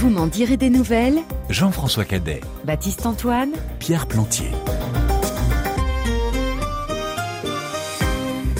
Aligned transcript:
Vous 0.00 0.08
m'en 0.08 0.28
direz 0.28 0.56
des 0.56 0.70
nouvelles 0.70 1.18
Jean-François 1.50 2.06
Cadet, 2.06 2.40
Baptiste 2.64 3.04
Antoine 3.04 3.50
Pierre 3.80 4.06
Plantier. 4.06 4.48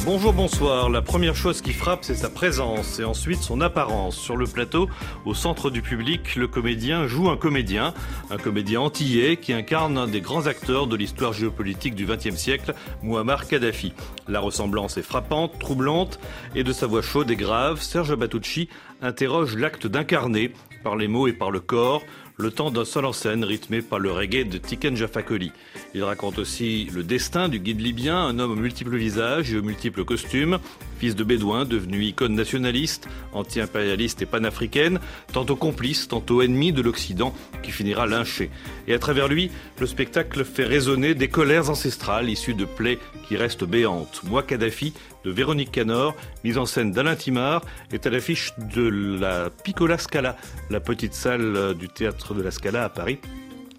Bonjour, 0.04 0.34
bonsoir. 0.34 0.90
La 0.90 1.00
première 1.00 1.34
chose 1.34 1.62
qui 1.62 1.72
frappe, 1.72 2.04
c'est 2.04 2.14
sa 2.14 2.28
présence 2.28 2.98
et 2.98 3.04
ensuite 3.04 3.40
son 3.40 3.62
apparence. 3.62 4.16
Sur 4.16 4.36
le 4.36 4.46
plateau, 4.46 4.90
au 5.24 5.32
centre 5.32 5.70
du 5.70 5.80
public, 5.80 6.36
le 6.36 6.46
comédien 6.46 7.06
joue 7.06 7.30
un 7.30 7.38
comédien, 7.38 7.94
un 8.28 8.36
comédien 8.36 8.82
antillais 8.82 9.38
qui 9.38 9.54
incarne 9.54 9.96
un 9.96 10.08
des 10.08 10.20
grands 10.20 10.46
acteurs 10.46 10.88
de 10.88 10.96
l'histoire 10.96 11.32
géopolitique 11.32 11.94
du 11.94 12.04
XXe 12.04 12.36
siècle, 12.36 12.74
Muammar 13.02 13.48
Kadhafi. 13.48 13.94
La 14.28 14.40
ressemblance 14.40 14.98
est 14.98 15.02
frappante, 15.02 15.58
troublante 15.58 16.20
et 16.54 16.64
de 16.64 16.72
sa 16.74 16.86
voix 16.86 17.00
chaude 17.00 17.30
et 17.30 17.36
grave, 17.36 17.80
Serge 17.80 18.14
Batucci 18.14 18.68
interroge 19.00 19.56
l'acte 19.56 19.86
d'incarner, 19.86 20.52
par 20.82 20.96
les 20.96 21.08
mots 21.08 21.28
et 21.28 21.32
par 21.32 21.50
le 21.50 21.60
corps, 21.60 22.02
le 22.40 22.50
temps 22.50 22.70
d'un 22.70 22.84
seul 22.84 23.04
en 23.04 23.12
scène 23.12 23.44
rythmé 23.44 23.82
par 23.82 23.98
le 23.98 24.10
reggae 24.10 24.48
de 24.48 24.56
Tiken 24.56 24.96
Jafakoli. 24.96 25.52
Il 25.94 26.02
raconte 26.02 26.38
aussi 26.38 26.88
le 26.92 27.02
destin 27.02 27.48
du 27.48 27.60
guide 27.60 27.80
libyen, 27.80 28.16
un 28.16 28.38
homme 28.38 28.52
aux 28.52 28.56
multiples 28.56 28.96
visages 28.96 29.52
et 29.52 29.58
aux 29.58 29.62
multiples 29.62 30.04
costumes, 30.04 30.58
fils 30.98 31.14
de 31.14 31.24
bédouin, 31.24 31.66
devenu 31.66 32.02
icône 32.02 32.34
nationaliste, 32.34 33.08
anti-impérialiste 33.34 34.22
et 34.22 34.26
panafricaine, 34.26 35.00
tantôt 35.32 35.56
complice, 35.56 36.08
tantôt 36.08 36.40
ennemi 36.40 36.72
de 36.72 36.80
l'Occident, 36.80 37.34
qui 37.62 37.72
finira 37.72 38.06
lynché. 38.06 38.50
Et 38.88 38.94
à 38.94 38.98
travers 38.98 39.28
lui, 39.28 39.50
le 39.78 39.86
spectacle 39.86 40.44
fait 40.44 40.64
résonner 40.64 41.14
des 41.14 41.28
colères 41.28 41.68
ancestrales 41.68 42.30
issues 42.30 42.54
de 42.54 42.64
plaies 42.64 42.98
qui 43.28 43.36
restent 43.36 43.64
béantes. 43.64 44.22
Moi, 44.24 44.42
Kadhafi, 44.42 44.94
de 45.24 45.30
Véronique 45.30 45.72
Canor, 45.72 46.14
mise 46.44 46.58
en 46.58 46.66
scène 46.66 46.92
d'Alain 46.92 47.16
Timard, 47.16 47.62
est 47.92 48.06
à 48.06 48.10
l'affiche 48.10 48.52
de 48.58 49.18
la 49.20 49.50
Piccola 49.50 49.98
Scala, 49.98 50.36
la 50.70 50.80
petite 50.80 51.14
salle 51.14 51.74
du 51.74 51.88
théâtre 51.88 52.34
de 52.34 52.42
la 52.42 52.50
Scala 52.50 52.84
à 52.84 52.88
Paris. 52.88 53.18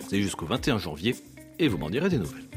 C'est 0.09 0.21
jusqu'au 0.21 0.45
21 0.45 0.77
janvier 0.77 1.15
et 1.59 1.67
vous 1.67 1.77
m'en 1.77 1.89
direz 1.89 2.09
des 2.09 2.17
nouvelles. 2.17 2.49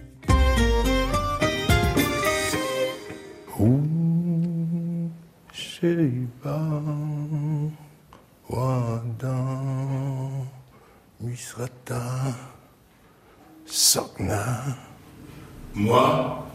Moi, 15.75 16.47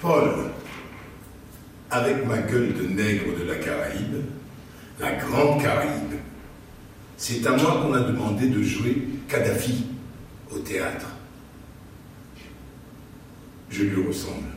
Paul, 0.00 0.50
avec 1.92 2.26
ma 2.26 2.38
gueule 2.38 2.72
de 2.72 2.86
nègre 2.86 3.38
de 3.38 3.44
la 3.44 3.56
Caraïbe, 3.56 4.16
la 4.98 5.12
Grande 5.12 5.60
Caraïbe, 5.60 6.14
c'est 7.18 7.46
à 7.46 7.50
moi 7.50 7.82
qu'on 7.82 7.92
a 7.92 8.00
demandé 8.00 8.48
de 8.48 8.62
jouer 8.62 9.06
Kadhafi 9.28 9.84
au 10.50 10.58
théâtre. 10.58 11.06
Je 13.68 13.84
lui 13.84 14.06
ressemble. 14.06 14.48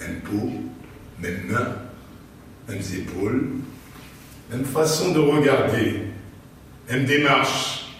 Même 0.00 0.20
peau, 0.20 0.50
même 1.20 1.46
main, 1.48 1.76
mêmes 2.68 2.82
épaules, 2.92 3.50
même 4.50 4.64
façon 4.64 5.12
de 5.12 5.20
regarder, 5.20 6.02
même 6.90 7.04
démarche, 7.04 7.94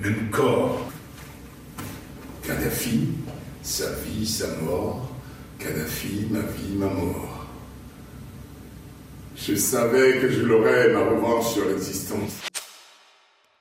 même 0.00 0.30
corps. 0.30 0.90
Kadhafi, 2.42 3.08
sa 3.62 3.92
vie, 3.92 4.26
sa 4.26 4.56
mort. 4.62 5.10
Kadhafi, 5.58 6.28
ma 6.30 6.40
vie, 6.40 6.76
ma 6.76 6.86
mort. 6.86 7.33
Je 9.36 9.54
savais 9.56 10.18
que 10.20 10.30
je 10.30 10.42
l'aurais, 10.42 10.92
ma 10.92 11.00
revanche 11.00 11.52
sur 11.54 11.64
l'existence. 11.66 12.42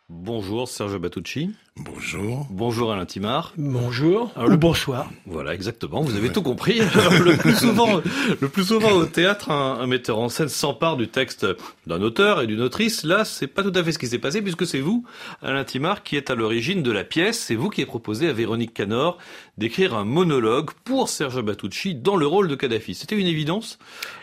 Bonjour 0.10 0.68
Serge 0.68 0.98
Batucci. 1.00 1.50
Bonjour. 1.78 2.46
Bonjour 2.52 2.92
Alain 2.94 3.06
Timard. 3.06 3.54
Bonjour 3.58 4.32
Alors, 4.36 4.50
ou 4.50 4.52
le- 4.52 4.58
bonsoir. 4.58 5.10
Voilà, 5.26 5.56
exactement. 5.56 6.02
Vous 6.02 6.16
avez 6.16 6.32
tout 6.32 6.44
compris. 6.44 6.80
Alors, 6.94 7.14
le 7.14 7.36
plus 7.36 7.56
souvent, 7.56 8.02
le 8.40 8.48
plus 8.50 8.66
souvent 8.66 8.92
au 8.92 9.06
théâtre, 9.06 9.50
un, 9.50 9.80
un 9.80 9.88
metteur 9.88 10.20
en 10.20 10.30
scène 10.30 10.50
s'empare 10.50 10.98
du 10.98 11.08
texte 11.08 11.48
d'un 11.88 12.02
auteur 12.02 12.42
et 12.42 12.48
d'une 12.48 12.62
autrice. 12.62 13.04
Là, 13.04 13.26
c'est 13.26 13.48
pas 13.48 13.64
tout 13.64 13.72
à 13.74 13.84
fait 13.84 13.92
ce 13.92 13.98
qui 14.00 14.08
s'est 14.08 14.20
passé 14.20 14.42
puisque 14.44 14.68
c'est 14.68 14.80
vous, 14.82 15.04
Alain 15.42 15.64
Timard, 15.64 16.04
qui 16.04 16.16
êtes 16.16 16.30
à 16.30 16.36
l'origine 16.36 16.84
de 16.84 16.92
la 16.92 17.04
pièce. 17.04 17.40
C'est 17.40 17.56
vous 17.56 17.70
qui 17.70 17.82
avez 17.82 17.88
proposé 17.88 18.30
à 18.30 18.34
Véronique 18.34 18.74
Canor 18.76 19.18
d'écrire 19.58 19.96
un 19.96 20.06
monologue 20.06 20.70
pour 20.84 21.10
Serge 21.10 21.42
Batucci 21.42 21.96
dans 21.96 22.18
le 22.18 22.28
rôle 22.28 22.48
de 22.48 22.56
Kadhafi. 22.56 22.94
C'était 22.94 23.18
une 23.18 23.28
évidence 23.28 23.80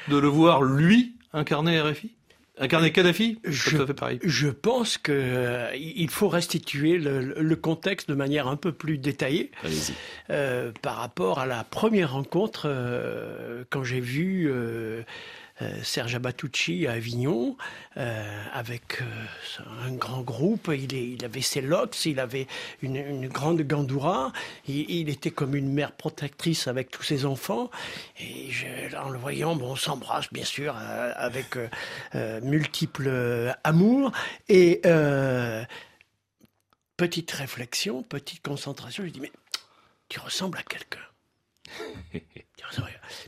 de 0.08 0.16
le 0.19 0.28
voir 0.28 0.62
lui 0.62 1.16
incarner 1.32 1.80
RFI, 1.80 2.12
incarner 2.58 2.92
Kadhafi. 2.92 3.38
C'est 3.44 3.50
Je- 3.52 3.70
Pas 3.70 3.76
tout 3.76 3.82
à 3.82 3.86
fait 3.86 3.94
pareil. 3.94 4.18
Je 4.22 4.48
pense 4.48 4.98
que 4.98 5.12
euh, 5.12 5.74
il 5.76 6.10
faut 6.10 6.28
restituer 6.28 6.98
le, 6.98 7.34
le 7.41 7.56
contexte 7.56 8.08
de 8.08 8.14
manière 8.14 8.48
un 8.48 8.56
peu 8.56 8.72
plus 8.72 8.98
détaillée 8.98 9.50
Allez-y. 9.64 9.94
euh, 10.30 10.72
par 10.82 10.96
rapport 10.96 11.38
à 11.38 11.46
la 11.46 11.64
première 11.64 12.12
rencontre 12.12 12.64
euh, 12.66 13.64
quand 13.70 13.84
j'ai 13.84 14.00
vu 14.00 14.48
euh, 14.50 14.52
euh, 14.52 15.02
Serge 15.82 16.15
Abatucci 16.15 16.87
à 16.87 16.93
Avignon 16.93 17.56
euh, 17.97 18.44
avec 18.53 19.03
euh, 19.03 19.65
un 19.87 19.93
grand 19.93 20.22
groupe. 20.22 20.71
Il, 20.72 21.25
avait 21.25 21.41
ses 21.41 21.60
locks, 21.60 22.06
il 22.06 22.21
avait 22.21 22.47
une, 22.82 23.28
grande 23.28 23.62
gandoura. 23.62 24.32
Il, 24.69 25.09
était 25.09 25.31
comme 25.31 25.54
une 25.54 25.72
mère 25.72 25.93
protectrice 25.93 26.69
avec 26.69 26.91
tous 26.91 27.03
ses 27.03 27.26
enfants. 27.26 27.71
Et 28.19 28.50
en 28.97 29.10
le 29.10 29.19
voyant, 29.19 29.56
bon, 29.56 29.72
on 29.72 29.76
s'embrasse 29.76 30.32
bien 30.32 30.44
sûr 30.44 30.75
euh, 30.76 31.12
avec 31.16 31.56
euh, 31.56 31.69
euh, 32.15 32.41
multiples 32.41 33.09
euh, 33.09 33.53
amours. 33.65 34.12
Et 34.48 34.81
euh, 34.87 35.65
petite 36.97 37.31
réflexion, 37.31 38.03
petite 38.03 38.42
concentration. 38.42 39.04
Je 39.04 39.10
dis 39.10 39.21
mais 39.21 39.32
tu 40.09 40.21
ressembles 40.21 40.59
à 40.59 40.62
quelqu'un. 40.62 40.98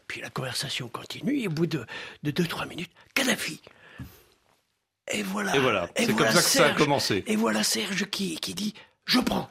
Puis 0.07 0.21
la 0.21 0.31
conversation 0.31 0.89
continue 0.89 1.41
et 1.41 1.49
au 1.49 1.51
bout 1.51 1.67
de, 1.67 1.85
de 2.23 2.31
deux, 2.31 2.47
trois 2.47 2.67
minutes, 2.67 2.91
Kadhafi. 3.15 3.61
Et 5.13 5.23
voilà. 5.23 5.57
Et 5.57 5.59
voilà. 5.59 5.89
C'est 5.97 6.07
voilà 6.13 6.33
comme 6.33 6.37
ça 6.37 6.43
que 6.43 6.49
ça 6.49 6.63
a 6.65 6.67
Serge. 6.69 6.79
commencé. 6.79 7.25
Et 7.27 7.37
voilà 7.37 7.63
Serge 7.65 8.07
qui, 8.11 8.37
qui 8.37 8.55
dit 8.55 8.75
Je 9.05 9.19
prends. 9.21 9.49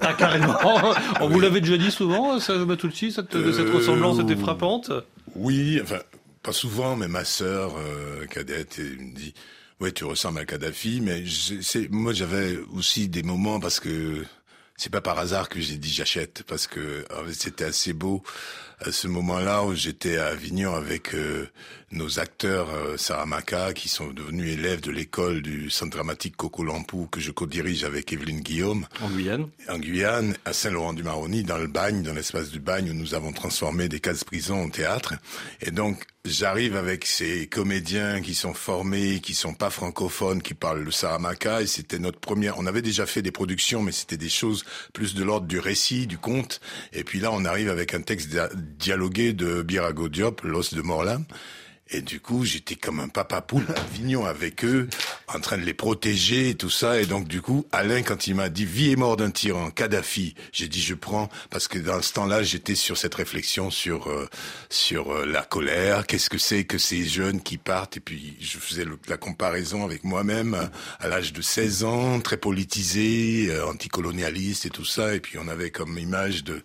Ah, 0.00 0.14
carrément. 0.14 0.56
On 1.20 1.28
vous 1.28 1.40
l'avait 1.40 1.60
déjà 1.60 1.76
dit 1.76 1.90
souvent, 1.90 2.38
Serge 2.40 2.64
Batucci, 2.64 3.12
cette, 3.12 3.36
de 3.36 3.52
cette 3.52 3.66
Euh, 3.66 3.74
ressemblance 3.74 4.18
était 4.20 4.36
frappante. 4.36 4.90
Oui, 5.34 5.80
enfin, 5.82 5.98
pas 6.42 6.52
souvent, 6.52 6.96
mais 6.96 7.08
ma 7.08 7.24
sœur 7.24 7.76
euh, 7.76 8.26
cadette 8.26 8.76
elle 8.78 8.98
me 8.98 9.14
dit 9.14 9.34
Ouais, 9.80 9.90
tu 9.92 10.04
ressembles 10.04 10.38
à 10.38 10.44
Kadhafi, 10.44 11.00
mais 11.00 11.26
je- 11.26 11.88
moi 11.90 12.12
j'avais 12.12 12.56
aussi 12.72 13.08
des 13.08 13.24
moments 13.24 13.58
parce 13.58 13.80
que 13.80 14.24
c'est 14.76 14.90
pas 14.90 15.00
par 15.00 15.18
hasard 15.18 15.48
que 15.48 15.60
j'ai 15.60 15.76
dit 15.76 15.90
j'achète 15.92 16.44
parce 16.46 16.66
que 16.68 17.04
c'était 17.32 17.64
assez 17.64 17.92
beau 17.92 18.22
à 18.80 18.92
ce 18.92 19.08
moment-là 19.08 19.64
où 19.64 19.74
j'étais 19.74 20.18
à 20.18 20.26
Avignon 20.26 20.74
avec 20.74 21.14
euh, 21.14 21.46
nos 21.92 22.18
acteurs 22.18 22.68
euh, 22.70 22.96
Saramaka 22.96 23.72
qui 23.72 23.88
sont 23.88 24.08
devenus 24.08 24.52
élèves 24.52 24.80
de 24.80 24.90
l'école 24.90 25.42
du 25.42 25.70
centre 25.70 25.90
dramatique 25.90 26.36
Coco 26.36 26.64
Lampou 26.64 27.06
que 27.10 27.20
je 27.20 27.30
co-dirige 27.30 27.84
avec 27.84 28.12
Evelyne 28.12 28.40
Guillaume 28.40 28.86
En 29.00 29.08
Guyane. 29.08 29.48
en 29.68 29.78
Guyane, 29.78 30.36
à 30.44 30.52
Saint-Laurent-du-Maroni, 30.52 31.44
dans 31.44 31.58
le 31.58 31.66
bagne, 31.66 32.02
dans 32.02 32.14
l'espace 32.14 32.50
du 32.50 32.60
bagne 32.60 32.90
où 32.90 32.94
nous 32.94 33.14
avons 33.14 33.32
transformé 33.32 33.88
des 33.88 34.00
cases 34.00 34.24
prisons 34.24 34.64
en 34.64 34.68
théâtre. 34.68 35.14
Et 35.60 35.70
donc, 35.70 36.04
j'arrive 36.24 36.74
avec 36.76 37.04
ces 37.04 37.46
comédiens 37.46 38.20
qui 38.22 38.34
sont 38.34 38.54
formés, 38.54 39.20
qui 39.20 39.34
sont 39.34 39.54
pas 39.54 39.70
francophones, 39.70 40.42
qui 40.42 40.54
parlent 40.54 40.82
le 40.82 40.90
saramaka. 40.90 41.62
Et 41.62 41.66
c'était 41.66 41.98
notre 41.98 42.18
première. 42.18 42.58
On 42.58 42.66
avait 42.66 42.82
déjà 42.82 43.06
fait 43.06 43.22
des 43.22 43.30
productions, 43.30 43.82
mais 43.82 43.92
c'était 43.92 44.16
des 44.16 44.28
choses 44.28 44.64
plus 44.92 45.14
de 45.14 45.22
l'ordre 45.22 45.46
du 45.46 45.58
récit, 45.58 46.06
du 46.06 46.18
conte. 46.18 46.60
Et 46.92 47.04
puis 47.04 47.20
là, 47.20 47.30
on 47.32 47.44
arrive 47.44 47.68
avec 47.68 47.94
un 47.94 48.00
texte 48.00 48.34
dia- 48.64 48.94
dialogué 48.94 49.32
de 49.32 49.62
Birago 49.62 50.08
Diop, 50.08 50.42
L'os 50.44 50.72
de 50.74 50.80
Morlam. 50.82 51.24
Et 51.90 52.00
du 52.00 52.18
coup, 52.18 52.46
j'étais 52.46 52.76
comme 52.76 52.98
un 52.98 53.08
papa 53.08 53.42
poule 53.42 53.66
à 53.76 53.78
Avignon 53.80 54.24
avec 54.24 54.64
eux, 54.64 54.88
en 55.28 55.38
train 55.38 55.58
de 55.58 55.64
les 55.64 55.74
protéger 55.74 56.48
et 56.48 56.54
tout 56.54 56.70
ça. 56.70 56.98
Et 56.98 57.04
donc, 57.04 57.28
du 57.28 57.42
coup, 57.42 57.66
Alain, 57.72 58.02
quand 58.02 58.26
il 58.26 58.34
m'a 58.34 58.48
dit 58.48 58.64
vie 58.64 58.90
et 58.92 58.96
mort 58.96 59.18
d'un 59.18 59.30
tyran, 59.30 59.70
Kadhafi, 59.70 60.34
j'ai 60.50 60.66
dit 60.66 60.80
je 60.80 60.94
prends 60.94 61.28
parce 61.50 61.68
que 61.68 61.78
dans 61.78 62.00
ce 62.00 62.14
temps-là, 62.14 62.42
j'étais 62.42 62.74
sur 62.74 62.96
cette 62.96 63.14
réflexion 63.14 63.70
sur 63.70 64.08
euh, 64.08 64.26
sur 64.70 65.12
euh, 65.12 65.26
la 65.26 65.42
colère. 65.42 66.06
Qu'est-ce 66.06 66.30
que 66.30 66.38
c'est 66.38 66.64
que 66.64 66.78
ces 66.78 67.04
jeunes 67.04 67.42
qui 67.42 67.58
partent? 67.58 67.98
Et 67.98 68.00
puis, 68.00 68.34
je 68.40 68.56
faisais 68.58 68.86
la 69.06 69.18
comparaison 69.18 69.84
avec 69.84 70.04
moi-même 70.04 70.54
euh, 70.54 70.64
à 71.00 71.08
l'âge 71.08 71.34
de 71.34 71.42
16 71.42 71.84
ans, 71.84 72.18
très 72.20 72.38
politisé, 72.38 73.48
euh, 73.50 73.66
anticolonialiste 73.66 74.64
et 74.64 74.70
tout 74.70 74.86
ça. 74.86 75.14
Et 75.14 75.20
puis, 75.20 75.36
on 75.38 75.48
avait 75.48 75.70
comme 75.70 75.98
image 75.98 76.44
de 76.44 76.62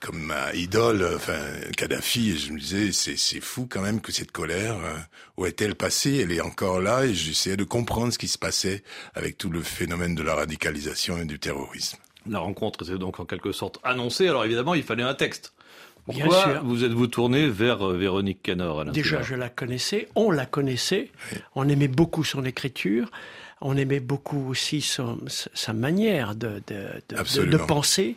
comme 0.00 0.18
ma 0.22 0.54
idole, 0.54 1.06
enfin 1.14 1.38
Kadhafi, 1.76 2.30
et 2.30 2.36
je 2.36 2.52
me 2.52 2.58
disais 2.58 2.90
c'est 2.92 3.16
c'est 3.16 3.40
fou 3.40 3.68
quand 3.70 3.82
même 3.82 4.00
que 4.00 4.12
cette 4.12 4.32
colère, 4.32 4.76
euh, 4.76 4.96
où 5.36 5.46
est-elle 5.46 5.74
passée? 5.74 6.20
Elle 6.22 6.32
est 6.32 6.40
encore 6.40 6.80
là, 6.80 7.04
et 7.04 7.14
j'essayais 7.14 7.56
de 7.56 7.64
comprendre 7.64 8.12
ce 8.12 8.18
qui 8.18 8.28
se 8.28 8.38
passait 8.38 8.82
avec 9.14 9.36
tout 9.36 9.50
le 9.50 9.62
phénomène 9.62 10.14
de 10.14 10.22
la 10.22 10.34
radicalisation 10.34 11.18
et 11.18 11.26
du 11.26 11.38
terrorisme. 11.38 11.98
La 12.28 12.38
rencontre 12.38 12.84
était 12.84 12.98
donc 12.98 13.20
en 13.20 13.24
quelque 13.24 13.52
sorte 13.52 13.78
annoncée. 13.82 14.28
Alors 14.28 14.44
évidemment, 14.44 14.74
il 14.74 14.82
fallait 14.82 15.02
un 15.02 15.14
texte. 15.14 15.52
Bien 16.08 16.24
Pourquoi 16.24 16.42
sûr. 16.42 16.64
vous 16.64 16.84
êtes-vous 16.84 17.06
tourné 17.06 17.48
vers 17.48 17.86
euh, 17.86 17.96
Véronique 17.96 18.42
Canor 18.42 18.86
Déjà, 18.86 19.22
je 19.22 19.34
la 19.34 19.50
connaissais, 19.50 20.08
on 20.14 20.30
la 20.30 20.46
connaissait, 20.46 21.10
on 21.54 21.68
aimait 21.68 21.88
beaucoup 21.88 22.24
son 22.24 22.44
écriture. 22.44 23.10
On 23.60 23.76
aimait 23.76 24.00
beaucoup 24.00 24.50
aussi 24.50 24.80
son, 24.80 25.18
sa 25.28 25.72
manière 25.72 26.34
de, 26.34 26.62
de, 26.66 26.86
de, 27.08 27.44
de 27.44 27.56
penser. 27.58 28.16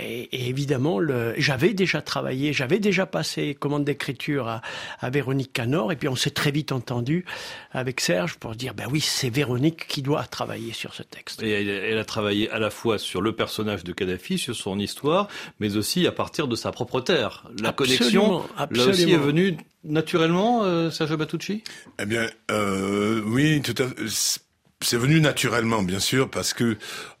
Et, 0.00 0.22
et 0.32 0.48
évidemment, 0.48 1.00
j'avais 1.38 1.72
déjà 1.72 2.02
travaillé, 2.02 2.52
j'avais 2.52 2.78
déjà 2.78 3.06
passé 3.06 3.54
commande 3.54 3.84
d'écriture 3.84 4.48
à, 4.48 4.62
à, 5.00 5.10
Véronique 5.10 5.52
Canor, 5.52 5.92
et 5.92 5.96
puis 5.96 6.08
on 6.08 6.16
s'est 6.16 6.30
très 6.30 6.50
vite 6.50 6.72
entendu 6.72 7.24
avec 7.72 8.00
Serge 8.00 8.36
pour 8.36 8.54
dire, 8.54 8.74
ben 8.74 8.86
oui, 8.90 9.00
c'est 9.00 9.30
Véronique 9.30 9.86
qui 9.86 10.02
doit 10.02 10.24
travailler 10.24 10.72
sur 10.72 10.94
ce 10.94 11.02
texte. 11.02 11.42
Et 11.42 11.50
elle, 11.50 11.68
elle, 11.68 11.98
a 11.98 12.04
travaillé 12.04 12.50
à 12.50 12.58
la 12.58 12.70
fois 12.70 12.98
sur 12.98 13.22
le 13.22 13.32
personnage 13.32 13.84
de 13.84 13.92
Kadhafi, 13.92 14.38
sur 14.38 14.54
son 14.54 14.78
histoire, 14.78 15.28
mais 15.58 15.76
aussi 15.76 16.06
à 16.06 16.12
partir 16.12 16.48
de 16.48 16.56
sa 16.56 16.70
propre 16.70 17.00
terre. 17.00 17.48
La 17.62 17.72
connexion, 17.72 18.44
là 18.70 18.86
aussi, 18.86 19.10
est 19.10 19.16
venue 19.16 19.56
naturellement, 19.84 20.64
euh, 20.64 20.90
Serge 20.90 21.16
Batucci 21.16 21.62
Eh 22.00 22.06
bien, 22.06 22.28
euh, 22.50 23.22
oui, 23.24 23.62
tout 23.62 23.74
à 23.82 23.86
fait. 23.86 24.40
C'est 24.82 24.98
venu 24.98 25.20
naturellement, 25.20 25.82
bien 25.82 26.00
sûr, 26.00 26.30
parce 26.30 26.52
que 26.52 26.76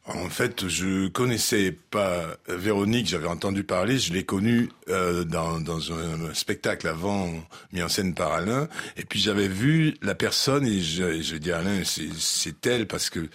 en 0.06 0.28
fait, 0.28 0.68
je 0.68 1.08
connaissais 1.08 1.72
pas 1.72 2.36
Véronique, 2.48 3.08
j'avais 3.08 3.26
entendu 3.26 3.64
parler, 3.64 3.98
je 3.98 4.12
l'ai 4.12 4.24
connue 4.24 4.68
euh, 4.88 5.24
dans, 5.24 5.60
dans 5.60 5.92
un 5.92 6.32
spectacle 6.32 6.86
avant 6.86 7.28
mis 7.72 7.82
en 7.82 7.88
scène 7.88 8.14
par 8.14 8.32
Alain, 8.32 8.68
et 8.96 9.04
puis 9.04 9.18
j'avais 9.18 9.48
vu 9.48 9.94
la 10.02 10.14
personne 10.14 10.64
et 10.64 10.80
je, 10.80 11.20
je 11.20 11.36
dis 11.36 11.50
Alain, 11.50 11.82
c'est 11.84 12.66
elle 12.66 12.86
parce 12.86 13.10
que 13.10 13.28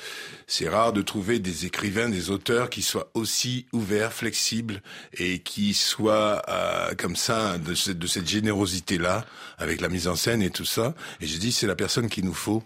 c'est 0.47 0.69
rare 0.69 0.94
de 0.94 1.01
trouver 1.01 1.39
des 1.39 1.65
écrivains, 1.65 2.09
des 2.09 2.29
auteurs 2.29 2.69
qui 2.69 2.81
soient 2.81 3.09
aussi 3.13 3.65
ouverts, 3.74 4.13
flexibles 4.13 4.81
et 5.17 5.39
qui 5.39 5.74
soient 5.74 6.41
euh, 6.47 6.94
comme 6.97 7.15
ça 7.15 7.57
de, 7.57 7.74
cette, 7.75 8.00
de 8.00 8.07
cette 8.07 8.27
générosité 8.27 8.97
là 8.97 9.25
avec 9.57 9.81
la 9.81 9.89
mise 9.89 10.07
en 10.07 10.15
scène 10.15 10.41
et 10.41 10.50
tout 10.50 10.65
ça. 10.65 10.94
Et 11.19 11.27
j'ai 11.27 11.38
dit 11.38 11.51
c'est 11.51 11.67
la 11.67 11.75
personne 11.75 12.09
qu'il 12.09 12.25
nous 12.25 12.33
faut. 12.33 12.63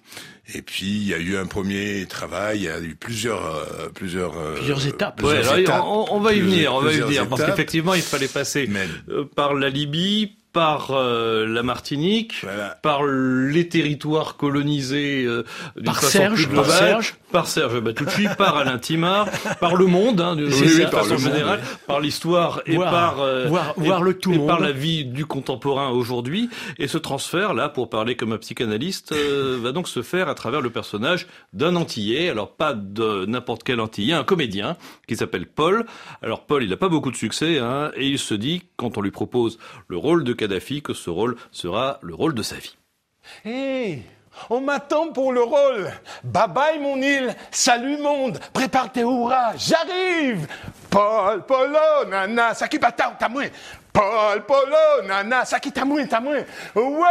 Et 0.53 0.61
puis 0.61 0.87
il 0.87 1.07
y 1.07 1.13
a 1.13 1.17
eu 1.17 1.37
un 1.37 1.47
premier 1.47 2.05
travail, 2.05 2.59
il 2.59 2.63
y 2.63 2.69
a 2.69 2.79
eu 2.79 2.95
plusieurs 2.95 3.45
euh, 3.45 3.89
plusieurs 3.95 4.37
euh, 4.37 4.53
plusieurs 4.55 4.85
étapes. 4.85 5.17
Plusieurs 5.17 5.57
étapes 5.57 5.83
on, 5.83 6.05
on, 6.11 6.19
va 6.19 6.33
y 6.33 6.41
venir, 6.41 6.75
on 6.75 6.81
va 6.81 6.93
y 6.93 6.99
venir 6.99 7.27
parce 7.27 7.43
qu'effectivement 7.43 7.95
il 7.95 8.03
fallait 8.03 8.27
passer 8.27 8.67
Mais... 8.69 8.85
Euh, 9.09 9.25
par 9.25 9.55
la 9.55 9.69
Libye, 9.69 10.37
par 10.55 10.91
euh, 10.91 11.45
la 11.45 11.63
Martinique, 11.63 12.35
voilà. 12.41 12.79
par 12.81 13.03
les 13.03 13.67
territoires 13.67 14.37
colonisés 14.37 15.25
euh, 15.25 15.43
par 15.83 16.01
Serge, 16.01 16.47
globale, 16.47 16.65
par 16.65 16.77
Serge, 16.77 17.15
par 17.35 17.47
Serge 17.47 17.81
Batucci, 17.81 18.27
par 18.37 18.55
Alain 18.55 18.77
Timard, 18.77 19.27
par 19.59 19.75
le 19.75 19.85
monde, 19.85 20.21
hein, 20.21 20.37
de, 20.37 20.45
oui, 20.45 20.53
oui, 20.63 20.85
façon 20.89 21.17
générale, 21.17 21.59
par 21.85 21.99
l'histoire 21.99 22.61
et 22.65 22.75
voir, 22.77 22.89
par 22.89 23.19
euh, 23.19 23.47
voir, 23.49 23.73
et, 23.75 23.81
voir 23.81 24.01
le 24.01 24.17
tout 24.17 24.31
et 24.31 24.37
monde. 24.37 24.47
par 24.47 24.61
la 24.61 24.71
vie 24.71 25.03
du 25.03 25.25
contemporain 25.25 25.89
aujourd'hui. 25.89 26.49
Et 26.79 26.87
ce 26.87 26.97
transfert, 26.97 27.53
là, 27.53 27.67
pour 27.67 27.89
parler 27.89 28.15
comme 28.15 28.31
un 28.31 28.37
psychanalyste, 28.37 29.11
euh, 29.11 29.59
va 29.61 29.73
donc 29.73 29.89
se 29.89 30.01
faire 30.01 30.29
à 30.29 30.35
travers 30.35 30.61
le 30.61 30.69
personnage 30.69 31.27
d'un 31.51 31.75
Antillais. 31.75 32.29
Alors 32.29 32.53
pas 32.53 32.71
de 32.73 33.25
n'importe 33.25 33.63
quel 33.63 33.81
Antillais, 33.81 34.13
un 34.13 34.23
comédien 34.23 34.77
qui 35.05 35.17
s'appelle 35.17 35.47
Paul. 35.47 35.85
Alors 36.21 36.45
Paul, 36.45 36.63
il 36.63 36.69
n'a 36.69 36.77
pas 36.77 36.87
beaucoup 36.87 37.11
de 37.11 37.17
succès, 37.17 37.59
hein, 37.59 37.91
et 37.97 38.07
il 38.07 38.19
se 38.19 38.35
dit 38.35 38.61
quand 38.77 38.97
on 38.97 39.01
lui 39.01 39.11
propose 39.11 39.59
le 39.89 39.97
rôle 39.97 40.23
de 40.23 40.31
Que 40.83 40.93
ce 40.93 41.09
rôle 41.09 41.35
sera 41.51 41.99
le 42.01 42.13
rôle 42.13 42.33
de 42.33 42.43
sa 42.43 42.55
vie. 42.55 42.75
Hey 43.43 44.03
on 44.49 44.61
m'attend 44.61 45.11
pour 45.11 45.31
le 45.31 45.41
rôle. 45.41 45.91
Bye 46.23 46.49
bye 46.49 46.79
mon 46.79 46.97
île, 46.97 47.33
salut 47.51 47.97
monde, 47.97 48.39
prépare 48.53 48.91
tes 48.91 49.01
hurrahs, 49.01 49.53
j'arrive. 49.57 50.47
Paul, 50.89 51.45
Polo, 51.45 52.05
nana, 52.07 52.53
saki 52.53 52.77
bata 52.77 53.15
tamoué. 53.19 53.51
Paul, 53.91 54.45
Polo, 54.45 55.07
nana, 55.07 55.45
saki 55.45 55.71
tamoué, 55.71 56.07
tamoué. 56.07 56.45
Ouais, 56.75 57.07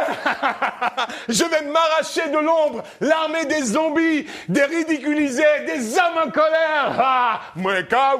je 1.28 1.44
vais 1.44 1.62
m'arracher 1.62 2.28
de 2.30 2.38
l'ombre, 2.38 2.82
l'armée 3.00 3.46
des 3.46 3.62
zombies, 3.62 4.26
des 4.48 4.64
ridiculisés, 4.64 5.64
des 5.66 5.98
hommes 5.98 6.28
en 6.28 6.30
colère. 6.30 6.94
Ah, 6.98 7.40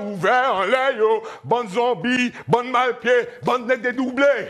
ouvert 0.01 0.55
en 0.55 0.65
l'ayo, 0.65 1.23
bonne 1.45 1.69
zombie, 1.69 2.33
bonne 2.49 2.71
malpied, 2.71 3.29
bonne 3.43 3.67
nette 3.67 3.83
dédoublée. 3.83 4.49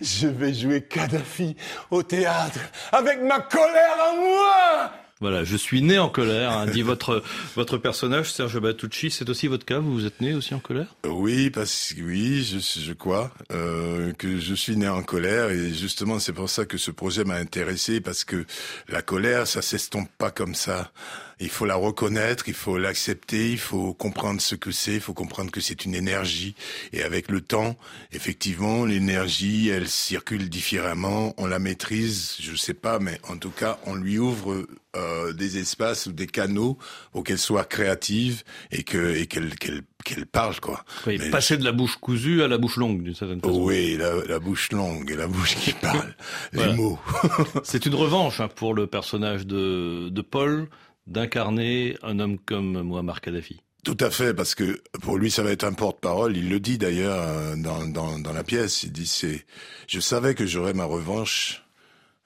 Je 0.00 0.28
vais 0.28 0.54
jouer 0.54 0.82
Kadhafi 0.82 1.56
au 1.90 2.02
théâtre 2.02 2.60
avec 2.92 3.20
ma 3.22 3.40
colère 3.40 3.96
en 4.12 4.16
moi. 4.16 4.92
Voilà, 5.20 5.42
je 5.42 5.56
suis 5.56 5.82
né 5.82 5.98
en 5.98 6.08
colère, 6.08 6.52
hein, 6.52 6.66
dit 6.66 6.82
votre 6.82 7.24
votre 7.56 7.76
personnage 7.76 8.30
Serge 8.32 8.60
Batucci. 8.60 9.10
C'est 9.10 9.28
aussi 9.28 9.48
votre 9.48 9.64
cas. 9.64 9.80
Vous 9.80 9.92
vous 9.92 10.06
êtes 10.06 10.20
né 10.20 10.32
aussi 10.32 10.54
en 10.54 10.60
colère? 10.60 10.94
Oui, 11.04 11.50
parce 11.50 11.92
que 11.92 12.02
oui, 12.02 12.44
je, 12.44 12.58
je 12.58 12.92
crois 12.92 13.32
euh, 13.50 14.12
que 14.12 14.38
je 14.38 14.54
suis 14.54 14.76
né 14.76 14.88
en 14.88 15.02
colère 15.02 15.50
et 15.50 15.74
justement 15.74 16.20
c'est 16.20 16.32
pour 16.32 16.48
ça 16.48 16.66
que 16.66 16.78
ce 16.78 16.92
projet 16.92 17.24
m'a 17.24 17.34
intéressé 17.34 18.00
parce 18.00 18.22
que 18.22 18.44
la 18.88 19.02
colère, 19.02 19.48
ça 19.48 19.60
s'estompe 19.60 20.08
pas 20.18 20.30
comme 20.30 20.54
ça. 20.54 20.92
Il 21.40 21.48
faut 21.48 21.66
la 21.66 21.76
reconnaître, 21.76 22.48
il 22.48 22.54
faut 22.54 22.78
l'accepter, 22.78 23.52
il 23.52 23.58
faut 23.58 23.94
comprendre 23.94 24.40
ce 24.40 24.54
que 24.54 24.70
c'est, 24.70 24.94
il 24.94 25.00
faut 25.00 25.14
comprendre 25.14 25.50
que 25.50 25.60
c'est 25.60 25.84
une 25.84 25.94
énergie. 25.94 26.54
Et 26.92 27.02
avec 27.02 27.30
le 27.30 27.40
temps, 27.40 27.76
effectivement, 28.12 28.84
l'énergie, 28.84 29.68
elle 29.68 29.88
circule 29.88 30.48
différemment, 30.48 31.34
on 31.36 31.46
la 31.46 31.58
maîtrise, 31.58 32.36
je 32.40 32.56
sais 32.56 32.74
pas, 32.74 32.98
mais 32.98 33.20
en 33.28 33.36
tout 33.36 33.50
cas, 33.50 33.78
on 33.86 33.94
lui 33.94 34.18
ouvre 34.18 34.66
euh, 34.96 35.32
des 35.32 35.58
espaces 35.58 36.06
ou 36.06 36.12
des 36.12 36.26
canaux 36.26 36.78
pour 37.12 37.22
qu'elle 37.22 37.38
soit 37.38 37.64
créative 37.64 38.42
et 38.72 38.82
que 38.82 39.14
et 39.14 39.26
qu'elle 39.26 39.54
qu'elle 39.56 39.82
qu'elle 40.02 40.24
parle 40.24 40.58
quoi. 40.60 40.82
Oui, 41.06 41.18
mais 41.18 41.30
passer 41.30 41.58
de 41.58 41.64
la 41.64 41.72
bouche 41.72 41.96
cousue 41.96 42.42
à 42.42 42.48
la 42.48 42.56
bouche 42.56 42.76
longue 42.78 43.02
d'une 43.02 43.14
certaine 43.14 43.40
façon. 43.40 43.64
Oui, 43.64 43.96
la, 43.98 44.14
la, 44.24 44.38
bouche 44.38 44.72
longue 44.72 45.10
et 45.10 45.16
la 45.16 45.26
bouche 45.26 45.56
qui 45.56 45.72
parle, 45.72 46.16
les 46.52 46.72
mots. 46.72 46.98
C'est 47.64 47.84
une 47.84 47.94
revanche 47.94 48.40
hein, 48.40 48.48
pour 48.48 48.72
le 48.72 48.86
personnage 48.86 49.46
de 49.46 50.08
de 50.08 50.22
Paul 50.22 50.68
d'incarner 51.08 51.96
un 52.02 52.20
homme 52.20 52.38
comme 52.38 52.82
Muammar 52.82 53.20
Kadhafi. 53.20 53.60
Tout 53.84 53.96
à 54.00 54.10
fait, 54.10 54.34
parce 54.34 54.54
que 54.54 54.82
pour 55.00 55.16
lui, 55.16 55.30
ça 55.30 55.42
va 55.42 55.50
être 55.50 55.64
un 55.64 55.72
porte-parole. 55.72 56.36
Il 56.36 56.50
le 56.50 56.60
dit 56.60 56.78
d'ailleurs 56.78 57.22
euh, 57.26 57.56
dans, 57.56 57.86
dans, 58.18 58.32
la 58.32 58.44
pièce. 58.44 58.82
Il 58.82 58.92
dit 58.92 59.06
c'est, 59.06 59.46
je 59.86 60.00
savais 60.00 60.34
que 60.34 60.46
j'aurais 60.46 60.74
ma 60.74 60.84
revanche, 60.84 61.64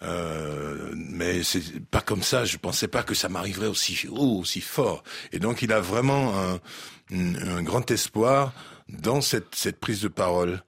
euh, 0.03 0.93
mais 0.95 1.43
c'est 1.43 1.81
pas 1.87 2.01
comme 2.01 2.23
ça. 2.23 2.45
Je 2.45 2.57
pensais 2.57 2.89
pas 2.89 3.03
que 3.03 3.15
ça 3.15 3.29
m'arriverait 3.29 3.69
aussi 3.69 4.09
haut, 4.09 4.41
aussi 4.41 4.61
fort. 4.61 5.05
Et 5.31 5.39
donc, 5.39 5.63
il 5.63 5.73
a 5.73 5.81
vraiment 5.81 6.33
un, 6.37 6.61
un 7.13 7.63
grand 7.63 7.89
espoir 7.91 8.53
dans 8.89 9.21
cette, 9.21 9.55
cette 9.55 9.79
prise 9.79 10.01
de 10.01 10.09
parole. 10.09 10.63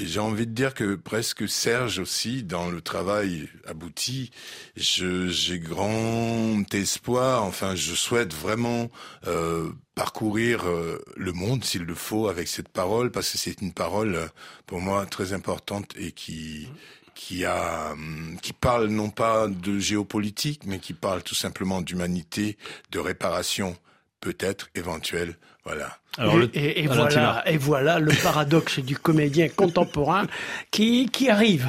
Et 0.00 0.06
j'ai 0.06 0.20
envie 0.20 0.46
de 0.46 0.52
dire 0.52 0.72
que 0.72 0.94
presque 0.94 1.46
Serge 1.46 1.98
aussi, 1.98 2.42
dans 2.42 2.70
le 2.70 2.80
travail 2.80 3.50
abouti, 3.66 4.30
j'ai 4.74 5.58
grand 5.58 6.64
espoir, 6.72 7.44
enfin 7.44 7.74
je 7.74 7.94
souhaite 7.94 8.32
vraiment 8.32 8.88
euh, 9.26 9.70
parcourir 9.94 10.66
euh, 10.66 11.04
le 11.16 11.32
monde 11.32 11.64
s'il 11.64 11.82
le 11.82 11.94
faut 11.94 12.28
avec 12.28 12.48
cette 12.48 12.70
parole, 12.70 13.10
parce 13.10 13.30
que 13.30 13.36
c'est 13.36 13.60
une 13.60 13.74
parole 13.74 14.30
pour 14.64 14.80
moi 14.80 15.04
très 15.04 15.34
importante 15.34 15.92
et 15.98 16.12
qui 16.12 16.66
qui 17.14 17.44
a 17.44 17.94
qui 18.40 18.54
parle 18.54 18.86
non 18.86 19.10
pas 19.10 19.48
de 19.48 19.78
géopolitique, 19.78 20.62
mais 20.64 20.78
qui 20.78 20.94
parle 20.94 21.22
tout 21.22 21.34
simplement 21.34 21.82
d'humanité, 21.82 22.56
de 22.90 23.00
réparation 23.00 23.76
peut-être 24.20 24.70
éventuelle. 24.74 25.36
Voilà. 25.64 25.98
Alors, 26.18 26.38
le, 26.38 26.50
et, 26.54 26.82
et 26.82 26.86
voilà, 26.86 27.42
et 27.46 27.56
voilà 27.56 27.98
le 27.98 28.12
paradoxe 28.22 28.80
du 28.80 28.96
comédien 28.96 29.48
contemporain 29.56 30.26
qui, 30.70 31.08
qui 31.08 31.28
arrive. 31.28 31.66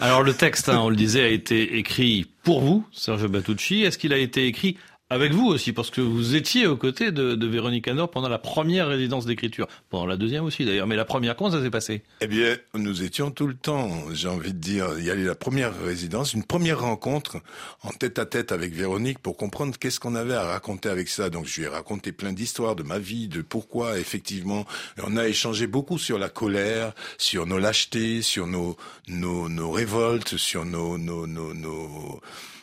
Alors 0.00 0.22
le 0.22 0.34
texte, 0.34 0.68
hein, 0.68 0.80
on 0.80 0.90
le 0.90 0.96
disait, 0.96 1.22
a 1.22 1.28
été 1.28 1.78
écrit 1.78 2.26
pour 2.42 2.60
vous, 2.60 2.84
Serge 2.92 3.26
Batucci. 3.26 3.82
Est-ce 3.82 3.98
qu'il 3.98 4.12
a 4.12 4.18
été 4.18 4.46
écrit 4.46 4.76
avec 5.10 5.32
vous 5.32 5.46
aussi, 5.46 5.72
parce 5.72 5.90
que 5.90 6.00
vous 6.00 6.36
étiez 6.36 6.68
aux 6.68 6.76
côtés 6.76 7.10
de, 7.10 7.34
de 7.34 7.46
Véronique 7.46 7.88
Anor 7.88 8.10
pendant 8.10 8.28
la 8.28 8.38
première 8.38 8.86
résidence 8.86 9.26
d'écriture, 9.26 9.66
pendant 9.90 10.06
la 10.06 10.16
deuxième 10.16 10.44
aussi 10.44 10.64
d'ailleurs, 10.64 10.86
mais 10.86 10.96
la 10.96 11.04
première, 11.04 11.34
comment 11.34 11.50
ça 11.50 11.60
s'est 11.60 11.70
passé? 11.70 12.02
Eh 12.20 12.28
bien, 12.28 12.56
nous 12.74 13.02
étions 13.02 13.32
tout 13.32 13.48
le 13.48 13.54
temps, 13.54 13.90
j'ai 14.12 14.28
envie 14.28 14.52
de 14.52 14.58
dire, 14.58 14.86
il 14.98 15.04
y 15.04 15.10
a 15.10 15.14
eu 15.14 15.24
la 15.24 15.34
première 15.34 15.76
résidence, 15.82 16.32
une 16.32 16.44
première 16.44 16.80
rencontre 16.80 17.38
en 17.82 17.90
tête 17.90 18.18
à 18.20 18.24
tête 18.24 18.52
avec 18.52 18.72
Véronique 18.72 19.18
pour 19.18 19.36
comprendre 19.36 19.76
qu'est-ce 19.78 19.98
qu'on 19.98 20.14
avait 20.14 20.34
à 20.34 20.44
raconter 20.44 20.88
avec 20.88 21.08
ça. 21.08 21.28
Donc 21.28 21.46
je 21.46 21.60
lui 21.60 21.66
ai 21.66 21.68
raconté 21.68 22.12
plein 22.12 22.32
d'histoires 22.32 22.76
de 22.76 22.84
ma 22.84 22.98
vie, 23.00 23.26
de 23.26 23.42
pourquoi 23.42 23.98
effectivement, 23.98 24.64
on 25.02 25.16
a 25.16 25.26
échangé 25.26 25.66
beaucoup 25.66 25.98
sur 25.98 26.18
la 26.18 26.28
colère, 26.28 26.92
sur 27.18 27.46
nos 27.46 27.58
lâchetés, 27.58 28.22
sur 28.22 28.46
nos 28.46 28.76
nos, 29.08 29.48
nos 29.48 29.72
révoltes, 29.72 30.36
sur 30.36 30.64
nos 30.64 30.98
nos 30.98 31.26
nos, 31.26 31.52
nos 31.52 32.20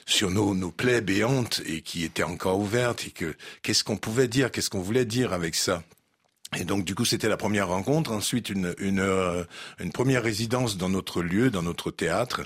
sur 0.08 0.32
nos, 0.32 0.56
nos 0.56 0.72
plaies 0.72 1.02
béantes 1.02 1.62
et 1.66 1.82
qui 1.82 2.04
étaient 2.04 2.24
encore 2.24 2.60
ouvertes 2.60 3.06
et 3.06 3.12
que 3.12 3.36
qu'est-ce 3.62 3.84
qu'on 3.84 3.98
pouvait 3.98 4.30
dire, 4.30 4.52
qu'est-ce 4.52 4.70
qu'on 4.72 4.82
voulait 4.82 5.06
dire 5.06 5.34
avec 5.34 5.54
ça? 5.54 5.84
Et 6.56 6.64
donc 6.64 6.86
du 6.86 6.96
coup 6.96 7.04
c'était 7.04 7.28
la 7.28 7.36
première 7.36 7.68
rencontre, 7.68 8.14
ensuite 8.14 8.50
une, 8.50 8.74
une, 8.80 9.02
euh, 9.02 9.44
une 9.80 9.92
première 9.92 10.24
résidence 10.24 10.78
dans 10.78 10.88
notre 10.88 11.22
lieu, 11.22 11.52
dans 11.52 11.62
notre 11.62 11.92
théâtre, 11.92 12.44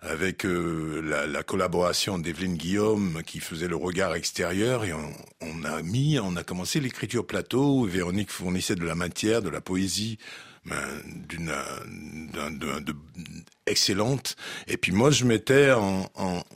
avec 0.00 0.46
euh, 0.46 1.02
la, 1.04 1.26
la, 1.26 1.42
collaboration 1.42 2.16
d'Evelyne 2.16 2.56
Guillaume 2.56 3.22
qui 3.26 3.40
faisait 3.40 3.66
le 3.66 3.74
regard 3.74 4.14
extérieur 4.14 4.84
et 4.84 4.92
on, 4.92 5.12
on 5.40 5.64
a 5.64 5.82
mis, 5.82 6.20
on 6.20 6.36
a 6.36 6.44
commencé 6.44 6.78
l'écriture 6.78 7.26
plateau. 7.26 7.84
Véronique 7.86 8.30
fournissait 8.30 8.76
de 8.76 8.84
la 8.84 8.94
matière, 8.94 9.42
de 9.42 9.50
la 9.50 9.60
poésie 9.60 10.16
ben, 10.64 10.76
d'une 11.28 11.52
de, 12.32 12.94
excellente. 13.70 14.36
Et 14.68 14.76
puis 14.76 14.92
moi, 14.92 15.10
je 15.10 15.24
mettais 15.24 15.72
en, 15.72 16.10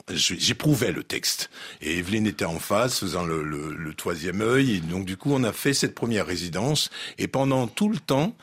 j'éprouvais 0.09 0.91
le 0.91 1.03
texte. 1.03 1.49
Et 1.81 1.97
Evelyne 1.97 2.27
était 2.27 2.45
en 2.45 2.59
face, 2.59 2.99
faisant 2.99 3.25
le, 3.25 3.93
troisième 3.95 4.41
œil. 4.41 4.75
Et 4.75 4.79
donc 4.79 5.05
du 5.05 5.17
coup, 5.17 5.31
on 5.33 5.43
a 5.43 5.53
fait 5.53 5.73
cette 5.73 5.95
première 5.95 6.25
résidence. 6.25 6.89
Et 7.17 7.27
pendant 7.27 7.67
tout 7.67 7.89
le 7.89 7.97
temps, 7.97 8.35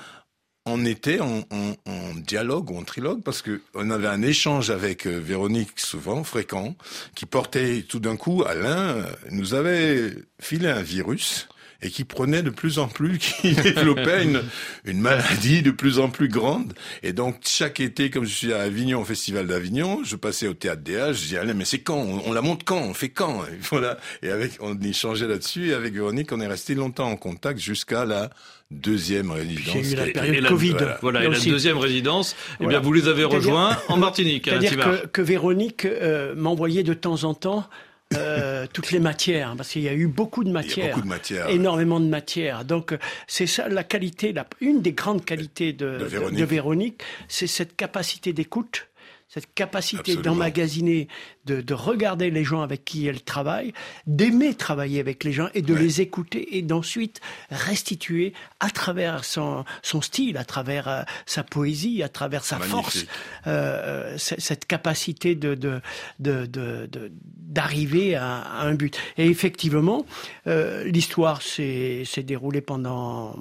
on 0.65 0.85
était 0.85 1.21
en, 1.21 1.41
en, 1.51 1.75
en, 1.87 2.15
dialogue 2.15 2.71
ou 2.71 2.79
en 2.79 2.85
trilogue 2.85 3.23
parce 3.23 3.43
que 3.43 3.61
on 3.75 3.91
avait 3.91 4.07
un 4.07 4.23
échange 4.23 4.71
avec 4.71 5.07
euh, 5.07 5.19
Véronique 5.19 5.81
souvent 5.81 6.23
fréquent 6.23 6.77
qui 7.17 7.27
portait 7.27 7.83
tout 7.83 7.99
d'un 7.99 8.17
coup 8.17 8.45
Alain 8.47 8.97
euh, 8.97 9.05
nous 9.33 9.55
avait 9.55 10.15
filé 10.41 10.69
un 10.69 10.83
virus 10.83 11.49
et 11.83 11.91
qui 11.91 12.05
prenait 12.05 12.43
de 12.43 12.51
plus 12.51 12.79
en 12.79 12.89
plus, 12.89 13.19
qui 13.41 13.55
développait 13.55 14.25
une, 14.25 14.43
une 14.85 15.01
maladie 15.01 15.63
de 15.63 15.71
plus 15.71 15.99
en 15.99 16.09
plus 16.09 16.29
grande. 16.29 16.73
Et 17.03 17.13
donc, 17.13 17.37
chaque 17.45 17.81
été, 17.81 18.11
comme 18.11 18.25
je 18.25 18.35
suis 18.35 18.53
à 18.53 18.61
Avignon, 18.61 19.01
au 19.01 19.05
Festival 19.05 19.47
d'Avignon, 19.47 20.03
je 20.05 20.17
passais 20.17 20.47
au 20.47 20.55
Théâtre 20.55 20.83
H, 20.87 21.15
je 21.15 21.21
disais, 21.23 21.39
allez, 21.39 21.55
mais 21.55 21.65
c'est 21.65 21.81
quand? 21.81 21.99
On, 21.99 22.33
la 22.33 22.43
monte 22.43 22.65
quand? 22.65 22.81
On 22.81 22.95
fait 22.95 23.11
quand? 23.11 23.45
Et 23.45 23.59
Voilà. 23.71 23.99
Et 24.23 24.31
avec, 24.31 24.53
on 24.61 24.79
échangeait 24.81 25.27
là-dessus, 25.27 25.71
et 25.71 25.75
avec 25.75 25.95
Véronique, 25.95 26.33
on 26.33 26.41
est 26.41 26.47
resté 26.47 26.75
longtemps 26.75 27.09
en 27.09 27.17
contact 27.17 27.59
jusqu'à 27.59 28.05
la 28.05 28.31
deuxième 28.71 29.31
résidence. 29.31 29.75
J'ai 29.83 29.93
eu 29.93 29.97
la 29.97 30.07
période 30.07 30.47
Covid. 30.47 30.77
Voilà, 31.03 31.25
et 31.25 31.29
la 31.29 31.39
deuxième 31.39 31.79
résidence, 31.79 32.37
eh 32.61 32.67
bien, 32.67 32.81
vous 32.81 32.93
les 32.93 33.09
avez 33.09 33.25
rejoints 33.25 33.77
en 33.89 33.97
Martinique. 33.97 34.45
C'est-à-dire 34.47 34.77
que, 34.77 35.07
que, 35.09 35.23
Véronique 35.23 35.85
euh, 35.85 36.35
m'envoyait 36.37 36.83
de 36.83 36.95
temps 36.95 37.25
en 37.25 37.35
temps 37.35 37.69
euh, 38.17 38.67
toutes 38.73 38.91
les 38.91 39.01
matières, 39.01 39.51
hein, 39.51 39.55
parce 39.57 39.71
qu'il 39.71 39.83
y 39.83 39.89
a 39.89 39.95
eu 39.95 40.07
beaucoup 40.07 40.45
de 40.45 40.51
matières, 40.51 40.95
beaucoup 40.95 41.03
de 41.03 41.09
matières 41.09 41.49
énormément 41.49 42.01
de 42.01 42.07
matières. 42.07 42.65
Donc 42.65 42.97
c'est 43.27 43.47
ça 43.47 43.69
la 43.69 43.85
qualité, 43.85 44.33
la, 44.33 44.47
une 44.61 44.83
des 44.83 44.93
grandes 44.93 45.25
qualités 45.25 45.73
de, 45.73 45.99
de 45.99 46.05
Véronique, 46.05 46.39
de 46.39 46.45
Véronique 46.45 47.03
c'est 47.29 47.47
cette 47.47 47.77
capacité 47.77 48.33
d'écoute 48.33 48.89
cette 49.33 49.55
capacité 49.55 50.17
d'emmagasiner, 50.17 51.09
de, 51.47 51.63
de, 51.63 51.73
regarder 51.73 52.31
les 52.31 52.45
gens 52.45 52.61
avec 52.61 52.85
qui 52.85 53.07
elle 53.07 53.23
travaille, 53.23 53.73
d'aimer 54.07 54.55
travailler 54.55 55.01
avec 55.01 55.25
les 55.25 55.33
gens 55.33 55.49
et 55.55 55.63
de 55.63 55.73
les 55.73 56.03
écouter 56.03 56.59
et 56.59 56.61
d'ensuite 56.61 57.23
restituer 57.51 58.35
à 58.61 58.69
travers 58.69 59.25
son, 59.25 59.65
son 59.81 60.03
style, 60.03 60.37
à 60.37 60.45
travers 60.45 60.87
euh, 60.87 61.03
sa 61.25 61.45
poésie, 61.45 62.03
à 62.03 62.11
travers 62.11 62.45
sa 62.45 62.59
force, 62.59 63.07
euh, 63.47 64.19
cette 64.19 64.67
capacité 64.67 65.35
de, 65.35 65.55
de, 65.55 65.81
de, 66.19 67.11
d'arriver 67.25 68.15
à, 68.15 68.37
à, 68.37 68.67
un 68.67 68.75
but. 68.75 68.99
Et 69.17 69.29
effectivement, 69.29 70.05
euh, 70.47 70.85
l'histoire 70.85 71.41
s'est, 71.41 72.03
s'est 72.05 72.23
déroulée 72.23 72.61
pendant 72.61 73.35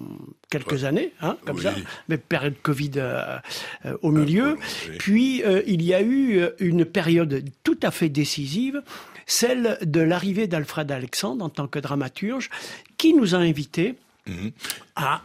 quelques 0.51 0.83
années, 0.83 1.13
hein, 1.21 1.37
comme 1.45 1.59
ça, 1.59 1.73
mais 2.07 2.17
période 2.17 2.55
Covid 2.61 2.91
euh, 2.97 3.37
euh, 3.85 3.97
au 4.03 4.11
milieu. 4.11 4.57
Puis 4.99 5.43
euh, 5.43 5.63
il 5.65 5.81
y 5.81 5.95
a 5.95 6.01
eu 6.03 6.45
une 6.59 6.85
période 6.85 7.43
tout 7.63 7.79
à 7.81 7.89
fait 7.89 8.09
décisive, 8.09 8.83
celle 9.25 9.79
de 9.81 10.01
l'arrivée 10.01 10.45
d'Alfred 10.45 10.91
Alexandre 10.91 11.43
en 11.43 11.49
tant 11.49 11.67
que 11.67 11.79
dramaturge, 11.79 12.49
qui 12.97 13.13
nous 13.13 13.33
a 13.33 13.37
invités 13.37 13.95
mhm. 14.27 14.51
à 14.97 15.21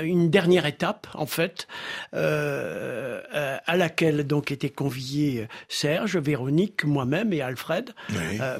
une 0.00 0.30
dernière 0.30 0.66
étape, 0.66 1.08
en 1.14 1.26
fait, 1.26 1.66
à 2.12 3.76
laquelle 3.76 4.24
donc 4.24 4.52
étaient 4.52 4.70
conviés 4.70 5.48
Serge, 5.68 6.16
Véronique, 6.16 6.84
moi-même 6.84 7.32
et 7.32 7.42
Alfred, 7.42 7.92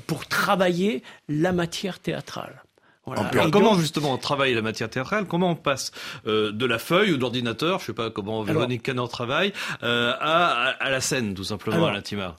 pour 0.09 0.27
travailler 0.27 1.05
la 1.29 1.53
matière 1.53 2.01
théâtrale. 2.01 2.65
Alors, 3.07 3.51
comment 3.51 3.79
justement 3.79 4.13
on 4.13 4.19
travaille 4.19 4.55
la 4.55 4.63
matière 4.63 4.89
théâtrale 4.89 5.27
Comment 5.27 5.51
on 5.51 5.57
passe 5.57 5.93
euh, 6.27 6.53
de 6.53 6.67
la 6.67 6.79
feuille 6.79 7.13
ou 7.13 7.17
de 7.17 7.21
l'ordinateur, 7.21 7.81
je 7.81 7.87
sais 7.87 7.93
pas 7.93 8.11
comment 8.11 8.43
Véronique 8.43 8.83
Canor 8.83 9.09
travaille, 9.09 9.53
euh, 9.83 10.13
à, 10.21 10.75
à, 10.81 10.91
la 10.91 11.01
scène 11.01 11.35
tout 11.35 11.45
simplement, 11.45 11.87
à 11.87 11.93
l'intima 11.93 12.37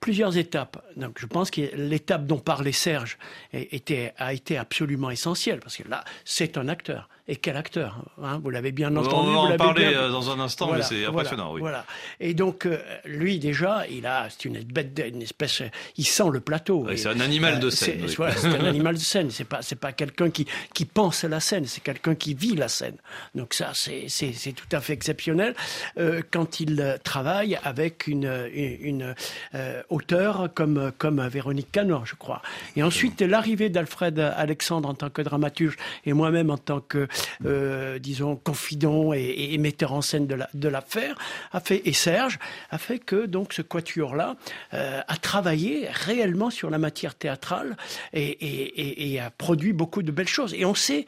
Plusieurs 0.00 0.36
étapes. 0.36 0.82
Donc 0.96 1.18
je 1.20 1.26
pense 1.26 1.50
que 1.50 1.62
l'étape 1.76 2.26
dont 2.26 2.38
parlait 2.38 2.72
Serge 2.72 3.18
était, 3.52 4.12
a 4.18 4.32
été 4.32 4.58
absolument 4.58 5.10
essentielle 5.10 5.60
parce 5.60 5.76
que 5.76 5.88
là 5.88 6.04
c'est 6.24 6.58
un 6.58 6.68
acteur. 6.68 7.08
Et 7.30 7.36
quel 7.36 7.58
acteur 7.58 8.02
hein? 8.22 8.40
Vous 8.42 8.48
l'avez 8.48 8.72
bien 8.72 8.96
entendu. 8.96 9.14
On 9.14 9.32
va 9.32 9.54
en 9.54 9.56
parler 9.58 9.92
euh, 9.94 10.08
dans 10.08 10.30
un 10.30 10.40
instant, 10.40 10.72
mais 10.72 10.80
c'est 10.80 11.04
impressionnant. 11.04 11.52
Oui. 11.52 11.60
Voilà. 11.60 11.84
Et 12.20 12.32
donc 12.32 12.64
euh, 12.64 12.78
lui 13.04 13.38
déjà, 13.38 13.86
il 13.90 14.06
a, 14.06 14.28
c'est 14.30 14.46
une 14.46 14.62
bête, 14.62 14.98
une 15.06 15.20
espèce, 15.20 15.62
il 15.98 16.06
sent 16.06 16.30
le 16.32 16.40
plateau. 16.40 16.86
Oui, 16.88 16.96
c'est 16.96 17.10
un 17.10 17.20
animal 17.20 17.60
de 17.60 17.68
scène. 17.68 18.08
C'est 18.08 18.46
un 18.46 18.64
animal 18.64 18.94
de 18.94 19.00
scène. 19.00 19.30
C'est 19.30 19.44
pas, 19.44 19.60
c'est 19.60 19.76
pas 19.76 19.92
quelqu'un 20.08 20.30
qui 20.30 20.46
qui 20.74 20.84
pense 20.84 21.24
à 21.24 21.28
la 21.28 21.40
scène. 21.40 21.66
C'est 21.66 21.82
quelqu'un 21.82 22.14
qui 22.14 22.34
vit 22.34 22.56
la 22.56 22.68
scène. 22.68 22.96
Donc 23.34 23.54
ça, 23.54 23.72
c'est 23.74 24.52
tout 24.52 24.76
à 24.76 24.80
fait 24.80 24.92
exceptionnel 24.92 25.54
euh, 25.98 26.22
quand 26.30 26.60
il 26.60 26.98
travaille 27.04 27.58
avec 27.62 28.06
une 28.06 28.48
une, 28.52 29.14
euh, 29.54 29.82
auteur 29.88 30.48
comme 30.54 30.92
comme 30.98 31.26
Véronique 31.28 31.72
Canor, 31.72 32.06
je 32.06 32.14
crois. 32.14 32.42
Et 32.76 32.82
ensuite 32.82 33.20
l'arrivée 33.20 33.68
d'Alfred 33.68 34.18
Alexandre 34.18 34.88
en 34.88 34.94
tant 34.94 35.10
que 35.10 35.22
dramaturge 35.22 35.76
et 36.04 36.12
moi-même 36.12 36.50
en 36.50 36.58
tant 36.58 36.80
que 36.80 37.08
euh, 37.44 37.98
disons, 37.98 38.36
confident 38.36 39.12
et, 39.12 39.52
et, 39.52 39.58
metteur 39.58 39.92
en 39.92 40.02
scène 40.02 40.26
de 40.26 40.68
l'affaire, 40.68 41.16
a 41.52 41.60
fait, 41.60 41.82
et 41.84 41.92
Serge, 41.92 42.38
a 42.70 42.78
fait 42.78 42.98
que 42.98 43.26
donc 43.26 43.52
ce 43.52 43.62
quatuor-là 43.62 44.36
euh, 44.74 45.00
a 45.06 45.16
travaillé 45.16 45.88
réellement 45.90 46.50
sur 46.50 46.70
la 46.70 46.78
matière 46.78 47.14
théâtrale 47.14 47.76
et, 48.12 49.14
et, 49.14 49.20
a 49.20 49.30
produit 49.30 49.72
beaucoup 49.72 49.97
de 50.02 50.12
belles 50.12 50.28
choses. 50.28 50.54
Et 50.54 50.64
on 50.64 50.74
s'est, 50.74 51.06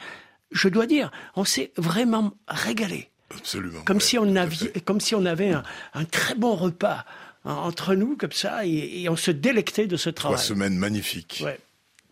je 0.50 0.68
dois 0.68 0.86
dire, 0.86 1.10
on 1.36 1.44
s'est 1.44 1.72
vraiment 1.76 2.32
régalé. 2.48 3.10
Absolument. 3.36 3.82
Comme, 3.82 4.00
si, 4.00 4.18
on 4.18 4.34
avait, 4.36 4.80
comme 4.84 5.00
si 5.00 5.14
on 5.14 5.24
avait 5.24 5.50
un, 5.50 5.62
un 5.94 6.04
très 6.04 6.34
bon 6.34 6.56
repas 6.56 7.04
entre 7.44 7.94
nous, 7.94 8.16
comme 8.16 8.32
ça, 8.32 8.66
et, 8.66 9.08
on 9.08 9.16
se 9.16 9.30
délectait 9.30 9.86
de 9.86 9.96
ce 9.96 10.10
travail. 10.10 10.36
Trois 10.36 10.46
semaines 10.46 10.76
magnifiques. 10.76 11.42
Ouais. 11.44 11.58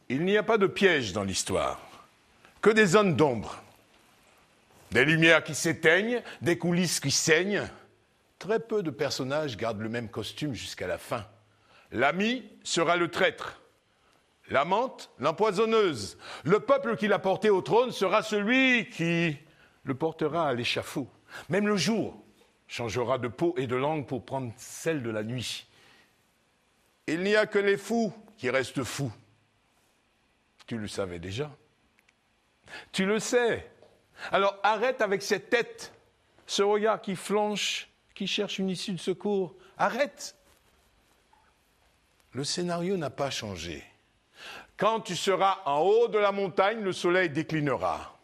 Il 0.08 0.24
n'y 0.24 0.36
a 0.36 0.42
pas 0.42 0.58
de 0.58 0.66
piège 0.66 1.12
dans 1.12 1.24
l'histoire, 1.24 1.80
que 2.62 2.70
des 2.70 2.86
zones 2.86 3.14
d'ombre. 3.14 3.62
Des 4.90 5.04
lumières 5.04 5.44
qui 5.44 5.54
s'éteignent, 5.54 6.22
des 6.40 6.56
coulisses 6.56 6.98
qui 6.98 7.10
saignent. 7.10 7.68
Très 8.38 8.58
peu 8.58 8.82
de 8.82 8.90
personnages 8.90 9.56
gardent 9.56 9.80
le 9.80 9.90
même 9.90 10.08
costume 10.08 10.54
jusqu'à 10.54 10.86
la 10.86 10.96
fin. 10.96 11.26
L'ami 11.92 12.44
sera 12.64 12.96
le 12.96 13.08
traître. 13.08 13.60
L'amante, 14.50 15.10
l'empoisonneuse. 15.18 16.16
Le 16.44 16.60
peuple 16.60 16.96
qui 16.96 17.06
l'a 17.06 17.18
porté 17.18 17.50
au 17.50 17.60
trône 17.60 17.90
sera 17.90 18.22
celui 18.22 18.88
qui 18.88 19.36
le 19.84 19.94
portera 19.94 20.48
à 20.48 20.54
l'échafaud. 20.54 21.08
Même 21.48 21.66
le 21.66 21.76
jour 21.76 22.22
changera 22.66 23.18
de 23.18 23.28
peau 23.28 23.54
et 23.56 23.66
de 23.66 23.76
langue 23.76 24.06
pour 24.06 24.24
prendre 24.24 24.52
celle 24.56 25.02
de 25.02 25.10
la 25.10 25.22
nuit. 25.22 25.66
Il 27.06 27.22
n'y 27.22 27.36
a 27.36 27.46
que 27.46 27.58
les 27.58 27.76
fous 27.76 28.12
qui 28.36 28.50
restent 28.50 28.84
fous. 28.84 29.12
Tu 30.66 30.76
le 30.76 30.88
savais 30.88 31.18
déjà. 31.18 31.50
Tu 32.92 33.06
le 33.06 33.18
sais. 33.18 33.70
Alors 34.30 34.58
arrête 34.62 35.00
avec 35.00 35.22
cette 35.22 35.48
tête, 35.48 35.92
ce 36.46 36.62
regard 36.62 37.00
qui 37.00 37.16
flanche, 37.16 37.88
qui 38.14 38.26
cherche 38.26 38.58
une 38.58 38.68
issue 38.68 38.92
de 38.92 38.98
secours. 38.98 39.54
Arrête. 39.78 40.36
Le 42.32 42.44
scénario 42.44 42.96
n'a 42.96 43.10
pas 43.10 43.30
changé. 43.30 43.84
Quand 44.78 45.00
tu 45.00 45.16
seras 45.16 45.58
en 45.66 45.80
haut 45.80 46.06
de 46.08 46.18
la 46.18 46.30
montagne, 46.30 46.80
le 46.80 46.92
soleil 46.92 47.28
déclinera. 47.28 48.16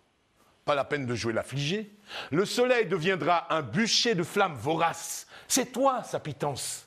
Pas 0.65 0.77
la 0.77 0.85
peine 0.85 1.05
de 1.05 1.15
jouer 1.15 1.33
l'affligé. 1.33 1.93
Le 2.31 2.47
soleil 2.47 2.87
deviendra 2.87 3.53
un 3.53 3.61
bûcher 3.61 4.15
de 4.15 4.23
flammes 4.23 4.55
voraces. 4.55 5.27
C'est 5.49 5.73
toi, 5.73 6.05
sa 6.05 6.21
pitance. 6.21 6.87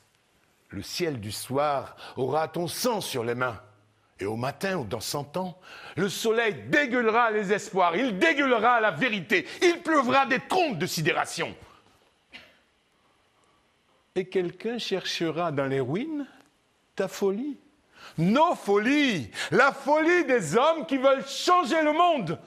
Le 0.70 0.82
ciel 0.82 1.20
du 1.20 1.34
soir 1.34 1.98
aura 2.16 2.48
ton 2.48 2.68
sang 2.68 3.02
sur 3.02 3.26
les 3.26 3.36
mains. 3.36 3.62
Et 4.20 4.26
au 4.26 4.38
matin 4.38 4.78
ou 4.78 4.86
dans 4.86 5.02
cent 5.02 5.36
ans, 5.36 5.60
le 5.96 6.10
soleil 6.10 6.56
dégueulera 6.70 7.30
les 7.30 7.54
espoirs, 7.54 7.96
il 7.96 8.18
dégueulera 8.18 8.80
la 8.80 8.90
vérité, 8.90 9.46
il 9.62 9.84
pleuvra 9.84 10.26
des 10.26 10.40
trompes 10.40 10.80
de 10.80 10.88
sidération. 10.88 11.56
Et 14.16 14.28
quelqu'un 14.28 14.80
cherchera 14.80 15.52
dans 15.52 15.68
les 15.68 15.80
ruines 15.80 16.26
ta 16.96 17.08
folie, 17.08 17.60
nos 18.18 18.56
folies, 18.56 19.30
la 19.52 19.72
folie 19.72 20.26
des 20.26 20.56
hommes 20.56 20.86
qui 20.88 20.98
veulent 20.98 21.26
changer 21.28 21.82
le 21.84 21.94
monde. 21.94 22.40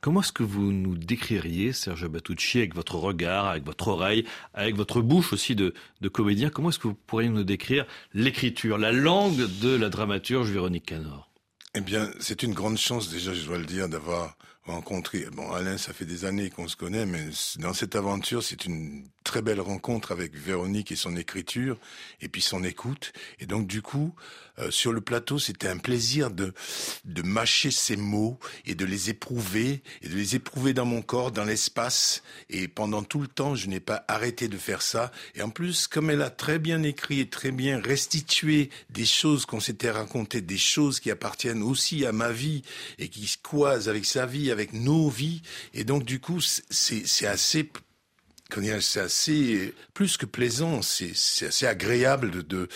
Comment 0.00 0.20
est-ce 0.20 0.32
que 0.32 0.44
vous 0.44 0.70
nous 0.70 0.96
décririez, 0.96 1.72
Serge 1.72 2.06
Batucci, 2.06 2.58
avec 2.58 2.74
votre 2.74 2.94
regard, 2.94 3.46
avec 3.46 3.64
votre 3.64 3.88
oreille, 3.88 4.24
avec 4.54 4.76
votre 4.76 5.00
bouche 5.00 5.32
aussi 5.32 5.56
de, 5.56 5.74
de 6.00 6.08
comédien, 6.08 6.50
comment 6.50 6.68
est-ce 6.68 6.78
que 6.78 6.86
vous 6.86 6.94
pourriez 6.94 7.28
nous 7.28 7.42
décrire 7.42 7.84
l'écriture, 8.14 8.78
la 8.78 8.92
langue 8.92 9.48
de 9.60 9.74
la 9.74 9.88
dramaturge 9.88 10.50
Véronique 10.50 10.86
Canor? 10.86 11.28
Eh 11.74 11.80
bien, 11.80 12.10
c'est 12.20 12.44
une 12.44 12.54
grande 12.54 12.78
chance 12.78 13.10
déjà, 13.10 13.34
je 13.34 13.44
dois 13.44 13.58
le 13.58 13.66
dire, 13.66 13.88
d'avoir 13.88 14.36
rencontré. 14.64 15.26
Bon, 15.32 15.50
Alain, 15.52 15.78
ça 15.78 15.92
fait 15.92 16.04
des 16.04 16.24
années 16.24 16.50
qu'on 16.50 16.68
se 16.68 16.76
connaît, 16.76 17.06
mais 17.06 17.28
dans 17.58 17.72
cette 17.72 17.96
aventure, 17.96 18.42
c'est 18.42 18.66
une 18.66 19.04
très 19.28 19.42
belle 19.42 19.60
rencontre 19.60 20.10
avec 20.10 20.34
Véronique 20.34 20.90
et 20.90 20.96
son 20.96 21.14
écriture, 21.14 21.76
et 22.22 22.28
puis 22.28 22.40
son 22.40 22.64
écoute. 22.64 23.12
Et 23.40 23.46
donc, 23.46 23.66
du 23.66 23.82
coup, 23.82 24.14
euh, 24.58 24.70
sur 24.70 24.90
le 24.90 25.02
plateau, 25.02 25.38
c'était 25.38 25.68
un 25.68 25.76
plaisir 25.76 26.30
de 26.30 26.54
de 27.04 27.20
mâcher 27.20 27.70
ces 27.70 27.96
mots 27.96 28.38
et 28.64 28.74
de 28.74 28.86
les 28.86 29.10
éprouver 29.10 29.82
et 30.00 30.08
de 30.08 30.14
les 30.14 30.34
éprouver 30.34 30.72
dans 30.72 30.86
mon 30.86 31.02
corps, 31.02 31.30
dans 31.30 31.44
l'espace. 31.44 32.22
Et 32.48 32.68
pendant 32.68 33.02
tout 33.02 33.20
le 33.20 33.28
temps, 33.28 33.54
je 33.54 33.68
n'ai 33.68 33.80
pas 33.80 34.02
arrêté 34.08 34.48
de 34.48 34.56
faire 34.56 34.80
ça. 34.80 35.12
Et 35.34 35.42
en 35.42 35.50
plus, 35.50 35.88
comme 35.88 36.08
elle 36.08 36.22
a 36.22 36.30
très 36.30 36.58
bien 36.58 36.82
écrit 36.82 37.20
et 37.20 37.28
très 37.28 37.50
bien 37.50 37.82
restitué 37.82 38.70
des 38.88 39.04
choses 39.04 39.44
qu'on 39.44 39.60
s'était 39.60 39.90
racontées, 39.90 40.40
des 40.40 40.56
choses 40.56 41.00
qui 41.00 41.10
appartiennent 41.10 41.62
aussi 41.62 42.06
à 42.06 42.12
ma 42.12 42.32
vie 42.32 42.62
et 42.98 43.08
qui 43.08 43.26
se 43.26 43.36
croisent 43.36 43.90
avec 43.90 44.06
sa 44.06 44.24
vie, 44.24 44.50
avec 44.50 44.72
nos 44.72 45.10
vies. 45.10 45.42
Et 45.74 45.84
donc, 45.84 46.04
du 46.04 46.18
coup, 46.18 46.40
c'est 46.40 47.26
assez 47.26 47.70
c'est 48.80 49.00
assez 49.00 49.74
plus 49.94 50.16
que 50.16 50.26
plaisant, 50.26 50.82
c'est 50.82 51.12
assez 51.46 51.66
agréable 51.66 52.46
de 52.46 52.68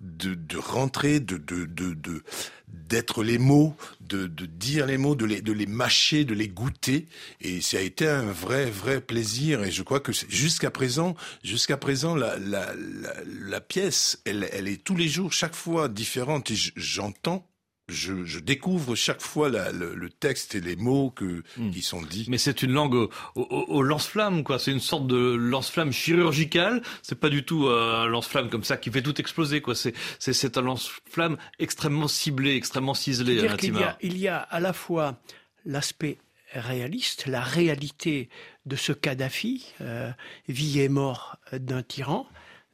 de 0.00 0.34
de, 0.34 0.56
rentrer, 0.58 1.20
de 1.20 1.36
de 1.36 1.64
de 1.66 2.22
d'être 2.68 3.22
les 3.22 3.38
mots, 3.38 3.76
de, 4.00 4.26
de 4.26 4.46
dire 4.46 4.86
les 4.86 4.98
mots, 4.98 5.14
de 5.14 5.24
les 5.24 5.40
de 5.40 5.52
les 5.52 5.66
mâcher, 5.66 6.24
de 6.24 6.34
les 6.34 6.48
goûter, 6.48 7.06
et 7.40 7.60
ça 7.60 7.78
a 7.78 7.80
été 7.80 8.06
un 8.06 8.24
vrai 8.24 8.70
vrai 8.70 9.00
plaisir. 9.00 9.62
Et 9.64 9.70
je 9.70 9.82
crois 9.82 10.00
que 10.00 10.12
jusqu'à 10.28 10.70
présent, 10.70 11.14
jusqu'à 11.42 11.76
présent, 11.76 12.14
la, 12.14 12.38
la 12.38 12.74
la 12.74 13.14
la 13.24 13.60
pièce, 13.60 14.20
elle 14.24 14.48
elle 14.52 14.68
est 14.68 14.82
tous 14.82 14.96
les 14.96 15.08
jours, 15.08 15.32
chaque 15.32 15.54
fois 15.54 15.88
différente, 15.88 16.50
et 16.50 16.56
j'entends 16.76 17.48
je, 17.88 18.24
je, 18.24 18.38
découvre 18.38 18.94
chaque 18.94 19.20
fois 19.20 19.50
la, 19.50 19.70
le, 19.70 19.94
le, 19.94 20.08
texte 20.08 20.54
et 20.54 20.60
les 20.60 20.76
mots 20.76 21.10
que, 21.10 21.42
hmm. 21.58 21.70
qui 21.70 21.82
sont 21.82 22.00
dits. 22.00 22.26
Mais 22.28 22.38
c'est 22.38 22.62
une 22.62 22.72
langue 22.72 22.94
au, 22.94 23.10
au, 23.34 23.42
au 23.44 23.82
lance-flamme, 23.82 24.42
quoi. 24.42 24.58
C'est 24.58 24.70
une 24.70 24.80
sorte 24.80 25.06
de 25.06 25.34
lance-flamme 25.34 25.92
chirurgical. 25.92 26.82
C'est 27.02 27.18
pas 27.18 27.28
du 27.28 27.44
tout 27.44 27.66
euh, 27.66 28.04
un 28.04 28.06
lance-flamme 28.06 28.48
comme 28.48 28.64
ça 28.64 28.76
qui 28.78 28.90
fait 28.90 29.02
tout 29.02 29.20
exploser, 29.20 29.60
quoi. 29.60 29.74
C'est, 29.74 29.94
c'est, 30.18 30.56
un 30.56 30.62
lance-flamme 30.62 31.36
extrêmement 31.58 32.08
ciblé, 32.08 32.56
extrêmement 32.56 32.94
ciselé. 32.94 33.36
-dire 33.42 33.56
qu'il 33.56 33.76
y 33.76 33.82
a, 33.82 33.98
il 34.00 34.16
y 34.16 34.28
a 34.28 34.38
à 34.38 34.60
la 34.60 34.72
fois 34.72 35.20
l'aspect 35.66 36.18
réaliste, 36.52 37.26
la 37.26 37.42
réalité 37.42 38.28
de 38.64 38.76
ce 38.76 38.92
Kadhafi, 38.92 39.74
euh, 39.80 40.10
vie 40.48 40.80
et 40.80 40.88
mort 40.88 41.36
d'un 41.52 41.82
tyran, 41.82 42.26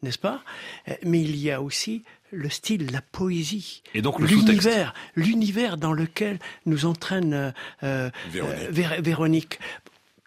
n'est-ce 0.03 0.19
pas? 0.19 0.43
Mais 1.03 1.21
il 1.21 1.37
y 1.37 1.51
a 1.51 1.63
aussi 1.63 2.05
le 2.33 2.49
style, 2.49 2.91
la 2.93 3.03
poésie, 3.03 3.83
et 3.95 4.03
donc 4.03 4.21
l'univers, 4.21 4.95
l'univers 5.17 5.77
dans 5.77 5.93
lequel 5.93 6.39
nous 6.67 6.87
entraîne 6.87 7.35
euh, 7.35 7.53
euh 7.83 8.11
Véronique. 8.31 9.01
Véronique 9.05 9.59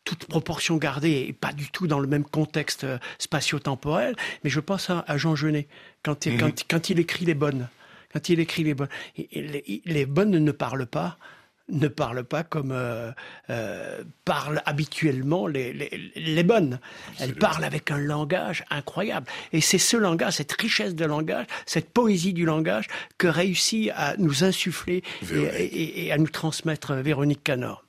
toute 0.03 0.25
proportion 0.25 0.77
gardée 0.77 1.25
et 1.29 1.33
pas 1.33 1.53
du 1.53 1.69
tout 1.69 1.87
dans 1.87 1.99
le 1.99 2.07
même 2.07 2.25
contexte 2.25 2.83
euh, 2.83 2.97
spatio-temporel, 3.19 4.15
mais 4.43 4.49
je 4.49 4.59
pense 4.59 4.89
à, 4.89 5.17
Jean 5.17 5.35
Genet 5.35 5.67
quand, 6.03 6.25
il, 6.25 6.33
mhm. 6.33 6.39
quand, 6.39 6.63
quand, 6.69 6.89
il 6.89 6.99
écrit 6.99 7.25
les 7.25 7.35
bonnes. 7.35 7.69
Quand 8.11 8.29
il 8.29 8.39
écrit 8.39 8.63
les 8.63 8.73
bonnes, 8.73 8.89
les, 9.17 9.81
les 9.85 10.05
bonnes 10.05 10.37
ne 10.37 10.51
parlent 10.51 10.85
pas, 10.85 11.17
ne 11.69 11.87
parlent 11.87 12.23
pas 12.23 12.43
comme 12.43 12.71
euh, 12.71 13.11
euh, 13.49 14.03
parlent 14.25 14.61
habituellement 14.65 15.47
les, 15.47 15.73
les, 15.73 16.11
les 16.15 16.43
bonnes. 16.43 16.79
Elles 17.19 17.35
parlent 17.35 17.63
avec 17.63 17.91
un 17.91 17.97
langage 17.97 18.63
incroyable. 18.69 19.27
Et 19.51 19.61
c'est 19.61 19.77
ce 19.77 19.97
langage, 19.97 20.33
cette 20.33 20.51
richesse 20.53 20.95
de 20.95 21.05
langage, 21.05 21.45
cette 21.65 21.89
poésie 21.89 22.33
du 22.33 22.45
langage 22.45 22.87
que 23.17 23.27
réussit 23.27 23.91
à 23.95 24.15
nous 24.17 24.43
insuffler 24.43 25.03
et, 25.31 25.35
et, 25.35 26.05
et, 26.05 26.11
à 26.11 26.17
nous 26.17 26.27
transmettre 26.27 26.93
Véronique 26.95 27.43
Canor. 27.43 27.85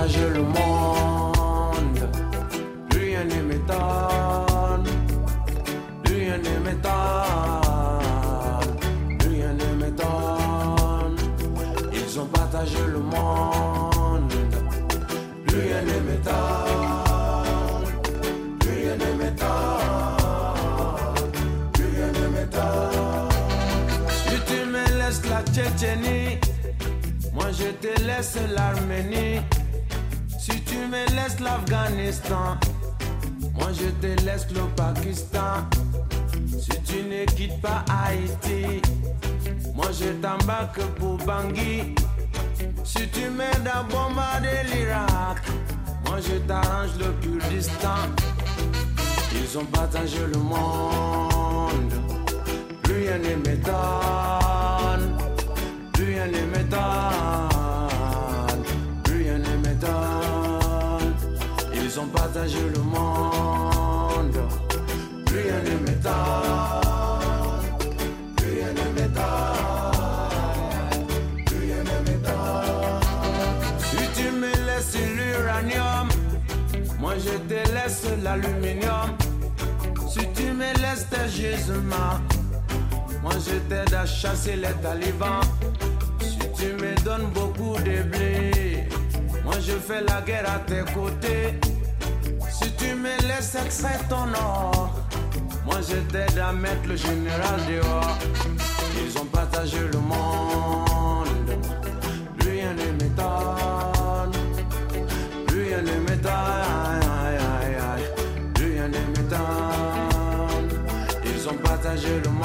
Partagé 0.00 0.30
le 0.30 0.42
monde, 0.42 2.00
rien 2.94 3.22
ne 3.22 3.42
m'étonne, 3.42 4.88
rien 6.06 6.38
ne 6.38 6.58
m'étonne, 6.64 6.92
rien 9.28 9.52
ne 9.52 9.68
m'étonne. 9.78 11.18
Ils 11.92 12.18
ont 12.18 12.24
partagé 12.24 12.78
le 12.90 12.98
monde, 12.98 14.32
rien 15.48 15.82
ne 15.82 15.98
m'étonne, 16.08 17.84
rien 18.62 18.94
ne 18.96 19.10
m'étonne, 19.22 19.50
rien 21.74 22.08
ne 22.18 22.26
m'étonne. 22.38 23.28
Si 24.26 24.36
tu 24.46 24.58
me 24.64 24.84
laisses 24.98 25.24
la 25.28 25.40
Tchétchénie, 25.42 26.40
moi 27.34 27.48
je 27.52 27.68
te 27.86 27.92
laisse 28.02 28.38
l'Arménie. 28.56 29.42
Laisses 31.08 31.40
l'Afghanistan, 31.40 32.56
moi 33.54 33.68
je 33.72 33.88
te 34.00 34.22
laisse 34.24 34.46
le 34.52 34.62
Pakistan. 34.76 35.66
Si 36.46 36.82
tu 36.82 37.02
ne 37.02 37.24
quittes 37.24 37.60
pas 37.60 37.84
Haïti, 37.88 38.80
moi 39.74 39.86
je 39.92 40.10
t'embarque 40.22 40.80
pour 40.98 41.16
Bangui. 41.18 41.94
Si 42.84 43.08
tu 43.08 43.28
m'aides 43.30 43.68
à 43.72 43.82
bombarder 43.82 44.62
l'Irak, 44.72 45.42
moi 46.06 46.18
je 46.20 46.36
t'arrange 46.46 46.96
le 46.98 47.12
Kurdistan. 47.20 48.06
Ils 49.34 49.58
ont 49.58 49.66
partagé 49.66 50.18
le 50.32 50.38
monde, 50.38 51.92
plus 52.82 52.94
rien 52.94 53.18
ne 53.18 53.34
m'étonne, 53.36 55.18
plus 55.92 56.04
rien 56.04 56.26
ne 56.26 56.56
m'étonne. 56.56 57.49
Ont 62.00 62.06
partagé 62.08 62.58
le 62.74 62.80
monde. 62.80 64.38
Rien 65.32 65.58
ne 65.66 65.74
m'étonne. 65.84 66.12
Rien 68.38 68.70
ne 68.78 68.86
m'étonne. 68.96 70.00
Rien 71.60 71.82
ne. 71.84 72.00
Si 73.88 74.02
tu 74.16 74.26
me 74.30 74.52
laisses 74.66 74.96
l'uranium, 75.16 76.08
moi 76.98 77.14
je 77.18 77.34
te 77.48 77.60
laisse 77.74 78.06
l'aluminium. 78.22 79.10
Si 80.08 80.24
tu 80.34 80.46
me 80.52 80.70
laisses 80.82 81.06
tes 81.10 81.28
gisements, 81.28 82.18
moi 83.22 83.32
je 83.46 83.56
t'aide 83.68 83.94
à 83.94 84.06
chasser 84.06 84.56
les 84.56 84.74
talibans. 84.82 85.44
Si 86.20 86.38
tu 86.56 86.72
me 86.82 86.94
donnes 87.04 87.30
beaucoup 87.34 87.76
de 87.78 88.02
blé, 88.02 88.88
moi 89.44 89.54
je 89.60 89.72
fais 89.72 90.02
la 90.02 90.20
guerre 90.22 90.50
à 90.50 90.58
tes 90.60 90.84
côtés. 90.92 91.69
Me 93.00 93.16
laisses 93.26 93.54
extraire 93.54 94.06
ton 94.08 94.28
or, 94.34 94.90
moi 95.64 95.76
je 95.80 95.96
t'aide 96.12 96.38
à 96.38 96.52
mettre 96.52 96.86
le 96.86 96.96
général 96.96 97.60
dehors. 97.66 98.18
Ils 99.02 99.18
ont 99.18 99.24
partagé 99.24 99.78
le 99.90 99.98
monde, 99.98 101.28
plus 102.36 102.50
rien 102.50 102.74
ne 102.74 102.92
m'étonne, 103.02 104.32
plus 105.46 105.62
rien 105.62 105.80
ne 105.80 105.98
m'étonne, 106.10 107.40
plus 108.52 108.72
rien 108.74 108.88
ne 108.88 108.98
m'étonne. 109.16 110.68
Ils 111.24 111.48
ont 111.48 111.56
partagé 111.56 112.20
le 112.22 112.30
monde, 112.30 112.39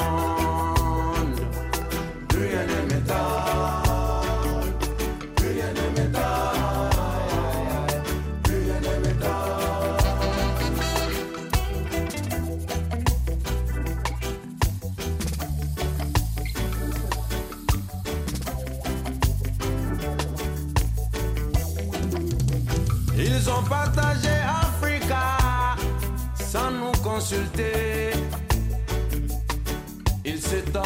Ils 30.24 30.40
s'étonnent 30.40 30.84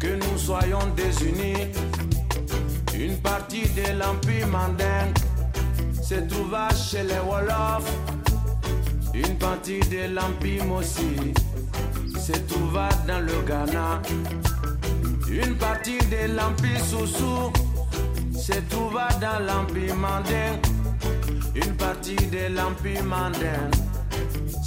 que 0.00 0.16
nous 0.16 0.36
soyons 0.36 0.84
désunis. 0.96 1.68
Une 2.92 3.16
partie 3.18 3.68
de 3.68 3.96
l'Empire 3.96 4.48
mandingue 4.48 5.14
se 6.02 6.16
trouva 6.28 6.70
chez 6.70 7.04
les 7.04 7.20
Wolofs. 7.20 7.88
Une 9.14 9.38
partie 9.38 9.78
de 9.78 10.12
l'Empire 10.12 10.64
Mossi 10.64 11.34
se 12.18 12.32
trouva 12.32 12.88
dans 13.06 13.20
le 13.20 13.42
Ghana. 13.46 14.02
Une 15.28 15.54
partie 15.56 15.98
de 15.98 16.34
l'Empire 16.34 16.84
Soussou 16.84 17.52
se 18.36 18.58
trouva 18.70 19.06
dans 19.20 19.38
l'Empire 19.44 19.94
mandingue. 19.94 20.58
Une 21.54 21.76
partie 21.76 22.16
de 22.16 22.52
l'empire 22.52 23.04
mandin 23.04 23.70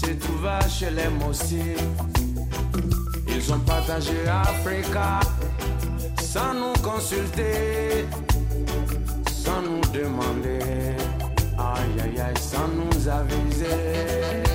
se 0.07 0.13
trouva 0.13 0.59
chez 0.69 0.89
les 0.91 1.09
Mossi. 1.09 1.75
Ils 3.27 3.53
ont 3.53 3.59
partagé 3.59 4.15
Africa 4.27 5.19
sans 6.21 6.53
nous 6.53 6.73
consulter, 6.81 8.05
sans 9.43 9.61
nous 9.61 9.81
demander, 9.91 10.95
aïe 11.57 11.99
aïe 12.03 12.19
aïe, 12.21 12.37
sans 12.37 12.67
nous 12.79 13.09
aviser. 13.09 14.46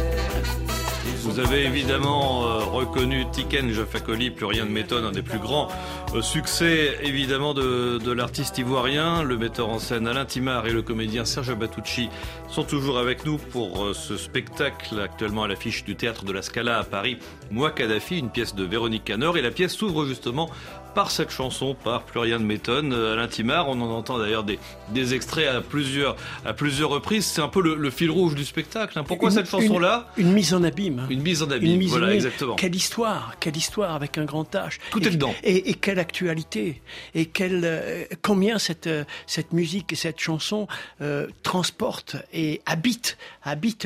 Vous 1.32 1.40
avez 1.40 1.64
évidemment 1.64 2.44
euh, 2.44 2.58
reconnu 2.58 3.24
Tiken 3.32 3.70
Jafakoli, 3.70 4.30
plus 4.30 4.44
rien 4.44 4.66
ne 4.66 4.70
m'étonne, 4.70 5.06
un 5.06 5.12
des 5.12 5.22
plus 5.22 5.38
grands 5.38 5.68
euh, 6.14 6.20
succès 6.20 6.98
évidemment 7.02 7.54
de, 7.54 8.12
l'artiste 8.12 8.58
ivoirien. 8.58 9.22
Le 9.22 9.38
metteur 9.38 9.70
en 9.70 9.78
scène 9.78 10.06
Alain 10.06 10.26
Timard 10.26 10.66
et 10.66 10.72
le 10.72 10.82
comédien 10.82 11.24
Serge 11.24 11.54
Batucci 11.54 12.10
sont 12.48 12.64
toujours 12.64 12.98
avec 12.98 13.24
nous 13.24 13.38
pour 13.38 13.82
euh, 13.82 13.94
ce 13.94 14.18
spectacle 14.18 15.00
actuellement 15.00 15.44
à 15.44 15.48
l'affiche 15.48 15.84
du 15.84 15.96
théâtre 15.96 16.26
de 16.26 16.32
la 16.32 16.42
Scala 16.42 16.78
à 16.78 16.84
Paris. 16.84 17.16
Moi 17.50 17.70
Kadhafi, 17.70 18.18
une 18.18 18.28
pièce 18.28 18.54
de 18.54 18.64
Véronique 18.64 19.04
Canor 19.04 19.38
et 19.38 19.42
la 19.42 19.50
pièce 19.50 19.72
s'ouvre 19.72 20.04
justement 20.04 20.50
par 20.94 21.10
cette 21.10 21.30
chanson, 21.30 21.74
par 21.74 22.02
Plus 22.02 22.20
rien 22.20 22.38
ne 22.38 22.44
m'étonne. 22.44 22.92
Alain 22.92 23.28
Timard, 23.28 23.68
on 23.68 23.80
en 23.80 23.90
entend 23.90 24.18
d'ailleurs 24.18 24.44
des, 24.44 24.58
des 24.90 25.14
extraits 25.14 25.48
à 25.48 25.60
plusieurs, 25.60 26.16
à 26.44 26.52
plusieurs 26.52 26.90
reprises. 26.90 27.24
C'est 27.26 27.40
un 27.40 27.48
peu 27.48 27.62
le, 27.62 27.74
le 27.74 27.90
fil 27.90 28.10
rouge 28.10 28.34
du 28.34 28.44
spectacle. 28.44 28.98
hein. 28.98 29.04
Pourquoi 29.04 29.30
Une- 29.30 29.34
cette 29.36 29.48
chanson-là 29.48 30.08
une, 30.16 30.26
une 30.28 30.32
mise 30.32 30.54
en 30.54 30.62
abîme. 30.64 31.00
hein. 31.00 31.06
Une 31.10 31.22
mise 31.22 31.42
en 31.42 31.50
abîme. 31.50 31.70
Une 31.72 31.78
mise 31.78 31.88
en 31.88 31.90
voilà, 31.92 32.06
abîme. 32.06 32.16
exactement. 32.18 32.56
Quelle 32.56 32.74
histoire, 32.74 33.34
quelle 33.40 33.56
histoire 33.56 33.94
avec 33.94 34.18
un 34.18 34.24
grand 34.24 34.50
H. 34.54 34.78
Tout 34.90 35.02
et, 35.02 35.06
est 35.06 35.10
dedans. 35.10 35.34
Et, 35.42 35.70
et 35.70 35.74
quelle 35.74 35.98
actualité. 35.98 36.82
Et 37.14 37.26
quelle, 37.26 37.62
euh, 37.64 38.04
combien 38.22 38.58
cette, 38.58 38.86
euh, 38.86 39.04
cette 39.26 39.52
musique 39.52 39.92
et 39.92 39.96
cette 39.96 40.20
chanson 40.20 40.66
euh, 41.00 41.26
transporte 41.42 42.16
et 42.32 42.60
habite, 42.66 43.16
habite 43.42 43.84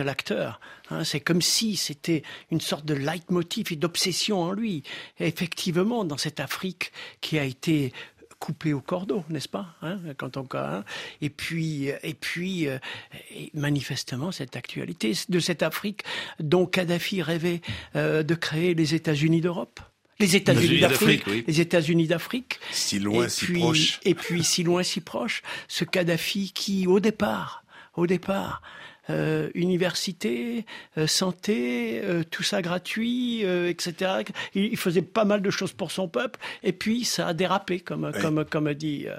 l'acteur. 0.00 0.60
Hein, 0.90 1.04
c'est 1.04 1.20
comme 1.20 1.42
si 1.42 1.76
c'était 1.76 2.22
une 2.50 2.60
sorte 2.60 2.84
de 2.84 2.94
leitmotiv 2.94 3.72
et 3.72 3.76
d'obsession 3.76 4.42
en 4.42 4.52
lui. 4.52 4.82
Et 5.18 5.26
effectivement, 5.26 6.04
dans 6.04 6.18
cette 6.18 6.40
Afrique 6.40 6.92
qui 7.20 7.38
a 7.38 7.44
été 7.44 7.92
coupé 8.40 8.72
au 8.72 8.80
cordeau, 8.80 9.22
n'est-ce 9.28 9.48
pas 9.48 9.76
hein, 9.82 9.98
Quand 10.16 10.36
on 10.36 10.48
hein, 10.54 10.84
et 11.20 11.30
puis 11.30 11.88
et 12.02 12.14
puis 12.14 12.66
euh, 12.66 12.78
et 13.36 13.50
manifestement 13.54 14.32
cette 14.32 14.56
actualité 14.56 15.12
de 15.28 15.40
cette 15.40 15.62
Afrique 15.62 16.02
dont 16.40 16.66
Kadhafi 16.66 17.22
rêvait 17.22 17.60
euh, 17.96 18.22
de 18.22 18.34
créer 18.34 18.74
les 18.74 18.94
États-Unis 18.94 19.42
d'Europe. 19.42 19.80
Les 20.18 20.36
États-Unis 20.36 20.80
d'Afrique, 20.80 21.20
d'Afrique, 21.20 21.22
oui. 21.28 21.44
les 21.46 21.60
États-Unis 21.60 22.06
d'Afrique, 22.06 22.60
Si 22.72 22.98
loin, 22.98 23.24
et 23.24 23.28
si 23.30 23.46
puis, 23.46 23.60
proche. 23.60 24.00
Et 24.04 24.14
puis 24.14 24.44
si 24.44 24.62
loin, 24.62 24.82
si 24.82 25.00
proche, 25.00 25.42
ce 25.66 25.84
Kadhafi 25.84 26.52
qui, 26.52 26.86
au 26.86 27.00
départ, 27.00 27.64
au 27.94 28.06
départ, 28.06 28.60
euh, 29.10 29.50
université, 29.54 30.64
euh, 30.98 31.06
santé, 31.06 32.00
euh, 32.02 32.22
tout 32.30 32.42
ça 32.42 32.62
gratuit, 32.62 33.44
euh, 33.44 33.68
etc. 33.68 34.22
Il, 34.54 34.64
il 34.66 34.76
faisait 34.76 35.02
pas 35.02 35.24
mal 35.24 35.42
de 35.42 35.50
choses 35.50 35.72
pour 35.72 35.90
son 35.90 36.08
peuple, 36.08 36.38
et 36.62 36.72
puis 36.72 37.04
ça 37.04 37.26
a 37.28 37.34
dérapé, 37.34 37.80
comme 37.80 38.12
comme 38.20 38.44
comme 38.44 38.72
dit 38.74 39.06
euh, 39.08 39.16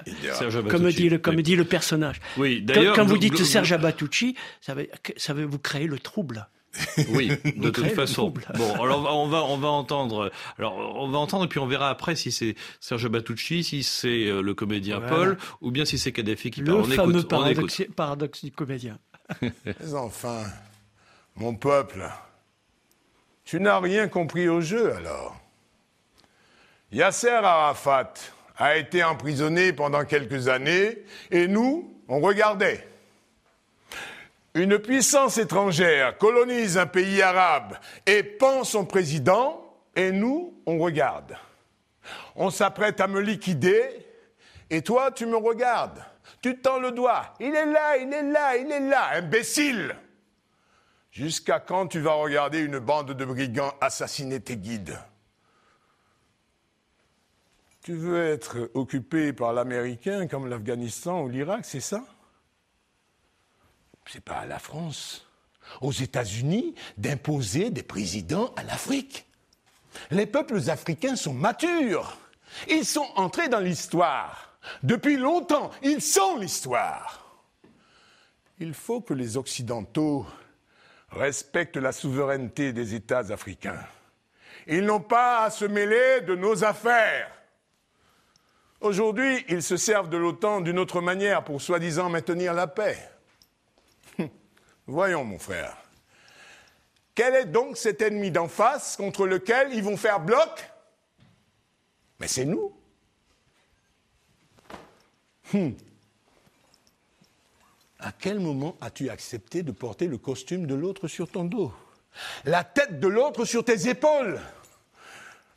comme 0.68 0.82
Batucci. 0.82 0.96
dit 1.02 1.08
le 1.08 1.18
comme 1.18 1.36
Oui. 1.36 1.42
dit 1.42 1.56
le 1.56 1.64
personnage. 1.64 2.20
Oui, 2.36 2.64
Quand, 2.66 2.74
d'ailleurs. 2.74 2.96
quand 2.96 3.04
vous 3.04 3.18
dites 3.18 3.36
Serge 3.44 3.72
Abatucci, 3.72 4.34
ça 4.60 4.74
veut 4.74 4.88
ça 5.16 5.34
veut 5.34 5.44
vous 5.44 5.58
créer 5.58 5.86
le 5.86 5.98
trouble. 5.98 6.48
Oui, 7.10 7.28
de 7.56 7.68
toute 7.68 7.88
façon. 7.88 8.32
Bon, 8.56 8.72
alors 8.82 9.06
on 9.22 9.28
va 9.28 9.44
on 9.44 9.58
va 9.58 9.68
entendre. 9.68 10.30
Alors 10.58 10.74
on 10.98 11.08
va 11.10 11.18
entendre 11.18 11.44
et 11.44 11.48
puis 11.48 11.58
on 11.58 11.66
verra 11.66 11.90
après 11.90 12.16
si 12.16 12.32
c'est 12.32 12.54
Serge 12.80 13.08
Batucci, 13.10 13.62
si 13.62 13.82
c'est 13.82 14.24
le 14.30 14.54
comédien 14.54 14.98
Voilà. 14.98 15.14
Paul, 15.14 15.38
ou 15.60 15.70
bien 15.70 15.84
si 15.84 15.98
c'est 15.98 16.12
Kadhafi 16.12 16.50
qui 16.50 16.60
Le 16.60 16.66
parle. 16.66 16.78
On 16.80 16.84
fameux 16.84 16.94
écoute, 16.94 17.12
on 17.12 17.18
écoute. 17.18 17.28
paradoxe, 17.28 17.82
paradoxe 17.94 18.44
du 18.46 18.52
comédien. 18.52 18.98
Mais 19.64 19.94
enfin, 19.94 20.42
mon 21.36 21.54
peuple, 21.54 22.08
tu 23.44 23.60
n'as 23.60 23.78
rien 23.78 24.08
compris 24.08 24.48
au 24.48 24.60
jeu 24.60 24.94
alors. 24.94 25.36
Yasser 26.90 27.30
Arafat 27.30 28.14
a 28.56 28.76
été 28.76 29.02
emprisonné 29.02 29.72
pendant 29.72 30.04
quelques 30.04 30.48
années 30.48 30.98
et 31.30 31.48
nous, 31.48 31.92
on 32.08 32.20
regardait. 32.20 32.86
Une 34.54 34.78
puissance 34.78 35.38
étrangère 35.38 36.18
colonise 36.18 36.76
un 36.76 36.86
pays 36.86 37.22
arabe 37.22 37.78
et 38.04 38.22
pend 38.22 38.64
son 38.64 38.84
président 38.84 39.64
et 39.96 40.12
nous, 40.12 40.54
on 40.66 40.78
regarde. 40.78 41.36
On 42.36 42.50
s'apprête 42.50 43.00
à 43.00 43.06
me 43.06 43.20
liquider 43.20 43.88
et 44.68 44.82
toi, 44.82 45.10
tu 45.10 45.24
me 45.24 45.36
regardes. 45.36 46.04
Tu 46.42 46.58
tends 46.58 46.80
le 46.80 46.90
doigt. 46.90 47.34
Il 47.40 47.54
est 47.54 47.66
là, 47.66 47.96
il 47.96 48.12
est 48.12 48.22
là, 48.22 48.56
il 48.56 48.70
est 48.70 48.80
là, 48.80 49.10
imbécile. 49.12 49.96
Jusqu'à 51.12 51.60
quand 51.60 51.86
tu 51.86 52.00
vas 52.00 52.14
regarder 52.14 52.60
une 52.60 52.78
bande 52.78 53.12
de 53.12 53.24
brigands 53.24 53.74
assassiner 53.80 54.40
tes 54.40 54.56
guides? 54.56 54.98
Tu 57.82 57.94
veux 57.94 58.26
être 58.26 58.70
occupé 58.74 59.32
par 59.32 59.52
l'Américain 59.52 60.26
comme 60.26 60.48
l'Afghanistan 60.48 61.22
ou 61.22 61.28
l'Irak, 61.28 61.64
c'est 61.64 61.80
ça? 61.80 62.02
C'est 64.06 64.24
pas 64.24 64.38
à 64.38 64.46
la 64.46 64.58
France, 64.58 65.28
aux 65.80 65.92
États-Unis, 65.92 66.74
d'imposer 66.96 67.70
des 67.70 67.82
présidents 67.82 68.52
à 68.56 68.64
l'Afrique. 68.64 69.26
Les 70.10 70.26
peuples 70.26 70.70
africains 70.70 71.16
sont 71.16 71.34
matures. 71.34 72.16
Ils 72.68 72.84
sont 72.84 73.06
entrés 73.16 73.48
dans 73.48 73.60
l'histoire. 73.60 74.51
Depuis 74.82 75.16
longtemps, 75.16 75.70
ils 75.82 76.00
sont 76.00 76.36
l'histoire. 76.36 77.40
Il 78.58 78.74
faut 78.74 79.00
que 79.00 79.14
les 79.14 79.36
Occidentaux 79.36 80.26
respectent 81.10 81.76
la 81.76 81.92
souveraineté 81.92 82.72
des 82.72 82.94
États 82.94 83.32
africains. 83.32 83.84
Ils 84.66 84.84
n'ont 84.84 85.00
pas 85.00 85.44
à 85.44 85.50
se 85.50 85.64
mêler 85.64 86.20
de 86.22 86.34
nos 86.34 86.64
affaires. 86.64 87.30
Aujourd'hui, 88.80 89.44
ils 89.48 89.62
se 89.62 89.76
servent 89.76 90.08
de 90.08 90.16
l'OTAN 90.16 90.60
d'une 90.60 90.78
autre 90.78 91.00
manière 91.00 91.44
pour 91.44 91.60
soi-disant 91.60 92.08
maintenir 92.08 92.54
la 92.54 92.66
paix. 92.66 92.98
Voyons, 94.86 95.24
mon 95.24 95.38
frère. 95.38 95.76
Quel 97.14 97.34
est 97.34 97.46
donc 97.46 97.76
cet 97.76 98.02
ennemi 98.02 98.30
d'en 98.30 98.48
face 98.48 98.96
contre 98.96 99.26
lequel 99.26 99.72
ils 99.74 99.82
vont 99.82 99.96
faire 99.96 100.20
bloc? 100.20 100.70
Mais 102.18 102.28
c'est 102.28 102.44
nous. 102.44 102.72
Hum. 105.54 105.74
À 107.98 108.10
quel 108.12 108.40
moment 108.40 108.76
as-tu 108.80 109.10
accepté 109.10 109.62
de 109.62 109.70
porter 109.70 110.06
le 110.06 110.18
costume 110.18 110.66
de 110.66 110.74
l'autre 110.74 111.06
sur 111.06 111.30
ton 111.30 111.44
dos? 111.44 111.72
La 112.44 112.64
tête 112.64 112.98
de 112.98 113.08
l'autre 113.08 113.44
sur 113.44 113.64
tes 113.64 113.88
épaules. 113.88 114.40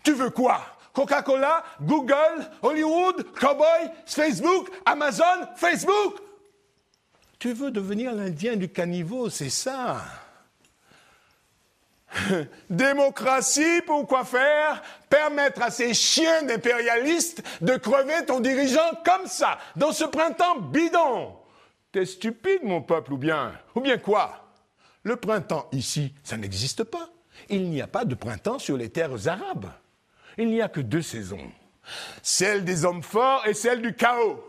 Tu 0.04 0.14
veux 0.14 0.30
quoi? 0.30 0.62
Coca-Cola, 0.94 1.64
Google, 1.82 2.50
Hollywood, 2.62 3.26
Cowboy, 3.34 3.90
Facebook, 4.06 4.70
Amazon, 4.86 5.48
Facebook? 5.56 6.22
Tu 7.40 7.54
veux 7.54 7.72
devenir 7.72 8.14
l'Indien 8.14 8.56
du 8.56 8.70
caniveau, 8.70 9.30
c'est 9.30 9.50
ça? 9.50 10.02
Démocratie 12.70 13.82
pour 13.86 14.08
quoi 14.08 14.24
faire? 14.24 14.82
Permettre 15.10 15.62
à 15.62 15.72
ces 15.72 15.94
chiens 15.94 16.44
d'impérialistes 16.44 17.44
de 17.62 17.76
crever 17.76 18.26
ton 18.26 18.40
dirigeant 18.40 18.90
comme 19.04 19.28
ça, 19.28 19.58
dans 19.76 19.92
ce 19.92 20.06
printemps 20.06 20.60
bidon. 20.60 21.36
T'es 21.92 22.06
stupide, 22.06 22.64
mon 22.64 22.82
peuple, 22.82 23.14
ou 23.14 23.18
bien 23.18 23.54
Ou 23.76 23.82
bien 23.82 23.98
quoi? 23.98 24.52
Le 25.04 25.16
printemps 25.16 25.68
ici, 25.72 26.14
ça 26.24 26.36
n'existe 26.38 26.84
pas. 26.84 27.10
Il 27.50 27.70
n'y 27.70 27.82
a 27.82 27.88
pas 27.88 28.06
de 28.06 28.16
printemps 28.16 28.60
sur 28.60 28.78
les 28.78 28.90
terres 28.90 29.28
arabes. 29.28 29.72
Il 30.38 30.50
n'y 30.50 30.62
a 30.62 30.68
que 30.68 30.82
deux 30.82 31.02
saisons. 31.02 31.52
Celle 32.22 32.66
des 32.66 32.86
hommes 32.86 33.04
forts 33.04 33.46
et 33.46 33.54
celle 33.54 33.82
du 33.82 33.94
chaos. 33.94 34.44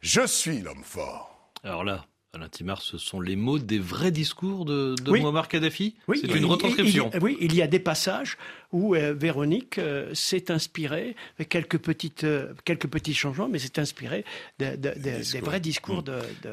Je 0.00 0.26
suis 0.26 0.60
l'homme 0.60 0.84
fort. 0.84 1.50
Alors 1.62 1.84
là, 1.84 2.04
Alain 2.34 2.48
Timard, 2.48 2.82
ce 2.82 2.98
sont 2.98 3.20
les 3.20 3.36
mots 3.36 3.60
des 3.60 3.78
vrais 3.78 4.10
discours 4.10 4.64
de, 4.64 4.96
de 5.00 5.10
Oui. 5.10 5.20
Muammar 5.20 5.46
Kadhafi? 5.46 5.94
Oui, 6.08 6.18
C'est 6.20 6.34
une 6.34 6.44
retranscription. 6.46 7.10
il- 7.14 7.22
oui, 7.22 7.36
il 7.40 7.54
y 7.54 7.62
a 7.62 7.68
des 7.68 7.78
passages 7.78 8.36
où 8.72 8.96
euh, 8.96 9.14
Véronique 9.14 9.78
euh, 9.78 10.12
s'est 10.14 10.50
inspirée, 10.50 11.14
avec 11.38 11.48
quelques, 11.48 11.78
petites, 11.78 12.24
euh, 12.24 12.52
quelques 12.64 12.88
petits 12.88 13.14
changements, 13.14 13.48
mais 13.48 13.60
s'est 13.60 13.78
inspirée 13.78 14.24
de- 14.58 14.74
de- 14.74 14.94
de- 14.98 15.32
des 15.32 15.40
vrais 15.40 15.60
discours 15.60 16.02
de, 16.02 16.18
de, 16.42 16.50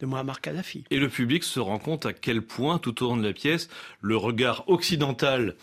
de 0.00 0.06
Muammar 0.06 0.40
Kadhafi. 0.40 0.84
Et 0.90 0.98
le 0.98 1.08
public 1.08 1.42
se 1.42 1.58
rend 1.58 1.78
compte 1.80 2.06
à 2.06 2.12
quel 2.12 2.40
point, 2.42 2.78
tout 2.78 3.02
au 3.04 3.08
long 3.08 3.16
de 3.16 3.26
la 3.26 3.32
pièce, 3.32 3.68
le 4.00 4.16
regard 4.16 4.68
occidental 4.68 5.56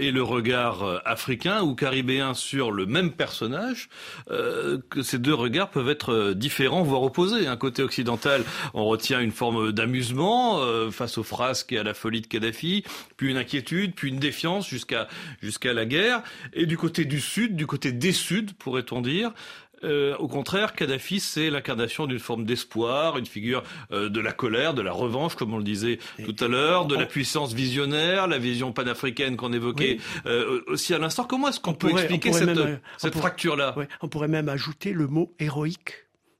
et 0.00 0.10
le 0.10 0.22
regard 0.22 0.82
euh, 0.82 0.98
africain 1.04 1.62
ou 1.62 1.74
caribéen 1.76 2.34
sur 2.34 2.72
le 2.72 2.84
même 2.84 3.12
personnage, 3.12 3.88
euh, 4.30 4.78
que 4.90 5.02
ces 5.02 5.18
deux 5.18 5.34
regards 5.34 5.70
peuvent 5.70 5.88
être 5.88 6.12
euh, 6.12 6.34
différents, 6.34 6.82
voire 6.82 7.02
opposés. 7.02 7.46
Un 7.46 7.56
côté 7.56 7.82
occidental, 7.82 8.42
on 8.74 8.84
retient 8.86 9.20
une 9.20 9.30
forme 9.30 9.70
d'amusement 9.70 10.60
euh, 10.60 10.90
face 10.90 11.16
aux 11.16 11.22
frasques 11.22 11.72
et 11.72 11.78
à 11.78 11.84
la 11.84 11.94
folie 11.94 12.22
de 12.22 12.26
Kadhafi, 12.26 12.84
puis 13.16 13.30
une 13.30 13.36
inquiétude, 13.36 13.94
puis 13.94 14.08
une 14.08 14.18
défiance 14.18 14.68
jusqu'à 14.68 15.06
jusqu'à 15.40 15.72
la 15.72 15.86
guerre. 15.86 16.22
Et 16.54 16.66
du 16.66 16.76
côté 16.76 17.04
du 17.04 17.20
sud, 17.20 17.54
du 17.54 17.66
côté 17.66 17.92
des 17.92 18.12
suds, 18.12 18.46
pourrait-on 18.58 19.00
dire, 19.00 19.32
euh, 19.84 20.16
au 20.16 20.28
contraire, 20.28 20.74
Kadhafi, 20.74 21.20
c'est 21.20 21.50
l'incarnation 21.50 22.06
d'une 22.06 22.18
forme 22.18 22.44
d'espoir, 22.44 23.18
une 23.18 23.26
figure 23.26 23.62
euh, 23.92 24.08
de 24.08 24.20
la 24.20 24.32
colère, 24.32 24.74
de 24.74 24.82
la 24.82 24.92
revanche, 24.92 25.34
comme 25.34 25.54
on 25.54 25.58
le 25.58 25.64
disait 25.64 25.98
tout 26.24 26.36
à 26.40 26.48
l'heure, 26.48 26.86
de 26.86 26.96
la 26.96 27.06
puissance 27.06 27.52
visionnaire, 27.52 28.26
la 28.26 28.38
vision 28.38 28.72
panafricaine 28.72 29.36
qu'on 29.36 29.52
évoquait 29.52 29.98
euh, 30.26 30.62
aussi 30.66 30.94
à 30.94 30.98
l'instant. 30.98 31.24
Comment 31.24 31.48
est-ce 31.48 31.60
qu'on 31.60 31.74
peut 31.74 31.90
expliquer 31.90 32.32
cette, 32.32 32.58
cette 32.98 33.16
fracture-là? 33.16 33.74
On 34.00 34.08
pourrait 34.08 34.28
même 34.28 34.48
ajouter 34.48 34.92
le 34.92 35.06
mot 35.06 35.32
héroïque 35.38 35.94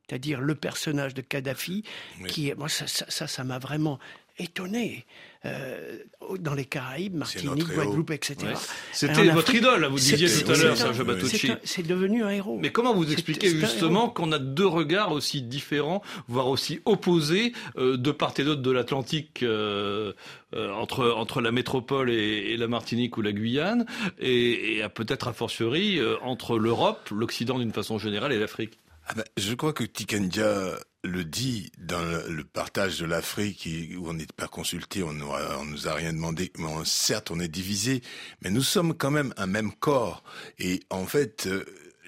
c'est-à-dire 0.07 0.43
le 0.43 0.55
personnage 0.55 1.15
de 1.15 1.23
Kadhafi, 1.23 1.83
qui 2.29 2.51
est, 2.51 2.55
moi, 2.55 2.69
ça, 2.69 2.87
ça, 2.87 3.27
ça 3.27 3.43
m'a 3.43 3.59
vraiment 3.59 3.99
étonné. 4.39 5.07
Euh, 5.47 5.99
dans 6.39 6.55
les 6.55 6.65
Caraïbes, 6.65 7.17
Martinique, 7.17 7.69
Guadeloupe, 7.69 8.13
etc. 8.13 8.55
C'était 8.93 9.29
votre 9.29 9.55
idole, 9.55 9.85
vous 9.85 9.99
disiez 9.99 10.27
tout 10.43 10.51
à 10.51 10.57
l'heure, 10.57 10.77
Serge 10.77 11.05
Batucci. 11.05 11.53
C'est 11.65 11.87
devenu 11.87 12.25
un 12.25 12.31
héros. 12.31 12.59
Mais 12.63 12.73
comment 12.73 12.95
vous 12.95 13.13
expliquez 13.13 13.51
justement 13.51 14.09
qu'on 14.09 14.33
a 14.33 14.39
deux 14.39 14.67
regards 14.67 15.13
aussi 15.13 15.43
différents, 15.43 16.01
voire 16.29 16.49
aussi 16.49 16.81
opposés, 16.87 17.53
euh, 17.77 17.99
de 17.99 18.11
part 18.11 18.33
et 18.39 18.45
d'autre 18.45 18.63
de 18.63 18.71
l'Atlantique, 18.71 19.43
euh, 19.43 20.15
entre, 20.55 21.11
entre 21.11 21.43
la 21.43 21.53
métropole 21.53 22.11
et, 22.11 22.57
la 22.57 22.69
Martinique 22.69 23.19
ou 23.19 23.23
la 23.23 23.33
Guyane, 23.33 23.85
et, 24.19 24.79
et 24.79 24.89
peut-être 24.89 25.29
a 25.29 25.35
fortiori 25.35 26.01
entre 26.23 26.59
l'Europe, 26.59 27.11
l'Occident 27.11 27.59
d'une 27.59 27.73
façon 27.73 27.99
générale 27.99 28.33
et 28.33 28.39
l'Afrique? 28.39 28.79
Ah 29.07 29.15
ben, 29.15 29.25
je 29.37 29.55
crois 29.55 29.73
que 29.73 29.85
Tikandia 29.85 30.79
le 31.05 31.25
dit 31.25 31.71
dans 31.79 32.03
le 32.29 32.45
partage 32.45 32.99
de 32.99 33.05
l'Afrique 33.05 33.69
où 33.99 34.09
on 34.09 34.15
n'est 34.15 34.27
pas 34.37 34.49
consulté, 34.49 35.03
on, 35.03 35.13
ne 35.13 35.71
nous 35.71 35.89
a 35.89 35.93
rien 35.93 36.13
demandé. 36.13 36.51
Certes, 36.85 37.31
on 37.31 37.39
est 37.39 37.49
divisé, 37.49 38.03
mais 38.41 38.51
nous 38.51 38.63
sommes 38.63 38.95
quand 38.95 39.11
même 39.11 39.35
un 39.37 39.47
même 39.47 39.73
corps. 39.73 40.25
Et 40.59 40.81
en 40.89 41.05
fait, 41.05 41.47
euh, 41.47 41.65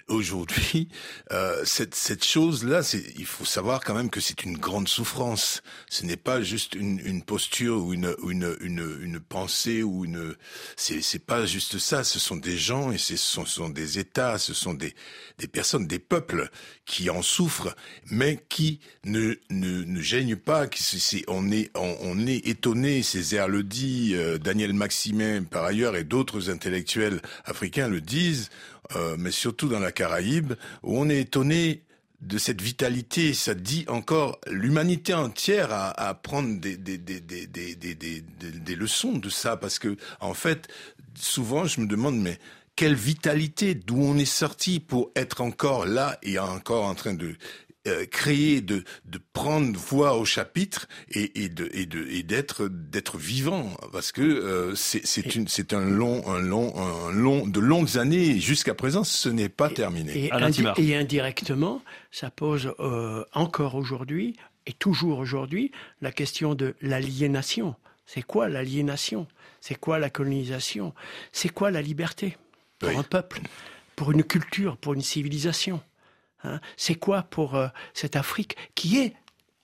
aujourd'hui, 0.09 0.89
euh, 1.33 1.63
cette, 1.65 1.95
cette 1.95 2.25
chose-là, 2.25 2.81
il 3.17 3.27
faut 3.27 3.45
savoir 3.45 3.81
quand 3.83 3.95
même 3.95 4.11
que 4.11 4.21
c'est 4.21 4.45
une 4.45 4.57
grande 4.57 4.89
souffrance. 4.89 5.63
Ce 5.89 6.05
n'est 6.05 6.17
pas 6.17 6.43
juste 6.43 6.75
une, 6.75 7.01
une 7.05 7.23
posture 7.23 7.85
ou 7.85 7.93
une, 7.93 8.15
une, 8.23 8.57
une, 8.61 8.99
une 9.01 9.21
pensée 9.21 9.83
ou 9.83 10.05
une. 10.05 10.35
C'est, 10.77 11.25
pas 11.27 11.47
juste 11.47 11.79
ça. 11.79 12.05
Ce 12.05 12.19
sont 12.19 12.37
des 12.37 12.57
gens 12.57 12.93
et 12.93 12.99
ce 12.99 13.17
sont, 13.17 13.45
ce 13.45 13.55
sont 13.55 13.69
des 13.69 13.99
États, 13.99 14.39
ce 14.39 14.55
sont 14.55 14.75
des, 14.75 14.95
des 15.39 15.49
personnes, 15.49 15.87
des 15.87 15.99
peuples 15.99 16.51
qui 16.85 17.11
en 17.11 17.23
souffrent, 17.23 17.75
mais 18.11 18.45
qui 18.49 18.81
ne, 19.05 19.35
ne, 19.51 19.83
ne 19.83 20.01
gênent 20.01 20.37
pas. 20.37 20.69
Qui, 20.69 20.83
c'est, 20.83 21.25
on 21.29 21.51
est, 21.51 21.71
on, 21.77 21.97
on 22.03 22.27
est 22.27 22.47
étonné. 22.47 23.03
Césaire 23.03 23.49
le 23.49 23.63
dit, 23.63 24.13
euh, 24.15 24.39
Daniel 24.39 24.73
Maximin 24.73 25.43
par 25.43 25.65
ailleurs 25.65 25.97
et 25.97 26.05
d'autres 26.05 26.51
intellectuels 26.51 27.21
africains 27.45 27.89
le 27.89 28.01
disent 28.01 28.51
euh, 28.95 29.17
mais 29.19 29.31
surtout 29.31 29.69
dans 29.69 29.81
la 29.81 29.93
Caraïbe, 29.93 30.55
où 30.83 30.99
on 30.99 31.09
est 31.09 31.21
étonné 31.21 31.83
de 32.21 32.39
cette 32.39 32.63
vitalité, 32.63 33.35
ça 33.35 33.55
dit 33.55 33.85
encore 33.89 34.41
l'humanité 34.47 35.15
entière 35.15 35.73
à, 35.73 35.91
à 36.09 36.15
prendre 36.15 36.61
des, 36.61 36.77
des, 36.77 36.97
des, 36.99 37.21
des, 37.21 38.75
leçons 38.75 39.19
de 39.19 39.29
ça, 39.29 39.57
parce 39.57 39.79
que 39.79 39.97
en 40.21 40.35
fait, 40.35 40.69
souvent 41.15 41.67
je 41.67 41.81
me 41.81 41.87
demande, 41.87 42.19
mais 42.19 42.39
quelle 42.75 42.95
vitalité, 42.95 43.75
d'où 43.75 43.97
on 43.99 44.17
est 44.17 44.25
sorti 44.25 44.81
pour 44.81 45.11
être 45.17 45.41
encore 45.41 45.87
là 45.87 46.19
et 46.23 46.39
encore 46.39 46.85
en 46.85 46.95
train 46.95 47.15
de 47.15 47.35
euh, 47.87 48.07
créer, 48.07 48.61
de, 48.61 48.85
de 49.05 49.21
prendre 49.33 49.79
voix 49.79 50.17
au 50.17 50.25
chapitre 50.25 50.89
et, 51.11 51.45
et 51.45 51.49
de 51.49 51.69
et 51.73 51.87
de 51.87 52.07
et 52.09 52.23
d'être 52.23 52.69
d'être 52.69 53.19
vivant. 53.19 53.71
Parce 53.93 54.13
que 54.13 54.23
euh, 54.23 54.75
c'est 54.75 55.07
c'est 55.07 55.35
une 55.35 55.49
c'est 55.49 55.73
un 55.73 55.85
long 55.85 56.27
un 56.29 56.41
long 56.41 56.75
un 56.77 57.13
long 57.13 57.47
de 57.47 57.61
longues 57.61 57.99
années. 57.99 58.39
Jusqu'à 58.39 58.75
présent 58.75 59.05
ce 59.05 59.29
n'est 59.29 59.49
pas 59.49 59.71
terminé. 59.71 60.13
Et, 60.17 60.31
et, 60.79 60.97
indirectement, 60.97 61.83
ça 62.11 62.31
pose 62.31 62.73
euh, 62.81 63.25
encore 63.33 63.75
aujourd'hui 63.75 64.37
et 64.67 64.73
toujours 64.73 65.19
aujourd'hui 65.19 65.71
la 66.01 66.13
question 66.13 66.55
de 66.55 66.75
l'aliénation. 66.81 67.75
C'est 68.07 68.23
quoi 68.23 68.49
l'aliénation? 68.49 69.27
C'est 69.61 69.75
quoi 69.75 69.99
la 69.99 70.11
colonisation? 70.11 70.95
C'est 71.33 71.49
quoi 71.49 71.71
la 71.71 71.83
liberté 71.83 72.37
pour 72.79 72.91
un 72.91 73.03
peuple, 73.03 73.41
pour 73.97 74.13
une 74.13 74.23
culture, 74.23 74.77
pour 74.77 74.95
une 74.95 75.03
civilisation? 75.03 75.81
Hein. 76.47 76.61
c'est 76.77 76.95
quoi 76.95 77.23
pour 77.23 77.55
euh, 77.55 77.69
cette 77.95 78.17
Afrique 78.17 78.57
qui 78.75 78.99
est 78.99 79.15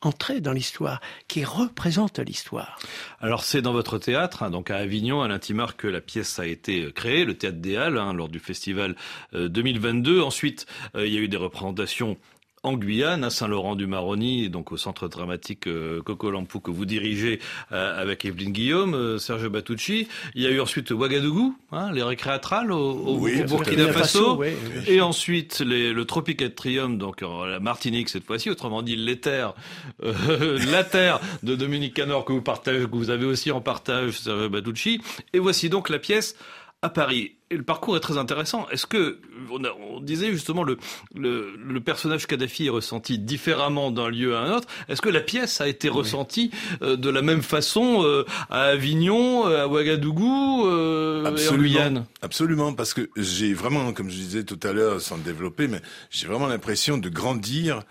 entrée 0.03 0.41
dans 0.41 0.53
l'histoire, 0.53 1.01
qui 1.29 1.45
représente 1.45 2.19
l'histoire? 2.19 2.79
Alors 3.21 3.45
c'est 3.45 3.63
dans 3.63 3.73
votre 3.73 3.99
théâtre, 3.99 4.43
hein, 4.43 4.51
donc 4.51 4.71
à 4.71 4.77
Avignon, 4.77 5.23
à 5.23 5.29
l'Intimar, 5.29 5.77
que 5.77 5.87
la 5.87 6.01
pièce 6.01 6.39
a 6.39 6.47
été 6.47 6.93
créée, 6.93 7.25
le 7.25 7.35
théâtre 7.35 7.59
des 7.59 7.77
Halles, 7.77 7.99
hein, 7.99 8.13
lors 8.13 8.29
du 8.29 8.39
festival 8.39 8.97
2022. 9.33 10.19
Euh, 10.19 10.23
Ensuite, 10.25 10.67
euh, 10.97 11.07
il 11.07 11.13
y 11.13 11.19
a 11.19 11.21
eu 11.21 11.29
des 11.29 11.37
représentations 11.37 12.17
en 12.65 12.75
Guyane, 12.75 13.25
à 13.25 13.31
Saint-Laurent-du-Maroni, 13.31 14.49
donc 14.49 14.71
au 14.71 14.77
centre 14.77 15.09
dramatique 15.09 15.67
euh, 15.67 16.01
Coco 16.01 16.31
Lampou 16.31 16.61
que 16.61 16.71
vous 16.71 16.85
dirigez 16.85 17.41
euh, 17.73 18.01
avec 18.01 18.25
Evelyne 18.25 18.53
Guillaume, 18.53 18.95
euh, 18.95 19.19
Serge 19.19 19.49
Batucci. 19.49 20.07
Il 20.37 20.43
y 20.43 20.47
a 20.47 20.51
eu 20.51 20.61
ensuite 20.61 20.93
Ouagadougou, 20.93 21.57
hein, 21.73 21.91
les 21.93 22.05
récréatrales 22.05 22.71
au, 22.71 23.19
Burkina 23.49 23.93
Faso, 23.93 24.43
et 24.87 25.01
ensuite 25.01 25.59
les, 25.61 25.93
le 25.93 26.05
Tropicatrium, 26.05 26.99
donc 26.99 27.23
la 27.23 27.59
Martinique 27.59 28.09
cette 28.09 28.25
fois-ci, 28.25 28.49
autrement 28.49 28.83
dit 28.83 28.95
l'éther, 28.95 29.55
la 30.03 30.85
terre 30.85 31.21
de 31.43 31.57
Dominique 31.57 31.95
Canor 31.95 32.25
que 32.25 32.33
vous 32.33 32.43
partagez, 32.43 32.85
que 32.85 32.97
vous 32.97 33.11
avez 33.11 33.27
aussi 33.27 33.51
en 33.51 33.61
partage, 33.61 34.21
Serge 34.21 34.49
Batucci. 34.49 35.01
Et 35.33 35.41
voici 35.41 35.69
donc 35.69 35.89
la 35.89 35.99
pièce 35.99 36.37
à 36.83 36.91
Paris. 36.91 37.37
Et 37.51 37.57
le 37.57 37.63
parcours 37.63 37.97
est 37.97 38.01
très 38.01 38.19
intéressant. 38.19 38.67
Est-ce 38.71 38.87
que 38.87 39.21
on, 39.51 40.01
disait 40.01 40.33
justement 40.33 40.65
le, 40.65 40.79
le, 41.15 41.81
personnage 41.81 42.27
Kadhafi 42.27 42.67
est 42.67 42.71
ressenti 42.71 43.19
différemment 43.19 43.91
d'un 43.91 44.09
lieu 44.09 44.35
à 44.35 44.41
un 44.41 44.57
autre 44.57 44.67
Est-ce 44.89 45.01
que 45.03 45.11
la 45.11 45.21
pièce 45.21 45.61
a 45.61 45.69
été 45.69 45.89
ressentie 45.89 46.51
euh, 46.81 46.97
de 46.97 47.11
la 47.11 47.23
même 47.23 47.43
façon 47.43 48.03
euh, 48.03 48.25
à 48.51 48.63
Avignon, 48.63 49.47
euh, 49.47 49.65
à 49.65 49.69
Ouagadougou 49.69 50.67
et 50.67 51.49
en 51.49 51.57
Guyane? 51.57 52.07
Absolument, 52.21 52.73
parce 52.73 52.95
que 52.95 53.11
j'ai 53.17 53.53
vraiment, 53.53 53.93
comme 53.93 54.11
je 54.11 54.17
disais 54.17 54.45
tout 54.45 54.61
à 54.63 54.73
l'heure, 54.73 55.01
sans 55.01 55.19
développer, 55.19 55.69
mais 55.69 55.83
j'ai 56.11 56.27
vraiment 56.27 56.47
l'impression 56.47 56.99
de 56.99 57.09
grandir 57.09 57.83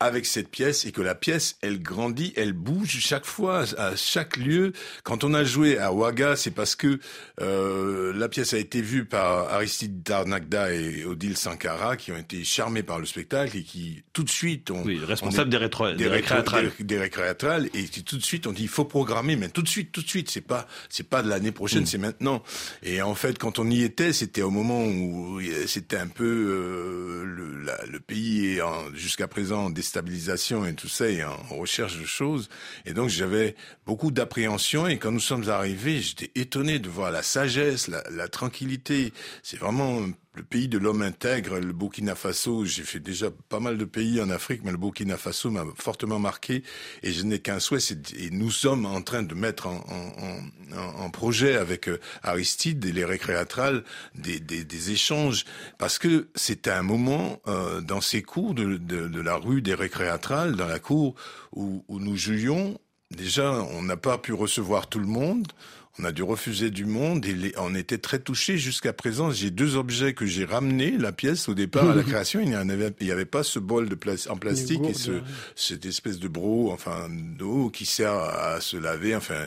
avec 0.00 0.24
cette 0.24 0.48
pièce 0.48 0.86
et 0.86 0.92
que 0.92 1.02
la 1.02 1.14
pièce, 1.14 1.56
elle 1.60 1.80
grandit, 1.80 2.32
elle 2.34 2.54
bouge 2.54 2.98
chaque 3.00 3.26
fois, 3.26 3.64
à 3.78 3.94
chaque 3.96 4.38
lieu. 4.38 4.72
Quand 5.04 5.24
on 5.24 5.34
a 5.34 5.44
joué 5.44 5.78
à 5.78 5.92
Ouaga, 5.92 6.36
c'est 6.36 6.50
parce 6.50 6.74
que 6.74 6.98
euh, 7.40 8.12
la 8.14 8.30
pièce 8.30 8.54
a 8.54 8.58
été 8.58 8.80
vue 8.80 9.04
par 9.04 9.52
Aristide 9.52 10.02
Darnagda 10.02 10.72
et 10.72 11.04
Odile 11.04 11.36
Sankara, 11.36 11.98
qui 11.98 12.12
ont 12.12 12.16
été 12.16 12.42
charmés 12.44 12.82
par 12.82 12.98
le 12.98 13.04
spectacle 13.04 13.58
et 13.58 13.62
qui 13.62 14.02
tout 14.14 14.24
de 14.24 14.30
suite 14.30 14.70
ont... 14.70 14.82
Oui, 14.84 14.98
responsable 15.04 15.50
des, 15.50 15.58
rétro, 15.58 15.92
des, 15.92 16.08
récréatrales. 16.08 16.72
Des, 16.80 16.98
récréatrales. 16.98 17.68
Et 17.74 17.84
tout 17.84 18.16
de 18.16 18.24
suite, 18.24 18.46
on 18.46 18.52
dit, 18.52 18.62
il 18.62 18.68
faut 18.68 18.86
programmer, 18.86 19.36
mais 19.36 19.50
tout 19.50 19.62
de 19.62 19.68
suite, 19.68 19.92
tout 19.92 20.02
de 20.02 20.08
suite, 20.08 20.30
c'est 20.30 20.40
pas, 20.40 20.66
c'est 20.88 21.08
pas 21.08 21.22
de 21.22 21.28
l'année 21.28 21.52
prochaine, 21.52 21.82
mm. 21.82 21.86
c'est 21.86 21.98
maintenant. 21.98 22.42
Et 22.82 23.02
en 23.02 23.14
fait, 23.14 23.38
quand 23.38 23.58
on 23.58 23.68
y 23.68 23.82
était, 23.82 24.14
c'était 24.14 24.42
au 24.42 24.50
moment 24.50 24.82
où 24.82 25.40
c'était 25.66 25.98
un 25.98 26.08
peu 26.08 26.24
euh, 26.24 27.24
le, 27.24 27.90
le 27.90 28.00
pays 28.00 28.56
est 28.56 28.60
jusqu'à 28.94 29.28
présent 29.28 29.68
stabilisation 29.90 30.64
et 30.64 30.74
tout 30.74 30.88
ça 30.88 31.08
et 31.08 31.24
en 31.24 31.36
recherche 31.50 31.98
de 31.98 32.06
choses. 32.06 32.48
Et 32.86 32.94
donc 32.94 33.08
j'avais 33.08 33.56
beaucoup 33.86 34.10
d'appréhension 34.10 34.86
et 34.86 34.98
quand 34.98 35.10
nous 35.10 35.20
sommes 35.20 35.48
arrivés, 35.48 36.00
j'étais 36.00 36.30
étonné 36.34 36.78
de 36.78 36.88
voir 36.88 37.10
la 37.10 37.22
sagesse, 37.22 37.88
la, 37.88 38.02
la 38.10 38.28
tranquillité. 38.28 39.12
C'est 39.42 39.58
vraiment 39.58 40.06
le 40.34 40.44
pays 40.44 40.68
de 40.68 40.78
l'homme 40.78 41.02
intègre, 41.02 41.58
le 41.58 41.72
Burkina 41.72 42.14
Faso, 42.14 42.64
j'ai 42.64 42.84
fait 42.84 43.00
déjà 43.00 43.30
pas 43.48 43.58
mal 43.58 43.76
de 43.76 43.84
pays 43.84 44.20
en 44.20 44.30
Afrique, 44.30 44.60
mais 44.64 44.70
le 44.70 44.76
Burkina 44.76 45.16
Faso 45.16 45.50
m'a 45.50 45.64
fortement 45.76 46.20
marqué 46.20 46.62
et 47.02 47.12
je 47.12 47.24
n'ai 47.24 47.40
qu'un 47.40 47.58
souhait, 47.58 47.80
et 48.16 48.30
nous 48.30 48.52
sommes 48.52 48.86
en 48.86 49.02
train 49.02 49.24
de 49.24 49.34
mettre 49.34 49.66
en, 49.66 49.84
en, 49.88 51.02
en 51.02 51.10
projet 51.10 51.56
avec 51.56 51.88
euh, 51.88 51.98
Aristide 52.22 52.84
et 52.84 52.92
les 52.92 53.04
récréatrales 53.04 53.82
des, 54.14 54.38
des, 54.38 54.64
des 54.64 54.90
échanges, 54.92 55.44
parce 55.78 55.98
que 55.98 56.28
c'était 56.36 56.70
un 56.70 56.82
moment 56.82 57.40
euh, 57.48 57.80
dans 57.80 58.00
ces 58.00 58.22
cours 58.22 58.54
de, 58.54 58.76
de, 58.76 59.08
de, 59.08 59.20
la 59.20 59.34
rue 59.34 59.62
des 59.62 59.74
récréatrales, 59.74 60.54
dans 60.54 60.68
la 60.68 60.78
cour 60.78 61.16
où, 61.52 61.84
où 61.88 61.98
nous 61.98 62.16
jouions, 62.16 62.78
déjà 63.10 63.50
on 63.50 63.82
n'a 63.82 63.96
pas 63.96 64.16
pu 64.16 64.32
recevoir 64.32 64.88
tout 64.88 65.00
le 65.00 65.06
monde, 65.06 65.48
on 65.98 66.04
a 66.04 66.12
dû 66.12 66.22
refuser 66.22 66.70
du 66.70 66.84
monde 66.84 67.26
et 67.26 67.52
on 67.58 67.74
était 67.74 67.98
très 67.98 68.18
touchés 68.18 68.58
jusqu'à 68.58 68.92
présent. 68.92 69.30
J'ai 69.30 69.50
deux 69.50 69.76
objets 69.76 70.14
que 70.14 70.24
j'ai 70.24 70.44
ramenés, 70.44 70.96
la 70.96 71.12
pièce 71.12 71.48
au 71.48 71.54
départ 71.54 71.90
à 71.90 71.94
la 71.94 72.02
création. 72.04 72.40
Il 72.40 72.48
n'y 72.48 72.54
avait, 72.54 72.92
il 73.00 73.06
y 73.06 73.12
avait 73.12 73.24
pas 73.24 73.42
ce 73.42 73.58
bol 73.58 73.88
de 73.88 73.98
en 74.28 74.36
plastique 74.36 74.82
et 74.88 74.94
ce, 74.94 75.20
cette 75.56 75.84
espèce 75.86 76.18
de 76.18 76.28
bro, 76.28 76.72
enfin 76.72 77.08
d'eau 77.10 77.70
qui 77.70 77.86
sert 77.86 78.12
à 78.12 78.60
se 78.60 78.76
laver, 78.76 79.14
enfin 79.14 79.46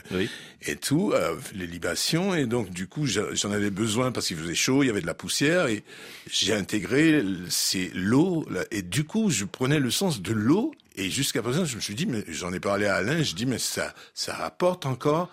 et 0.62 0.76
tout, 0.76 1.12
euh, 1.14 1.34
les 1.54 1.66
libations. 1.66 2.34
Et 2.34 2.46
donc 2.46 2.70
du 2.70 2.86
coup, 2.86 3.06
j'en 3.06 3.50
avais 3.50 3.70
besoin 3.70 4.12
parce 4.12 4.28
qu'il 4.28 4.36
faisait 4.36 4.54
chaud, 4.54 4.82
il 4.82 4.86
y 4.86 4.90
avait 4.90 5.02
de 5.02 5.06
la 5.06 5.14
poussière 5.14 5.66
et 5.66 5.82
j'ai 6.30 6.54
intégré 6.54 7.22
c'est 7.48 7.90
l'eau. 7.94 8.46
Et 8.70 8.82
du 8.82 9.04
coup, 9.04 9.30
je 9.30 9.44
prenais 9.44 9.80
le 9.80 9.90
sens 9.90 10.20
de 10.20 10.32
l'eau 10.32 10.72
et 10.96 11.10
jusqu'à 11.10 11.42
présent, 11.42 11.64
je 11.64 11.74
me 11.74 11.80
suis 11.80 11.94
dit, 11.94 12.06
mais 12.06 12.24
j'en 12.28 12.52
ai 12.52 12.60
parlé 12.60 12.86
à 12.86 12.94
Alain, 12.94 13.22
je 13.22 13.34
dis, 13.34 13.46
mais 13.46 13.58
ça, 13.58 13.92
ça 14.14 14.32
rapporte 14.32 14.86
encore 14.86 15.28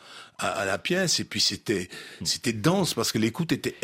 à, 0.47 0.65
la 0.65 0.77
pièce. 0.77 1.19
Et 1.19 1.23
puis 1.23 1.39
c'était, 1.39 1.89
c'était 2.23 2.53
dense 2.53 2.93
parce 2.93 3.11
que 3.11 3.17
l'écoute 3.17 3.51
était 3.51 3.75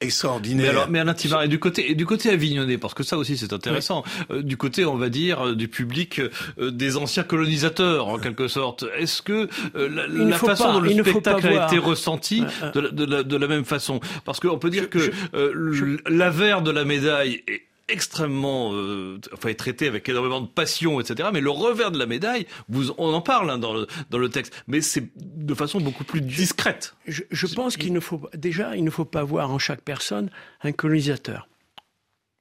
extraordinaire. 0.00 0.64
Mais, 0.64 0.68
alors, 0.70 0.88
mais 0.90 0.98
Alain 0.98 1.14
Timar, 1.14 1.42
et 1.44 1.48
du 1.48 1.60
côté, 1.60 1.90
et 1.90 1.94
du 1.94 2.06
côté 2.06 2.30
avignonnais, 2.30 2.76
parce 2.76 2.92
que 2.94 3.02
ça 3.04 3.16
aussi 3.16 3.36
c'est 3.38 3.52
intéressant, 3.52 4.02
euh, 4.30 4.42
du 4.42 4.56
côté, 4.56 4.84
on 4.84 4.96
va 4.96 5.08
dire, 5.08 5.46
euh, 5.48 5.54
du 5.54 5.68
public 5.68 6.20
euh, 6.58 6.70
des 6.72 6.96
anciens 6.96 7.22
colonisateurs, 7.22 8.08
en 8.08 8.18
quelque 8.18 8.48
sorte, 8.48 8.84
est-ce 8.98 9.22
que 9.22 9.48
euh, 9.76 9.88
la, 9.88 10.06
la 10.08 10.38
façon 10.38 10.64
pas- 10.64 10.72
dont 10.72 10.80
le 10.80 10.90
spectacle 10.90 11.46
a 11.46 11.66
été 11.66 11.78
ressenti 11.78 12.42
de, 12.74 12.80
la, 12.80 12.90
de 12.90 13.04
la- 13.04 13.22
de 13.22 13.36
la 13.36 13.46
même 13.46 13.64
façon? 13.64 14.00
Parce 14.24 14.40
qu'on 14.40 14.58
peut 14.58 14.70
dire 14.70 14.84
Je- 14.84 14.88
que 14.88 14.98
je- 14.98 15.10
euh, 15.34 15.52
le- 15.54 15.98
l'avers 16.08 16.62
de 16.62 16.72
la 16.72 16.84
médaille 16.84 17.42
est 17.46 17.62
extrêmement, 17.88 18.70
euh, 18.74 19.18
enfin, 19.32 19.52
traité 19.54 19.86
avec 19.88 20.08
énormément 20.08 20.40
de 20.40 20.46
passion, 20.46 21.00
etc. 21.00 21.28
Mais 21.32 21.40
le 21.40 21.50
revers 21.50 21.90
de 21.90 21.98
la 21.98 22.06
médaille, 22.06 22.46
vous, 22.68 22.90
on 22.98 23.12
en 23.12 23.20
parle 23.20 23.50
hein, 23.50 23.58
dans, 23.58 23.74
le, 23.74 23.86
dans 24.10 24.18
le 24.18 24.28
texte, 24.28 24.64
mais 24.66 24.80
c'est 24.80 25.08
de 25.16 25.54
façon 25.54 25.80
beaucoup 25.80 26.04
plus 26.04 26.20
discrète. 26.20 26.94
Je, 27.06 27.22
je 27.30 27.46
pense 27.46 27.76
qu'il 27.76 27.92
ne 27.92 28.00
faut 28.00 28.28
déjà, 28.34 28.76
il 28.76 28.84
ne 28.84 28.90
faut 28.90 29.04
pas 29.04 29.24
voir 29.24 29.50
en 29.50 29.58
chaque 29.58 29.82
personne 29.82 30.30
un 30.62 30.72
colonisateur. 30.72 31.48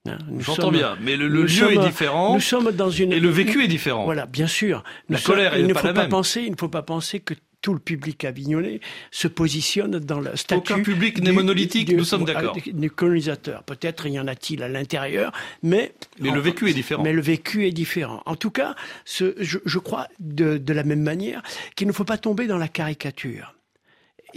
Hein, 0.07 0.17
J'entends 0.39 0.71
bien, 0.71 0.97
mais 1.01 1.15
le, 1.15 1.27
lieu 1.27 1.47
sommes- 1.47 1.73
est 1.73 1.77
différent 1.85 2.33
Nous 2.33 2.39
sommes 2.39 2.71
dans 2.71 2.89
une 2.89 3.13
et 3.13 3.19
le 3.19 3.29
vécu 3.29 3.63
est 3.63 3.67
différent. 3.67 4.05
Voilà, 4.05 4.25
bien 4.25 4.47
sûr. 4.47 4.83
Nous 5.09 5.13
La 5.15 5.21
sommes- 5.21 5.35
colère 5.35 5.57
il 5.57 5.67
ne 5.67 5.73
pas 5.73 5.81
faut 5.81 5.87
la 5.87 5.93
pas 5.93 6.01
même. 6.01 6.09
penser, 6.09 6.41
il 6.41 6.51
ne 6.51 6.57
faut 6.57 6.69
pas 6.69 6.81
penser 6.81 7.19
que 7.19 7.35
tout 7.61 7.73
le 7.73 7.79
public 7.79 8.25
avignonnais 8.25 8.79
se 9.11 9.27
positionne 9.27 9.99
dans 9.99 10.19
le 10.19 10.35
statut. 10.35 10.73
Aucun 10.73 10.81
public 10.83 11.21
n'est 11.21 11.31
monolithique, 11.31 11.87
du- 11.89 11.95
nous 11.95 12.03
sommes 12.03 12.25
d'accord. 12.25 12.55
Du, 12.73 12.89
colonisateur. 12.89 13.63
Peut-être 13.63 14.07
y 14.07 14.19
en 14.19 14.27
a-t-il 14.27 14.63
à 14.63 14.67
l'intérieur, 14.67 15.31
mais. 15.63 15.93
Mais 16.19 16.31
le 16.31 16.39
vécu 16.39 16.69
est 16.69 16.73
différent. 16.73 17.03
Mais 17.03 17.13
le 17.13 17.21
vécu 17.21 17.67
est 17.67 17.71
différent. 17.71 18.23
En 18.25 18.35
tout 18.35 18.51
cas, 18.51 18.75
ce, 19.05 19.35
je, 19.39 19.59
je 19.65 19.79
crois 19.79 20.07
de, 20.19 20.57
de 20.57 20.73
la 20.73 20.83
même 20.83 21.01
manière 21.03 21.41
qu'il 21.75 21.87
ne 21.87 21.93
faut 21.93 22.03
pas 22.03 22.17
tomber 22.17 22.47
dans 22.47 22.57
la 22.57 22.67
caricature, 22.67 23.55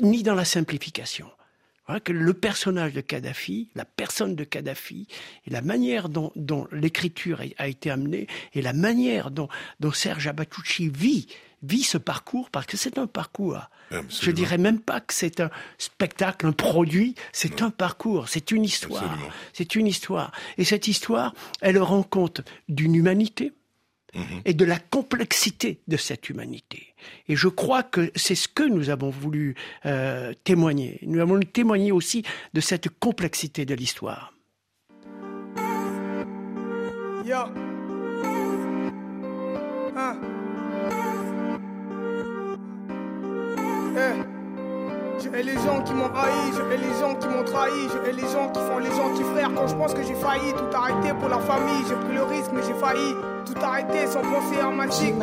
ni 0.00 0.22
dans 0.22 0.34
la 0.34 0.44
simplification. 0.44 1.26
Voilà 1.87 2.00
que 2.00 2.12
le 2.12 2.32
personnage 2.32 2.94
de 2.94 3.02
Kadhafi, 3.02 3.68
la 3.74 3.84
personne 3.84 4.34
de 4.34 4.44
Kadhafi, 4.44 5.06
et 5.46 5.50
la 5.50 5.60
manière 5.60 6.08
dont, 6.08 6.32
dont 6.34 6.66
l'écriture 6.72 7.42
a- 7.42 7.62
a 7.62 7.68
été 7.68 7.90
amenée, 7.90 8.26
et 8.54 8.62
la 8.62 8.72
manière 8.72 9.30
dont, 9.30 9.48
dont 9.80 9.92
Serge 9.92 10.26
Abatucci 10.26 10.88
vit, 10.88 11.26
vit 11.64 11.83
ce 11.83 11.98
parcours, 11.98 12.50
parce 12.50 12.66
que 12.66 12.77
c'est 12.77 12.98
un 12.98 13.07
parcours. 13.07 13.59
Je 13.90 13.96
Absolument. 13.96 14.37
dirais 14.37 14.59
même 14.59 14.81
pas 14.81 15.00
que 15.00 15.12
c'est 15.12 15.40
un 15.40 15.50
spectacle, 15.79 16.46
un 16.46 16.53
produit, 16.53 17.14
c'est 17.33 17.62
un 17.62 17.70
parcours, 17.70 18.29
c'est 18.29 18.50
une 18.50 18.64
histoire. 18.64 19.18
C'est 19.53 19.74
une 19.74 19.87
histoire. 19.87 20.33
Et 20.59 20.64
cette 20.64 20.88
histoire, 20.88 21.35
elle 21.61 21.79
rend 21.79 22.03
compte 22.03 22.40
d'une 22.68 22.94
humanité, 22.94 23.53
et 24.44 24.55
de 24.55 24.64
la 24.64 24.79
complexité 24.79 25.81
de 25.88 25.96
cette 25.96 26.29
humanité. 26.29 26.94
Et 27.29 27.37
je 27.37 27.48
crois 27.48 27.83
que 27.83 28.12
c'est 28.14 28.35
ce 28.35 28.48
que 28.48 28.62
nous 28.62 28.90
avons 28.90 29.11
voulu 29.11 29.57
euh, 29.87 30.33
témoigner. 30.44 31.00
Nous 31.03 31.18
avons 31.20 31.35
voulu 31.35 31.46
témoigner 31.46 31.92
aussi 31.92 32.22
de 32.53 32.61
cette 32.61 32.88
complexité 32.88 33.64
de 33.66 33.74
l'histoire. 33.74 34.33
Yo. 37.24 37.38
Hein. 39.96 40.43
Eh. 43.96 44.22
Je 45.22 45.28
hais 45.28 45.42
les 45.42 45.54
gens 45.54 45.80
qui 45.85 45.94
m'ont 45.94 46.07
haï, 46.07 46.52
je 46.52 46.74
hais 46.74 46.76
les 46.76 47.00
gens 47.00 47.14
qui 47.14 47.28
m'ont 47.28 47.44
trahi, 47.44 47.88
je 47.88 48.09
hais 48.09 48.12
les 48.12 48.28
gens 48.28 48.48
qui 48.52 48.61
font 48.61 48.78
les 48.78 48.90
gentils 48.90 49.22
frères. 49.22 49.50
Quand 49.54 49.68
je 49.68 49.74
pense 49.76 49.94
que 49.94 50.02
j'ai 50.02 50.14
failli 50.14 50.52
tout 50.52 50.76
arrêter 50.76 51.14
pour 51.20 51.28
la 51.28 51.38
famille, 51.38 51.85
j'ai 51.88 51.94
pris 51.94 52.14
le 52.14 52.24
risque 52.24 52.50
mais 52.52 52.62
j'ai 52.62 52.74
failli 52.74 53.14
tout 53.46 53.54
arrêter 53.62 54.07
sans 54.07 54.22
penser 54.22 54.61
à 54.61 54.70
ma 54.70 54.90
chic. 54.90 55.14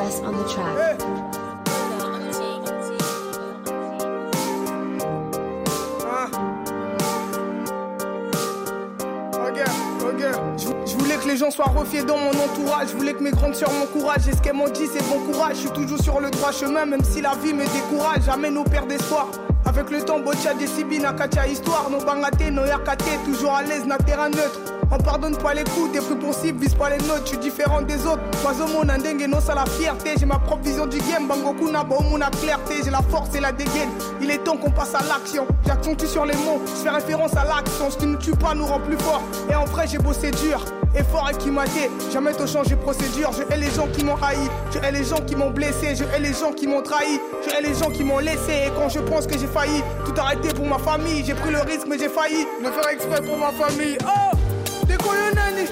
Les 11.32 11.38
gens 11.38 11.50
soient 11.50 11.66
refiés 11.66 12.04
dans 12.04 12.18
mon 12.18 12.32
entourage. 12.32 12.90
Je 12.90 12.98
voulais 12.98 13.14
que 13.14 13.24
mes 13.24 13.32
grandes 13.32 13.56
sœurs 13.56 13.72
m'encouragent. 13.72 14.28
Et 14.28 14.34
ce 14.34 14.42
qu'elles 14.42 14.54
m'ont 14.54 14.68
dit, 14.68 14.88
c'est 14.92 15.08
bon 15.08 15.20
courage. 15.32 15.56
Je 15.56 15.60
suis 15.62 15.70
toujours 15.70 16.00
sur 16.00 16.20
le 16.20 16.30
droit 16.30 16.52
chemin, 16.52 16.86
même 16.86 17.04
si 17.04 17.22
la 17.22 17.34
vie 17.42 17.54
me 17.54 17.64
décourage. 17.64 18.24
Jamais 18.26 18.52
nos 18.52 18.64
pères 18.64 18.86
d'espoir. 18.86 19.28
Avec 19.66 19.90
le 19.90 20.04
temps, 20.04 20.20
Bocha, 20.20 20.54
Desibi, 20.60 21.00
Nakacha, 21.00 21.48
histoire. 21.48 21.90
Nos 21.90 22.04
bangatés, 22.04 22.52
nos 22.52 22.66
yakatés, 22.66 23.18
toujours 23.24 23.54
à 23.54 23.64
l'aise, 23.64 23.86
na 23.86 23.98
terrain 23.98 24.30
neutre. 24.30 24.60
On 24.94 24.98
pardonne 24.98 25.38
pas 25.38 25.54
les 25.54 25.64
coups, 25.64 25.94
t'es 25.94 26.00
pris 26.00 26.16
pour 26.16 26.34
cible, 26.34 26.60
vise 26.60 26.74
pas 26.74 26.90
les 26.90 26.98
notes, 27.08 27.22
je 27.24 27.30
suis 27.30 27.38
différent 27.38 27.82
des 27.82 28.06
autres. 28.06 28.20
Oiseau 28.44 28.68
mon 28.68 28.82
andeng 28.82 29.26
non 29.26 29.40
ça 29.40 29.56
la 29.56 29.66
fierté, 29.66 30.16
j'ai 30.20 30.26
ma 30.26 30.38
propre 30.38 30.64
vision 30.64 30.86
du 30.86 30.98
game, 30.98 31.30
Bangoku 31.30 31.72
na 31.72 31.86
clarté, 32.30 32.84
j'ai 32.84 32.90
la 32.90 33.02
force 33.02 33.34
et 33.34 33.40
la 33.40 33.54
dégaine. 33.54 33.90
Il 34.22 34.30
est 34.30 34.40
temps 34.40 34.58
qu'on 34.58 34.70
passe 34.70 34.94
à 34.94 35.02
l'action, 35.08 35.48
j'accentue 35.66 36.08
sur 36.08 36.26
les 36.26 36.36
mots, 36.36 36.62
je 36.66 36.84
fais 36.84 36.90
référence 36.90 37.38
à 37.38 37.46
l'action, 37.46 37.90
ce 37.90 38.00
qui 38.00 38.06
ne 38.06 38.18
tue 38.18 38.36
pas 38.36 38.54
nous 38.54 38.66
rend 38.66 38.82
plus 38.82 38.98
fort. 38.98 39.24
Et 39.50 39.56
en 39.56 39.64
vrai 39.64 39.88
j'ai 39.88 39.98
bossé 39.98 40.30
dur, 40.32 40.62
effort 40.96 41.30
et 41.32 41.38
qui 41.38 41.50
m'a 41.52 41.66
dit, 41.66 41.88
jamais 42.12 42.34
t'au 42.34 42.48
changer 42.48 42.76
procédure, 42.76 43.32
je 43.34 43.44
hais 43.54 43.58
les 43.58 43.72
gens 43.72 43.88
qui 43.88 44.04
m'ont 44.04 44.16
haï, 44.16 44.38
je 44.74 44.80
hais 44.80 44.92
les 44.92 45.04
gens 45.04 45.22
qui 45.22 45.36
m'ont 45.36 45.52
blessé, 45.52 45.96
je 45.96 46.04
hais 46.04 46.20
les 46.20 46.34
gens 46.34 46.52
qui 46.52 46.68
m'ont 46.68 46.82
trahi, 46.82 47.20
je 47.46 47.56
hais 47.56 47.62
les 47.62 47.74
gens 47.76 47.90
qui 47.90 48.04
m'ont 48.04 48.20
laissé. 48.20 48.68
Et 48.68 48.72
quand 48.76 48.90
je 48.90 49.00
pense 49.00 49.28
que 49.28 49.38
j'ai 49.38 49.48
failli 49.48 49.82
tout 50.06 50.14
arrêter 50.18 50.54
pour 50.54 50.66
ma 50.66 50.78
famille, 50.80 51.24
j'ai 51.26 51.34
pris 51.34 51.52
le 51.52 51.60
risque 51.60 51.88
mais 51.88 51.98
j'ai 51.98 52.10
failli 52.10 52.46
le 52.62 52.72
faire 52.72 52.90
exprès 52.90 53.22
pour 53.22 53.38
ma 53.38 53.52
famille. 53.52 53.98
Oh! 54.06 54.36
Dekoyo 54.88 55.34
nani 55.36 55.68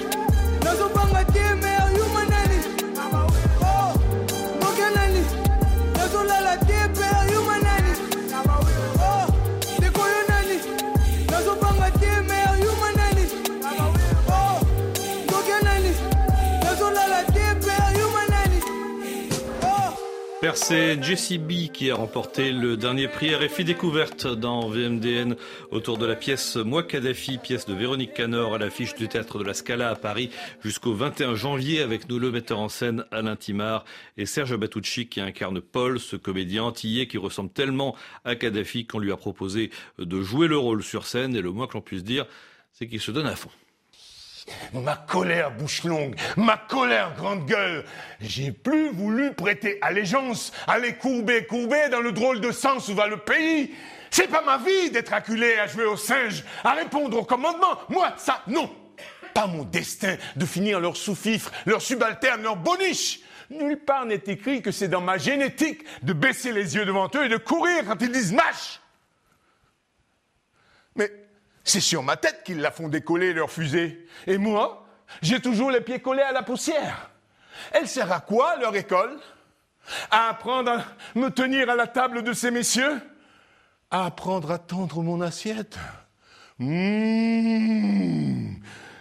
Jessie 20.42 21.36
B 21.36 21.70
qui 21.70 21.90
a 21.90 21.94
remporté 21.94 22.50
le 22.50 22.78
dernier 22.78 23.08
prix 23.08 23.34
RFI 23.34 23.62
Découverte 23.62 24.26
dans 24.26 24.70
VMDN 24.70 25.36
autour 25.70 25.98
de 25.98 26.06
la 26.06 26.16
pièce 26.16 26.56
Moi 26.56 26.82
Kadhafi, 26.82 27.36
pièce 27.36 27.66
de 27.66 27.74
Véronique 27.74 28.14
Canor 28.14 28.54
à 28.54 28.58
l'affiche 28.58 28.94
du 28.94 29.06
théâtre 29.06 29.38
de 29.38 29.44
la 29.44 29.52
Scala 29.52 29.90
à 29.90 29.96
Paris 29.96 30.30
jusqu'au 30.64 30.94
21 30.94 31.34
janvier 31.34 31.82
avec 31.82 32.08
nous 32.08 32.18
le 32.18 32.30
metteur 32.30 32.58
en 32.58 32.70
scène 32.70 33.04
Alain 33.10 33.36
Timard 33.36 33.84
et 34.16 34.24
Serge 34.24 34.52
Abatucci 34.52 35.08
qui 35.08 35.20
incarne 35.20 35.60
Paul, 35.60 36.00
ce 36.00 36.16
comédien 36.16 36.64
antillais 36.64 37.06
qui 37.06 37.18
ressemble 37.18 37.50
tellement 37.50 37.94
à 38.24 38.34
Kadhafi 38.34 38.86
qu'on 38.86 38.98
lui 38.98 39.12
a 39.12 39.18
proposé 39.18 39.70
de 39.98 40.22
jouer 40.22 40.48
le 40.48 40.56
rôle 40.56 40.82
sur 40.82 41.04
scène 41.04 41.36
et 41.36 41.42
le 41.42 41.50
moins 41.50 41.66
que 41.66 41.74
l'on 41.74 41.82
puisse 41.82 42.04
dire, 42.04 42.24
c'est 42.72 42.86
qu'il 42.86 43.00
se 43.00 43.10
donne 43.10 43.26
à 43.26 43.36
fond. 43.36 43.50
Ma 44.72 44.96
colère 44.96 45.50
bouche 45.50 45.84
longue, 45.84 46.14
ma 46.36 46.56
colère 46.56 47.14
grande 47.16 47.46
gueule. 47.46 47.84
J'ai 48.20 48.52
plus 48.52 48.90
voulu 48.90 49.32
prêter 49.32 49.78
allégeance, 49.82 50.52
aller 50.66 50.94
courber, 50.94 51.46
courber 51.46 51.88
dans 51.90 52.00
le 52.00 52.12
drôle 52.12 52.40
de 52.40 52.52
sens 52.52 52.88
où 52.88 52.94
va 52.94 53.06
le 53.06 53.18
pays. 53.18 53.74
C'est 54.10 54.28
pas 54.28 54.42
ma 54.42 54.58
vie 54.58 54.90
d'être 54.90 55.12
acculé 55.12 55.58
à 55.58 55.66
jouer 55.66 55.84
au 55.84 55.96
singe, 55.96 56.44
à 56.64 56.72
répondre 56.72 57.16
aux 57.18 57.24
commandements. 57.24 57.78
Moi, 57.88 58.12
ça, 58.16 58.42
non. 58.46 58.70
Pas 59.34 59.46
mon 59.46 59.62
destin 59.62 60.16
de 60.34 60.44
finir 60.44 60.80
leur 60.80 60.96
sous-fifre, 60.96 61.52
leur 61.66 61.80
subalterne, 61.80 62.42
leur 62.42 62.56
boniche. 62.56 63.20
Nulle 63.50 63.78
part 63.78 64.06
n'est 64.06 64.22
écrit 64.26 64.62
que 64.62 64.70
c'est 64.70 64.88
dans 64.88 65.00
ma 65.00 65.18
génétique 65.18 65.82
de 66.02 66.12
baisser 66.12 66.52
les 66.52 66.76
yeux 66.76 66.84
devant 66.84 67.08
eux 67.14 67.24
et 67.24 67.28
de 67.28 67.36
courir 67.36 67.84
quand 67.86 68.00
ils 68.00 68.12
disent 68.12 68.32
mâche. 68.32 68.80
C'est 71.64 71.80
sur 71.80 72.02
ma 72.02 72.16
tête 72.16 72.42
qu'ils 72.44 72.60
la 72.60 72.70
font 72.70 72.88
décoller 72.88 73.32
leur 73.32 73.50
fusée. 73.50 74.06
Et 74.26 74.38
moi, 74.38 74.86
j'ai 75.22 75.40
toujours 75.40 75.70
les 75.70 75.80
pieds 75.80 76.00
collés 76.00 76.22
à 76.22 76.32
la 76.32 76.42
poussière. 76.42 77.10
Elle 77.72 77.88
sert 77.88 78.10
à 78.12 78.20
quoi, 78.20 78.56
leur 78.56 78.74
école? 78.74 79.18
À 80.10 80.28
apprendre 80.28 80.70
à 80.72 80.84
me 81.14 81.28
tenir 81.30 81.68
à 81.68 81.76
la 81.76 81.86
table 81.86 82.22
de 82.22 82.32
ces 82.32 82.50
messieurs? 82.50 83.00
À 83.90 84.06
apprendre 84.06 84.50
à 84.50 84.58
tendre 84.58 85.02
mon 85.02 85.20
assiette 85.20 85.78
Mmh. 86.62 88.56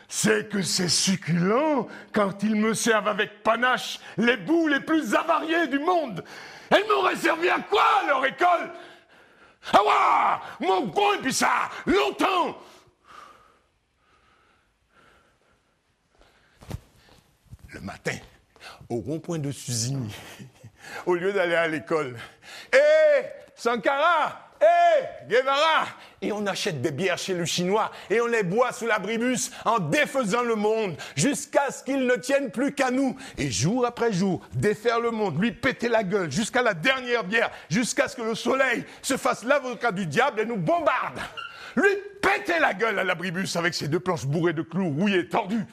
C'est 0.08 0.50
que 0.50 0.62
c'est 0.62 0.88
succulent 0.88 1.88
quand 2.13 2.41
ils 2.41 2.56
me 2.56 2.74
servent 2.74 3.10
avec 3.10 3.43
panache 3.43 4.00
les 4.17 4.38
bouts 4.38 4.69
les 4.69 4.80
plus 4.80 5.13
avariés 5.13 5.67
du 5.67 5.78
monde. 5.78 6.24
Elle 6.69 6.88
m'aurait 6.88 7.17
servi 7.17 7.50
à 7.50 7.60
quoi, 7.60 7.84
leur 8.08 8.26
école? 8.26 8.72
Ah 9.74 10.41
ouais 10.60 10.67
Mon 10.67 10.88
et 11.15 11.22
puis 11.22 11.34
ça 11.34 11.69
Longtemps 11.86 12.58
Le 17.72 17.82
matin, 17.82 18.17
au 18.89 18.95
rond-point 18.95 19.38
de 19.38 19.52
Suzini, 19.52 20.12
au 21.06 21.13
lieu 21.13 21.32
d'aller 21.32 21.54
à 21.54 21.67
l'école. 21.67 22.17
Hé 22.74 23.26
Sankara 23.56 24.48
Hé 24.62 25.28
Guevara 25.28 25.88
Et 26.22 26.32
on 26.32 26.46
achète 26.46 26.82
des 26.82 26.92
bières 26.92 27.18
chez 27.18 27.34
le 27.34 27.46
Chinois 27.46 27.92
et 28.10 28.20
on 28.20 28.28
les 28.28 28.44
boit 28.44 28.72
sous 28.74 28.86
l'abribus 28.86 29.52
en 29.66 29.80
défaisant 29.80 30.44
le 30.44 30.56
monde 30.56 30.98
jusqu'à 31.16 31.72
ce 31.72 31.84
qu'il 31.84 32.06
ne 32.06 32.16
tienne 32.16 32.52
plus 32.52 32.74
qu'à 32.74 32.92
nous. 32.92 33.16
Et 33.38 33.50
jour 33.50 33.86
après 33.86 34.12
jour, 34.12 34.42
défaire 34.54 35.00
le 35.00 35.12
monde, 35.12 35.40
lui 35.40 35.52
péter 35.52 35.88
la 35.88 36.04
gueule 36.04 36.32
jusqu'à 36.32 36.62
la 36.62 36.74
dernière 36.74 37.24
bière, 37.24 37.52
jusqu'à 37.70 38.08
ce 38.08 38.16
que 38.16 38.22
le 38.22 38.36
soleil 38.36 38.84
se 39.02 39.18
fasse 39.18 39.44
l'avocat 39.44 39.92
du 39.92 40.06
diable 40.06 40.42
et 40.42 40.46
nous 40.46 40.58
bombarde. 40.58 41.20
lui 41.76 41.90
péter 42.22 42.60
la 42.60 42.74
gueule 42.74 43.00
à 43.00 43.04
l'abribus 43.04 43.56
avec 43.56 43.74
ses 43.74 43.88
deux 43.88 44.00
planches 44.00 44.26
bourrées 44.26 44.54
de 44.54 44.62
clous 44.62 44.90
rouillés, 44.90 45.30
tordus. 45.30 45.66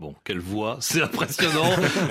Bon, 0.00 0.14
quelle 0.22 0.38
voix, 0.38 0.76
c'est 0.80 1.02
impressionnant. 1.02 1.70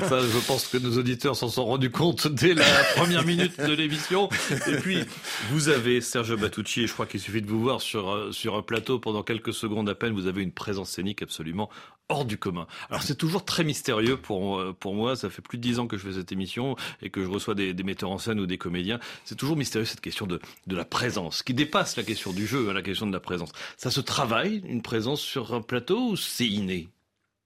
Ça, 0.09 0.19
je 0.19 0.45
pense 0.45 0.67
que 0.67 0.77
nos 0.77 0.97
auditeurs 0.97 1.37
s'en 1.37 1.47
sont 1.47 1.63
rendus 1.63 1.89
compte 1.89 2.27
dès 2.27 2.53
la 2.53 2.65
première 2.95 3.23
minute 3.23 3.57
de 3.61 3.71
l'émission. 3.71 4.27
Et 4.67 4.75
puis, 4.75 5.05
vous 5.51 5.69
avez 5.69 6.01
Serge 6.01 6.35
Batucci, 6.35 6.81
et 6.81 6.87
je 6.87 6.91
crois 6.91 7.05
qu'il 7.05 7.21
suffit 7.21 7.41
de 7.41 7.47
vous 7.47 7.61
voir 7.61 7.79
sur, 7.79 8.09
euh, 8.09 8.33
sur 8.33 8.55
un 8.55 8.61
plateau 8.61 8.99
pendant 8.99 9.23
quelques 9.23 9.53
secondes 9.53 9.87
à 9.87 9.95
peine, 9.95 10.11
vous 10.13 10.27
avez 10.27 10.43
une 10.43 10.51
présence 10.51 10.89
scénique 10.89 11.21
absolument 11.21 11.69
hors 12.09 12.25
du 12.25 12.37
commun. 12.37 12.67
Alors 12.89 13.03
c'est 13.03 13.15
toujours 13.15 13.45
très 13.45 13.63
mystérieux 13.63 14.17
pour, 14.17 14.59
euh, 14.59 14.75
pour 14.77 14.93
moi, 14.93 15.15
ça 15.15 15.29
fait 15.29 15.41
plus 15.41 15.57
de 15.57 15.63
dix 15.63 15.79
ans 15.79 15.87
que 15.87 15.97
je 15.97 16.05
fais 16.05 16.13
cette 16.13 16.31
émission 16.33 16.75
et 17.01 17.09
que 17.09 17.23
je 17.23 17.29
reçois 17.29 17.55
des, 17.55 17.73
des 17.73 17.83
metteurs 17.83 18.11
en 18.11 18.17
scène 18.17 18.39
ou 18.41 18.45
des 18.45 18.57
comédiens. 18.57 18.99
C'est 19.23 19.35
toujours 19.35 19.55
mystérieux 19.55 19.85
cette 19.85 20.01
question 20.01 20.27
de, 20.27 20.41
de 20.67 20.75
la 20.75 20.85
présence, 20.85 21.41
qui 21.41 21.53
dépasse 21.53 21.95
la 21.95 22.03
question 22.03 22.33
du 22.33 22.47
jeu, 22.47 22.69
hein, 22.69 22.73
la 22.73 22.81
question 22.81 23.07
de 23.07 23.13
la 23.13 23.21
présence. 23.21 23.51
Ça 23.77 23.91
se 23.91 24.01
travaille, 24.01 24.61
une 24.67 24.81
présence 24.81 25.21
sur 25.21 25.53
un 25.53 25.61
plateau, 25.61 26.11
ou 26.11 26.17
c'est 26.17 26.47
inné? 26.47 26.89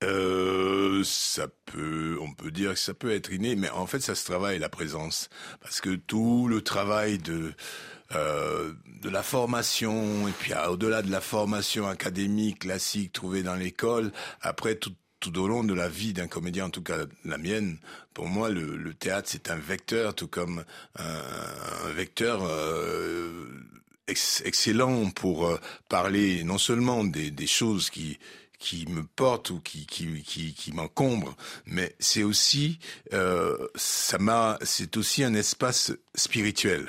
Euh, 0.03 1.03
ça 1.03 1.47
peut, 1.65 2.17
on 2.21 2.33
peut 2.33 2.51
dire 2.51 2.73
que 2.73 2.79
ça 2.79 2.93
peut 2.93 3.11
être 3.11 3.31
inné, 3.31 3.55
mais 3.55 3.69
en 3.69 3.85
fait, 3.85 3.99
ça 4.01 4.15
se 4.15 4.25
travaille 4.25 4.59
la 4.59 4.69
présence, 4.69 5.29
parce 5.61 5.81
que 5.81 5.95
tout 5.95 6.47
le 6.47 6.61
travail 6.61 7.17
de 7.19 7.53
euh, 8.13 8.73
de 9.01 9.09
la 9.09 9.23
formation 9.23 10.27
et 10.27 10.31
puis 10.31 10.51
ah, 10.53 10.71
au-delà 10.71 11.01
de 11.01 11.09
la 11.09 11.21
formation 11.21 11.87
académique 11.87 12.59
classique 12.59 13.13
trouvée 13.13 13.41
dans 13.41 13.55
l'école, 13.55 14.11
après 14.41 14.75
tout 14.75 14.93
tout 15.21 15.37
au 15.39 15.47
long 15.47 15.63
de 15.63 15.73
la 15.73 15.87
vie 15.87 16.13
d'un 16.13 16.27
comédien, 16.27 16.65
en 16.65 16.69
tout 16.71 16.81
cas 16.81 17.05
la 17.23 17.37
mienne, 17.37 17.77
pour 18.13 18.25
moi, 18.27 18.49
le, 18.49 18.75
le 18.75 18.93
théâtre, 18.93 19.29
c'est 19.31 19.51
un 19.51 19.55
vecteur, 19.55 20.15
tout 20.15 20.27
comme 20.27 20.65
un, 20.97 21.21
un 21.85 21.91
vecteur 21.91 22.41
euh, 22.43 23.47
ex 24.07 24.41
excellent 24.45 25.11
pour 25.11 25.47
euh, 25.47 25.59
parler 25.89 26.43
non 26.43 26.57
seulement 26.57 27.03
des, 27.03 27.29
des 27.31 27.47
choses 27.47 27.89
qui 27.89 28.17
qui 28.61 28.85
me 28.87 29.03
porte 29.03 29.49
ou 29.49 29.59
qui 29.59 29.85
qui 29.85 30.21
qui, 30.21 30.53
qui 30.53 30.71
m'encombre, 30.71 31.35
mais 31.65 31.95
c'est 31.99 32.23
aussi 32.23 32.79
euh, 33.11 33.57
ça 33.75 34.19
m'a 34.19 34.57
c'est 34.61 34.95
aussi 34.97 35.23
un 35.23 35.33
espace 35.33 35.91
spirituel. 36.15 36.87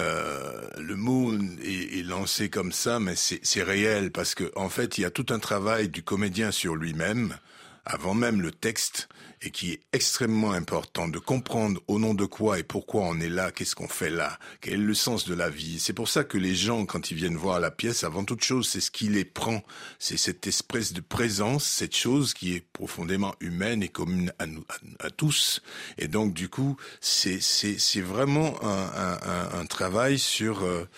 Euh, 0.00 0.70
le 0.78 0.96
mot 0.96 1.34
est, 1.62 1.98
est, 1.98 2.02
lancé 2.02 2.48
comme 2.48 2.72
ça, 2.72 2.98
mais 2.98 3.14
c'est 3.16 3.62
réel 3.62 4.10
parce 4.10 4.34
que 4.34 4.50
en 4.56 4.70
fait, 4.70 4.96
il 4.96 5.02
y 5.02 5.04
a 5.04 5.10
tout 5.10 5.26
un 5.30 5.38
travail 5.38 5.88
du 5.88 6.02
comédien 6.02 6.50
sur 6.50 6.76
lui-même 6.76 7.36
avant 7.84 8.14
même 8.14 8.40
le 8.40 8.52
texte 8.52 9.08
et 9.42 9.50
qui 9.50 9.72
est 9.72 9.80
extrêmement 9.92 10.52
important 10.52 11.08
de 11.08 11.18
comprendre 11.18 11.80
au 11.88 11.98
nom 11.98 12.14
de 12.14 12.24
quoi 12.24 12.58
et 12.58 12.62
pourquoi 12.62 13.02
on 13.02 13.18
est 13.20 13.28
là, 13.28 13.50
qu'est-ce 13.50 13.74
qu'on 13.74 13.88
fait 13.88 14.10
là, 14.10 14.38
quel 14.60 14.74
est 14.74 14.76
le 14.76 14.94
sens 14.94 15.26
de 15.26 15.34
la 15.34 15.50
vie. 15.50 15.80
C'est 15.80 15.92
pour 15.92 16.08
ça 16.08 16.24
que 16.24 16.38
les 16.38 16.54
gens, 16.54 16.86
quand 16.86 17.10
ils 17.10 17.16
viennent 17.16 17.36
voir 17.36 17.58
la 17.60 17.70
pièce, 17.70 18.04
avant 18.04 18.24
toute 18.24 18.44
chose, 18.44 18.68
c'est 18.68 18.80
ce 18.80 18.90
qui 18.90 19.08
les 19.08 19.24
prend. 19.24 19.62
C'est 19.98 20.16
cette 20.16 20.46
espèce 20.46 20.92
de 20.92 21.00
présence, 21.00 21.64
cette 21.64 21.96
chose 21.96 22.34
qui 22.34 22.54
est 22.54 22.64
profondément 22.72 23.34
humaine 23.40 23.82
et 23.82 23.88
commune 23.88 24.32
à 24.38 24.46
nous, 24.46 24.64
à, 25.00 25.10
tous. 25.10 25.62
Et 25.98 26.08
donc, 26.08 26.32
du 26.34 26.48
coup, 26.48 26.76
c'est, 27.00 27.40
c'est, 27.40 28.00
vraiment 28.00 28.62
un, 28.64 28.90
un, 28.94 29.60
un, 29.60 29.66
travail 29.66 30.18
sur 30.18 30.62
euh, 30.62 30.88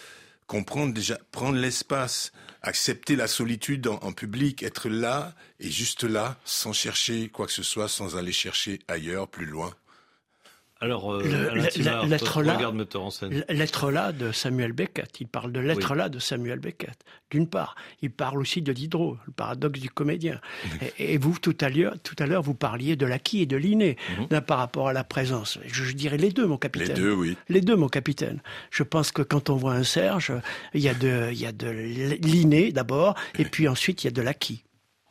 comprendre 0.47 0.93
déjà, 0.93 1.19
prendre 1.33 1.59
l'espace, 1.59 2.33
accepter 2.65 3.15
la 3.15 3.29
solitude 3.29 3.87
en, 3.87 4.13
public, 4.13 4.63
être 4.63 4.89
là 4.89 5.35
et 5.61 5.71
juste 5.71 6.03
là, 6.03 6.37
sans 6.45 6.73
chercher 6.73 7.29
quoi 7.29 7.47
que 7.47 7.53
ce 7.53 7.63
soit, 7.63 7.89
sans 7.89 8.17
aller 8.17 8.33
chercher 8.33 8.81
ailleurs, 8.89 9.29
plus 9.29 9.47
loin. 9.47 9.73
Alors, 10.81 11.13
euh, 11.13 11.23
l'être 11.55 11.79
là, 11.79 12.05
l'être 13.49 13.91
là 13.91 14.13
de 14.13 14.33
Samuel 14.33 14.73
Beckett. 14.73 15.21
Il 15.21 15.29
parle 15.29 15.53
de 15.53 15.61
l'être 15.61 15.93
oui. 15.93 15.99
là 15.99 16.09
de 16.09 16.19
Samuel 16.19 16.59
Beckett. 16.59 16.99
D'une 17.31 17.47
part, 17.47 17.77
il 18.03 18.11
parle 18.11 18.39
aussi 18.41 18.61
de 18.61 18.73
Diderot, 18.73 19.17
le 19.27 19.33
paradoxe 19.33 19.81
du 19.81 19.89
comédien. 19.89 20.41
et, 20.99 21.15
et, 21.15 21.19
vous, 21.19 21.39
tout 21.39 21.57
à 21.61 21.69
l'heure, 21.69 21.95
tout 22.03 22.17
à 22.19 22.27
l'heure, 22.27 22.43
vous 22.43 22.55
parliez 22.55 22.97
de 22.97 23.07
l'acquis 23.07 23.43
et 23.43 23.47
de 23.47 23.57
l'inné 23.57 23.97
mm 24.19 24.25
-hmm. 24.25 24.41
par 24.41 24.59
rapport 24.59 24.89
à 24.89 24.93
la 24.93 25.05
présence. 25.05 25.59
Je, 25.65 25.85
je, 25.85 25.95
dirais 25.95 26.19
les 26.19 26.31
deux, 26.31 26.47
mon 26.47 26.59
capitaine. 26.59 26.97
Les 26.97 27.03
deux, 27.03 27.15
oui. 27.15 27.37
Les 27.49 27.61
deux, 27.61 27.77
mon 27.77 27.89
capitaine. 27.89 28.43
Je 28.71 28.83
pense 28.83 29.13
que 29.13 29.23
quand 29.23 29.51
on 29.51 29.57
voit 29.57 29.75
un 29.75 29.85
Serge, 29.85 30.33
il 30.75 30.81
y 30.81 30.89
a 30.89 30.95
de, 30.95 31.31
il 31.33 31.41
y 31.41 31.47
a 31.47 31.53
de 31.53 31.71
l'inné 32.31 32.73
d'abord, 32.73 33.15
et 33.39 33.45
puis 33.45 33.69
ensuite 33.69 34.03
il 34.03 34.09
y 34.09 34.13
a 34.15 34.17
de 34.21 34.23
l'acquis. 34.23 34.65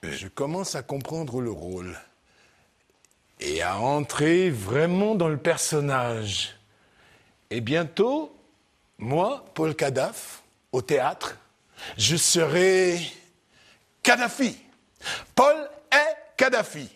Je 0.03 0.28
commence 0.28 0.76
à 0.76 0.84
comprendre 0.84 1.39
le 1.41 1.51
rôle 1.51 1.95
et 3.43 3.61
à 3.61 3.77
entrer 3.77 4.49
vraiment 4.49 5.15
dans 5.15 5.27
le 5.27 5.37
personnage. 5.37 6.55
Et 7.51 7.59
bientôt, 7.61 8.35
moi, 8.97 9.45
Paul 9.53 9.75
Kadhafi, 9.75 10.39
au 10.71 10.81
théâtre, 10.81 11.37
je 11.97 12.15
serai 12.15 12.99
Kadhafi. 14.01 14.55
Paul 15.35 15.55
est 15.91 16.37
Kadhafi. 16.37 16.87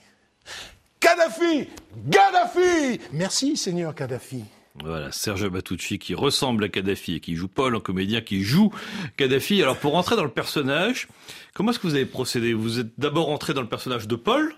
Kadhafi 0.99 1.67
Gaddafi 2.07 3.01
Merci, 3.11 3.57
Seigneur 3.57 3.93
Kadhafi. 3.93 4.45
Voilà, 4.83 5.11
Serge 5.11 5.49
Batucci 5.49 5.99
qui 5.99 6.15
ressemble 6.15 6.63
à 6.63 6.69
Kadhafi 6.69 7.15
et 7.15 7.19
qui 7.19 7.35
joue 7.35 7.47
Paul, 7.47 7.75
un 7.75 7.79
comédien 7.79 8.21
qui 8.21 8.43
joue 8.43 8.71
Kadhafi. 9.17 9.61
Alors 9.61 9.77
pour 9.77 9.95
entrer 9.95 10.15
dans 10.15 10.23
le 10.23 10.31
personnage, 10.31 11.07
comment 11.53 11.71
est-ce 11.71 11.79
que 11.79 11.87
vous 11.87 11.95
avez 11.95 12.05
procédé? 12.05 12.53
Vous 12.53 12.79
êtes 12.79 12.97
d'abord 12.97 13.29
entré 13.29 13.53
dans 13.53 13.61
le 13.61 13.69
personnage 13.69 14.07
de 14.07 14.15
Paul 14.15 14.55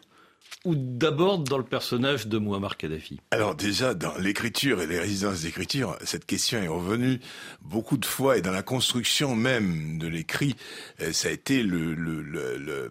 ou 0.66 0.76
d'abord 0.76 1.40
dans 1.40 1.58
le 1.58 1.64
personnage 1.64 2.28
de 2.28 2.38
Muammar 2.38 2.76
Kadhafi 2.76 3.22
Alors 3.32 3.56
déjà, 3.56 3.94
dans 3.94 4.18
l'écriture 4.18 4.82
et 4.82 4.88
les 4.88 5.00
résidences 5.00 5.42
d'écriture, 5.42 5.98
cette 6.04 6.26
question 6.26 6.62
est 6.62 6.68
revenue 6.68 7.20
beaucoup 7.62 7.98
de 7.98 8.06
fois 8.06 8.38
et 8.38 8.42
dans 8.42 8.52
la 8.52 8.62
construction 8.62 9.36
même 9.36 9.98
de 9.98 10.08
l'écrit, 10.08 10.56
euh, 11.02 11.14
ça 11.14 11.30
a 11.30 11.32
été 11.32 11.64
le, 11.64 12.90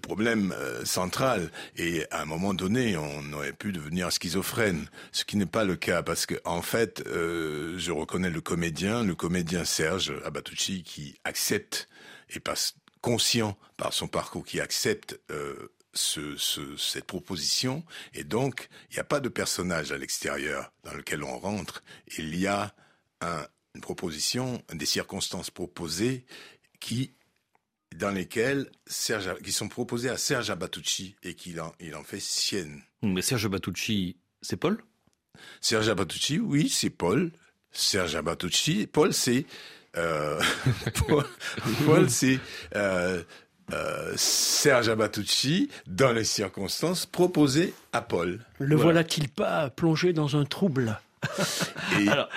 problème 0.00 0.54
euh, 0.56 0.84
central. 0.86 1.50
Et 1.76 2.06
à 2.10 2.22
un 2.22 2.24
moment 2.24 2.54
donné, 2.54 2.96
on 2.96 3.32
aurait 3.34 3.52
pu 3.52 3.72
devenir 3.72 4.10
schizophrène, 4.10 4.86
ce 5.12 5.24
qui 5.24 5.36
n'est 5.36 5.44
pas 5.44 5.64
le 5.64 5.76
cas 5.76 6.02
parce 6.02 6.24
que 6.24 6.36
en 6.46 6.62
fait, 6.62 7.04
euh, 7.06 7.74
je 7.76 7.92
reconnais 7.92 8.30
le 8.30 8.40
comédien, 8.40 9.04
le 9.04 9.14
comédien 9.14 9.66
Serge 9.66 10.14
Abatucci 10.24 10.82
qui 10.84 11.18
accepte 11.24 11.86
et 12.30 12.40
passe 12.40 12.76
conscient 13.02 13.58
par 13.76 13.92
son 13.92 14.08
parcours 14.08 14.44
qui 14.44 14.60
accepte 14.60 15.20
ce, 15.92 16.36
ce, 16.36 16.76
cette 16.76 17.04
proposition 17.04 17.84
et 18.14 18.24
donc 18.24 18.68
il 18.90 18.94
n'y 18.94 19.00
a 19.00 19.04
pas 19.04 19.20
de 19.20 19.28
personnage 19.28 19.92
à 19.92 19.98
l'extérieur 19.98 20.72
dans 20.84 20.94
lequel 20.94 21.22
on 21.22 21.38
rentre. 21.38 21.82
Il 22.18 22.36
y 22.36 22.46
a 22.46 22.74
un, 23.20 23.46
une 23.74 23.80
proposition, 23.80 24.62
des 24.72 24.86
circonstances 24.86 25.50
proposées 25.50 26.24
qui 26.80 27.12
dans 27.96 28.10
lesquelles 28.10 28.70
Serge, 28.86 29.34
qui 29.42 29.52
sont 29.52 29.68
proposées 29.68 30.10
à 30.10 30.16
Serge 30.16 30.50
Abatucci 30.50 31.16
et 31.22 31.34
qu'il 31.34 31.60
en, 31.60 31.72
il 31.80 31.94
en 31.96 32.04
fait 32.04 32.20
sienne. 32.20 32.82
Mais 33.02 33.22
Serge 33.22 33.46
Abatucci, 33.46 34.16
c'est 34.42 34.56
Paul? 34.56 34.82
Serge 35.60 35.88
Abatucci, 35.88 36.38
oui, 36.38 36.68
c'est 36.68 36.90
Paul. 36.90 37.32
Serge 37.72 38.14
Abatucci, 38.14 38.86
Paul, 38.86 39.12
c'est 39.12 39.44
euh, 39.96 40.40
Paul, 41.08 41.26
Paul 41.84 42.10
c'est 42.10 42.38
euh, 42.76 43.24
euh, 43.72 44.12
Serge 44.16 44.88
Abatucci, 44.88 45.70
dans 45.86 46.12
les 46.12 46.24
circonstances, 46.24 47.06
proposé 47.06 47.74
à 47.92 48.00
Paul. 48.00 48.40
Le 48.58 48.76
voilà. 48.76 48.82
voilà-t-il 48.82 49.28
pas 49.28 49.70
plongé 49.70 50.12
dans 50.12 50.36
un 50.36 50.44
trouble? 50.44 50.98
Et, 52.00 52.08
Alors, 52.08 52.28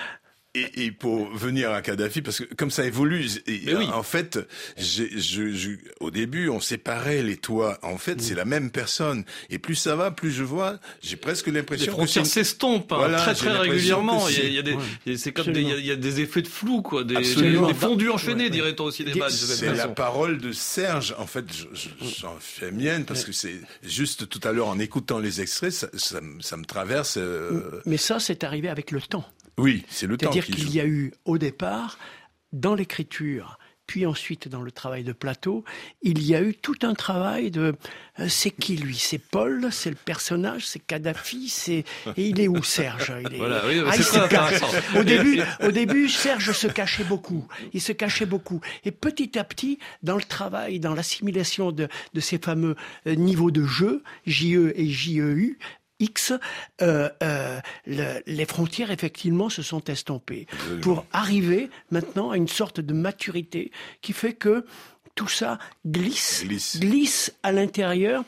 et, 0.54 0.84
et, 0.84 0.90
pour 0.90 1.28
venir 1.34 1.70
à 1.72 1.82
Kadhafi, 1.82 2.22
parce 2.22 2.38
que 2.38 2.54
comme 2.54 2.70
ça 2.70 2.84
évolue, 2.84 3.26
et, 3.46 3.74
oui. 3.74 3.86
en 3.92 4.02
fait, 4.02 4.38
je, 4.78 5.04
je, 5.16 5.70
au 6.00 6.10
début, 6.10 6.48
on 6.48 6.60
séparait 6.60 7.22
les 7.22 7.36
toits. 7.36 7.78
En 7.82 7.98
fait, 7.98 8.16
mmh. 8.16 8.20
c'est 8.20 8.34
la 8.34 8.44
même 8.44 8.70
personne. 8.70 9.24
Et 9.50 9.58
plus 9.58 9.74
ça 9.74 9.96
va, 9.96 10.10
plus 10.10 10.30
je 10.30 10.44
vois, 10.44 10.78
j'ai 11.02 11.16
presque 11.16 11.48
l'impression 11.48 11.86
que 11.86 11.92
frontières 11.92 12.26
s'estompent 12.26 12.92
hein, 12.92 12.98
voilà, 12.98 13.18
très 13.18 13.34
très 13.34 13.50
régulièrement. 13.50 14.28
Il 14.28 14.38
y, 14.38 14.40
a, 14.40 14.44
il 14.44 14.52
y 14.52 14.58
a 14.58 14.62
des, 14.62 14.74
ouais. 14.74 15.16
c'est 15.16 15.32
comme 15.32 15.52
des, 15.52 15.62
il, 15.62 15.68
y 15.68 15.72
a, 15.72 15.76
il 15.76 15.86
y 15.86 15.90
a 15.90 15.96
des 15.96 16.20
effets 16.20 16.42
de 16.42 16.48
flou, 16.48 16.82
quoi, 16.82 17.04
des, 17.04 17.14
des 17.14 17.74
fondus 17.74 18.10
enchaînés, 18.10 18.44
ouais, 18.44 18.50
dirait-on 18.50 18.84
aussi 18.84 19.04
des 19.04 19.12
C'est 19.30 19.74
la 19.74 19.88
parole 19.88 20.38
de 20.38 20.52
Serge. 20.52 21.14
En 21.18 21.26
fait, 21.26 21.46
j'en 22.20 22.36
fais 22.38 22.70
mienne 22.70 23.04
parce 23.04 23.24
que 23.24 23.32
c'est 23.32 23.60
juste 23.82 24.28
tout 24.28 24.40
à 24.44 24.52
l'heure 24.52 24.68
en 24.68 24.78
écoutant 24.78 25.18
les 25.18 25.40
extraits, 25.40 25.72
ça, 25.72 25.88
ça, 25.94 26.20
ça 26.40 26.56
me 26.56 26.64
traverse. 26.64 27.16
Euh... 27.16 27.80
Mais 27.86 27.96
ça, 27.96 28.20
c'est 28.20 28.44
arrivé 28.44 28.68
avec 28.68 28.90
le 28.90 29.00
temps. 29.00 29.24
Oui, 29.58 29.84
c'est 29.88 30.06
le 30.06 30.16
temps. 30.16 30.32
C'est-à-dire 30.32 30.54
qu'il 30.54 30.74
y 30.74 30.80
a 30.80 30.86
eu 30.86 31.12
au 31.24 31.38
départ, 31.38 31.98
dans 32.52 32.74
l'écriture, 32.74 33.58
puis 33.86 34.06
ensuite 34.06 34.48
dans 34.48 34.62
le 34.62 34.70
travail 34.70 35.04
de 35.04 35.12
plateau, 35.12 35.64
il 36.02 36.22
y 36.22 36.34
a 36.34 36.42
eu 36.42 36.54
tout 36.54 36.78
un 36.82 36.94
travail 36.94 37.50
de 37.50 37.74
euh, 38.18 38.28
c'est 38.28 38.50
qui 38.50 38.76
lui? 38.76 38.96
C'est 38.96 39.18
Paul, 39.18 39.68
c'est 39.70 39.90
le 39.90 39.96
personnage, 39.96 40.66
c'est 40.66 40.78
Kadhafi, 40.78 41.48
c'est 41.48 41.84
et 42.16 42.28
il 42.28 42.40
est 42.40 42.48
où 42.48 42.62
Serge? 42.62 43.12
Il 43.26 43.34
est... 43.34 43.36
Voilà, 43.36 43.62
oui, 43.66 43.82
ah, 43.86 43.92
il 43.94 44.02
se 44.02 44.28
cache. 44.28 44.60
Au 44.96 45.04
début, 45.04 45.40
au 45.62 45.70
début, 45.70 46.08
Serge 46.08 46.52
se 46.52 46.66
cachait 46.66 47.04
beaucoup. 47.04 47.46
Il 47.72 47.80
se 47.80 47.92
cachait 47.92 48.26
beaucoup. 48.26 48.60
Et 48.84 48.90
petit 48.90 49.38
à 49.38 49.44
petit, 49.44 49.78
dans 50.02 50.16
le 50.16 50.22
travail, 50.22 50.80
dans 50.80 50.94
l'assimilation 50.94 51.70
de, 51.70 51.88
de 52.14 52.20
ces 52.20 52.38
fameux 52.38 52.76
euh, 53.06 53.14
niveaux 53.14 53.50
de 53.50 53.64
jeu, 53.64 54.02
JE 54.26 54.72
et 54.74 54.88
JEU, 54.88 55.58
X, 56.00 56.32
euh, 56.82 57.08
euh, 57.22 57.60
le- 57.86 58.20
les 58.26 58.44
frontières 58.46 58.90
effectivement 58.90 59.48
se 59.48 59.62
sont 59.62 59.82
estompées 59.84 60.46
pour 60.82 61.06
arriver 61.12 61.70
maintenant 61.90 62.30
à 62.30 62.36
une 62.36 62.48
sorte 62.48 62.80
de 62.80 62.92
maturité 62.92 63.70
qui 64.02 64.12
fait 64.12 64.32
que 64.34 64.64
tout 65.14 65.28
ça 65.28 65.58
glisse, 65.86 66.42
Glisse. 66.44 66.80
glisse 66.80 67.34
à 67.44 67.52
l'intérieur 67.52 68.24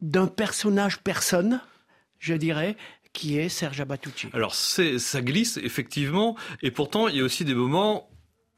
d'un 0.00 0.26
personnage 0.26 1.00
personne, 1.00 1.60
je 2.18 2.34
dirais, 2.34 2.76
qui 3.12 3.38
est 3.38 3.48
Serge 3.48 3.80
Abatucci. 3.80 4.28
Alors 4.32 4.54
ça 4.54 5.20
glisse 5.20 5.58
effectivement, 5.62 6.36
et 6.62 6.70
pourtant 6.70 7.08
il 7.08 7.16
y 7.16 7.20
a 7.20 7.24
aussi 7.24 7.44
des 7.44 7.54
moments, 7.54 8.08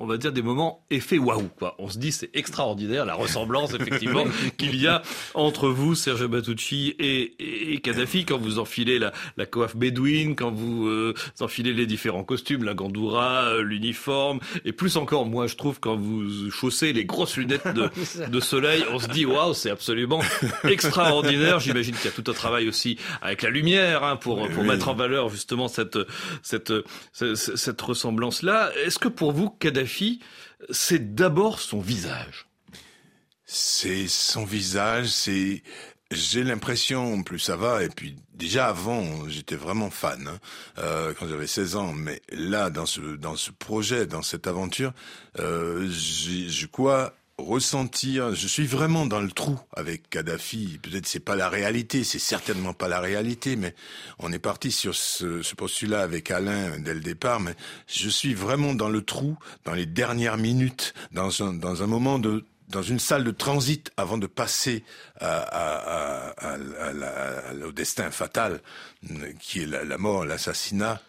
on 0.00 0.06
va 0.06 0.16
dire 0.16 0.32
des 0.32 0.42
moments 0.42 0.84
effet 0.90 1.18
waouh 1.18 1.48
quoi. 1.58 1.74
On 1.78 1.88
se 1.88 1.98
dit 1.98 2.10
c'est 2.12 2.30
extraordinaire 2.34 3.04
la 3.04 3.14
ressemblance 3.14 3.74
effectivement 3.74 4.24
qu'il 4.58 4.74
y 4.80 4.86
a 4.86 5.02
entre 5.34 5.68
vous 5.68 5.94
Serge 5.94 6.26
Batucci 6.26 6.94
et, 6.98 7.34
et, 7.38 7.72
et 7.74 7.80
Kadhafi 7.80 8.24
quand 8.24 8.38
vous 8.38 8.58
enfilez 8.58 8.98
la, 8.98 9.12
la 9.36 9.46
coiffe 9.46 9.76
bédouine, 9.76 10.34
quand 10.34 10.50
vous 10.50 10.86
euh, 10.88 11.14
enfilez 11.40 11.72
les 11.72 11.86
différents 11.86 12.24
costumes, 12.24 12.64
la 12.64 12.74
gandoura, 12.74 13.44
euh, 13.44 13.62
l'uniforme, 13.62 14.40
et 14.64 14.72
plus 14.72 14.96
encore 14.96 15.26
moi 15.26 15.46
je 15.46 15.56
trouve 15.56 15.78
quand 15.80 15.96
vous 15.96 16.50
chaussez 16.50 16.92
les 16.92 17.04
grosses 17.04 17.36
lunettes 17.36 17.68
de, 17.74 17.90
de 18.28 18.40
soleil, 18.40 18.82
on 18.92 18.98
se 18.98 19.08
dit 19.08 19.26
waouh 19.26 19.54
c'est 19.54 19.70
absolument 19.70 20.20
extraordinaire. 20.64 21.60
J'imagine 21.60 21.94
qu'il 21.94 22.06
y 22.06 22.08
a 22.08 22.10
tout 22.22 22.28
un 22.30 22.34
travail 22.34 22.68
aussi 22.68 22.96
avec 23.22 23.42
la 23.42 23.50
lumière 23.50 24.02
hein, 24.04 24.16
pour 24.16 24.48
pour 24.48 24.62
Oui. 24.62 24.68
mettre 24.68 24.88
en 24.88 24.94
valeur 24.94 25.28
justement 25.28 25.68
cette 25.68 25.98
cette 26.42 26.72
cette, 27.12 27.34
cette 27.36 27.80
ressemblance 27.80 28.42
là. 28.42 28.70
Est-ce 28.84 28.98
que 28.98 29.08
pour 29.08 29.32
vous 29.32 29.50
Kadhafi 29.50 29.89
c'est 30.70 31.14
d'abord 31.14 31.60
son 31.60 31.80
visage 31.80 32.46
C'est 33.46 34.08
son 34.08 34.44
visage, 34.44 35.08
c'est. 35.08 35.62
J'ai 36.12 36.42
l'impression, 36.42 37.22
plus 37.22 37.38
ça 37.38 37.54
va, 37.56 37.84
et 37.84 37.88
puis 37.88 38.16
déjà 38.34 38.66
avant, 38.66 39.28
j'étais 39.28 39.54
vraiment 39.54 39.90
fan 39.90 40.26
hein, 40.26 40.40
euh, 40.78 41.14
quand 41.16 41.28
j'avais 41.28 41.46
16 41.46 41.76
ans, 41.76 41.92
mais 41.92 42.20
là, 42.32 42.68
dans 42.68 42.86
ce 42.86 43.00
dans 43.00 43.36
ce 43.36 43.52
projet, 43.52 44.06
dans 44.06 44.22
cette 44.22 44.48
aventure, 44.48 44.92
euh, 45.38 45.88
je 45.88 46.66
crois 46.66 47.14
ressentir, 47.44 48.34
je 48.34 48.46
suis 48.46 48.66
vraiment 48.66 49.06
dans 49.06 49.20
le 49.20 49.30
trou 49.30 49.58
avec 49.74 50.10
Kadhafi. 50.10 50.78
Peut-être 50.82 51.06
c'est 51.06 51.20
pas 51.20 51.36
la 51.36 51.48
réalité, 51.48 52.04
c'est 52.04 52.18
certainement 52.18 52.72
pas 52.72 52.88
la 52.88 53.00
réalité, 53.00 53.56
mais 53.56 53.74
on 54.18 54.32
est 54.32 54.38
parti 54.38 54.70
sur 54.70 54.94
ce, 54.94 55.42
postulat 55.54 56.02
avec 56.02 56.30
Alain 56.30 56.78
dès 56.78 56.94
le 56.94 57.00
départ. 57.00 57.40
Mais 57.40 57.54
je 57.86 58.08
suis 58.08 58.34
vraiment 58.34 58.74
dans 58.74 58.88
le 58.88 59.02
trou, 59.02 59.36
dans 59.64 59.74
les 59.74 59.86
dernières 59.86 60.36
minutes, 60.36 60.94
dans 61.12 61.42
un 61.42 61.86
moment 61.86 62.18
dans 62.70 62.82
une 62.82 63.00
salle 63.00 63.24
de 63.24 63.32
transit 63.32 63.90
avant 63.96 64.18
de 64.18 64.26
passer 64.26 64.84
au 65.20 65.26
destin 67.72 68.10
fatal 68.10 68.60
qui 69.40 69.62
est 69.62 69.66
la 69.66 69.98
mort, 69.98 70.24
l'assassinat. 70.24 71.00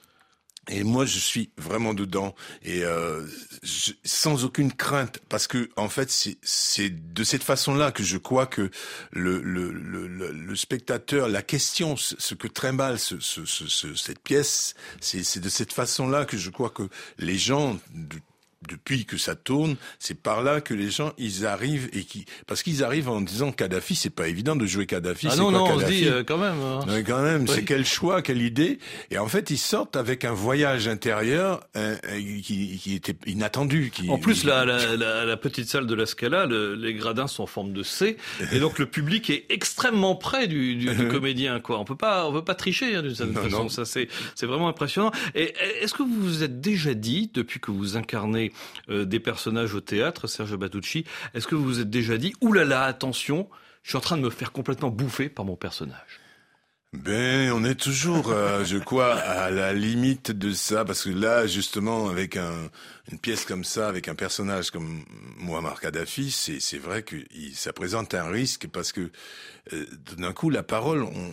Et 0.74 0.84
moi, 0.84 1.06
je 1.06 1.20
suis 1.20 1.52
vraiment 1.58 1.94
dedans. 1.94 2.34
Et 2.64 2.84
euh, 2.86 3.26
je- 3.62 3.92
sans 4.06 4.46
aucune 4.46 4.72
crainte, 4.72 5.20
parce 5.30 5.46
que 5.48 5.70
en 5.76 5.90
fait, 5.90 6.10
c'est 6.42 6.90
de 7.14 7.24
cette 7.24 7.44
façon-là 7.44 7.92
que 7.92 8.04
je 8.04 8.18
crois 8.18 8.48
que 8.48 8.72
le 9.12 9.42
le, 9.42 9.72
le, 9.72 10.08
le, 10.32 10.56
spectateur, 10.56 11.28
la 11.28 11.42
question, 11.42 11.98
ce, 11.98 12.16
ce 12.18 12.36
que 12.36 12.48
trimballe 12.48 12.98
ce, 13.00 13.20
ce, 13.20 13.46
ce, 13.46 13.68
ce- 13.68 13.96
cette 13.96 14.20
pièce, 14.20 14.74
c'est 15.02 15.40
de 15.40 15.50
cette 15.50 15.74
façon-là 15.74 16.26
que 16.26 16.38
je 16.38 16.50
crois 16.50 16.70
que 16.70 16.84
les 17.20 17.38
gens 17.38 17.78
depuis 18.70 19.06
que 19.06 19.18
ça 19.18 19.36
tourne, 19.36 19.76
c'est 20.00 20.22
par 20.22 20.44
là 20.44 20.62
que 20.62 20.74
les 20.74 20.90
gens 20.92 21.14
ils 21.18 21.46
arrivent 21.46 21.90
et 21.94 22.04
qui 22.04 22.26
parce 22.48 22.62
qu'ils 22.64 22.84
arrivent 22.84 23.10
en 23.10 23.22
disant 23.22 23.52
Kadhafi, 23.52 23.96
c'est 23.96 24.10
pas 24.12 24.28
évident 24.28 24.56
de 24.56 24.66
jouer 24.66 24.86
Kadhafi. 24.86 25.28
Ah 25.32 25.36
non 25.36 25.50
quoi 25.50 25.52
non, 25.52 25.66
on 25.76 25.80
se 25.80 25.86
dit 25.86 26.08
euh, 26.08 26.24
quand 26.24 26.38
même. 26.38 26.60
hein. 26.62 26.80
Quand 27.06 27.22
même, 27.24 27.42
Oui. 27.44 27.50
c'est 27.56 27.64
quel 27.66 27.86
choix, 27.86 28.22
quelle 28.22 28.42
idée. 28.42 28.78
Et 29.10 29.18
en 29.18 29.28
fait, 29.28 29.50
ils 29.50 29.58
sortent 29.58 29.96
avec 29.96 30.26
un 30.26 30.34
voyage 30.34 30.88
intérieur 30.88 31.62
euh, 31.76 31.96
euh, 32.06 32.20
qui, 32.44 32.78
qui 32.82 32.94
était 32.96 33.16
inattendu. 33.26 33.92
Qui, 33.94 34.10
En 34.10 34.18
plus, 34.20 34.44
la, 34.44 34.64
la, 34.66 34.96
la, 34.96 35.26
la 35.26 35.38
petite 35.38 35.68
salle 35.68 35.88
de 35.88 35.96
la 35.96 36.06
Scala, 36.06 36.46
le- 36.46 36.76
les 36.76 36.94
gradins 36.94 37.28
sont 37.28 37.44
en 37.44 37.48
forme 37.48 37.74
de 37.74 37.84
C, 37.84 38.18
et 38.52 38.60
donc 38.60 38.78
le 38.80 38.86
public 38.86 39.30
est 39.30 39.46
extrêmement 39.50 40.16
près 40.16 40.48
du, 40.48 40.76
du, 40.76 40.94
du 40.94 41.08
comédien. 41.10 41.60
Quoi, 41.60 41.80
on 41.80 41.86
peut 41.86 41.96
pas, 41.96 42.28
on 42.28 42.34
peut 42.34 42.44
pas 42.44 42.56
tricher 42.56 42.96
hein, 42.96 43.02
d'une 43.02 43.16
certaine 43.16 43.36
Non, 43.36 43.42
façon. 43.44 43.64
non. 43.64 43.70
Ça, 43.70 43.86
c'est, 43.86 44.08
c'est 44.36 44.46
vraiment 44.46 44.68
impressionnant. 44.68 45.12
Et 45.36 45.54
est-ce 45.82 45.94
que 45.94 46.04
vous 46.04 46.20
vous 46.22 46.44
êtes 46.44 46.62
déjà 46.62 46.94
dit, 46.94 47.32
depuis 47.34 47.60
que 47.60 47.72
vous 47.72 47.98
incarnez 47.98 48.51
euh, 48.90 49.06
des 49.06 49.20
personnages 49.20 49.74
au 49.74 49.82
théâtre, 49.82 50.28
Serge 50.28 50.56
Batucci, 50.56 51.06
est-ce 51.34 51.48
que 51.48 51.56
vous 51.56 51.64
vous 51.64 51.80
êtes 51.80 51.90
déjà 51.90 52.18
dit, 52.18 52.34
oulala, 52.42 52.84
attention, 52.84 53.50
je 53.84 53.90
suis 53.90 53.98
en 53.98 54.02
train 54.02 54.18
de 54.18 54.22
me 54.22 54.30
faire 54.30 54.52
complètement 54.52 54.90
bouffer 54.90 55.30
par 55.30 55.46
mon 55.46 55.56
personnage? 55.56 56.20
Ben, 56.94 57.54
on 57.54 57.64
est 57.64 57.80
toujours, 57.80 58.32
euh, 58.32 58.66
je 58.66 58.78
crois, 58.78 59.16
à 59.16 59.50
la 59.50 59.72
limite 59.72 60.32
de 60.32 60.52
ça, 60.52 60.84
parce 60.84 61.06
que 61.06 61.10
là, 61.10 61.48
justement, 61.48 62.10
avec 62.10 62.36
un, 62.36 62.70
une 63.12 63.20
pièce 63.20 63.46
comme 63.46 63.64
ça, 63.64 63.88
avec 63.88 64.08
un 64.08 64.16
personnage 64.16 64.72
comme 64.72 65.04
Muammar 65.38 65.80
Kadhafi, 65.80 66.32
c'est, 66.32 66.60
c'est 66.60 66.78
vrai 66.78 67.04
que 67.04 67.16
ça 67.54 67.74
présente 67.74 68.14
un 68.14 68.30
risque, 68.30 68.68
parce 68.68 68.92
que 68.92 69.12
euh, 69.74 69.86
d'un 70.18 70.34
coup, 70.34 70.50
la 70.50 70.64
parole 70.64 71.04
on, 71.04 71.32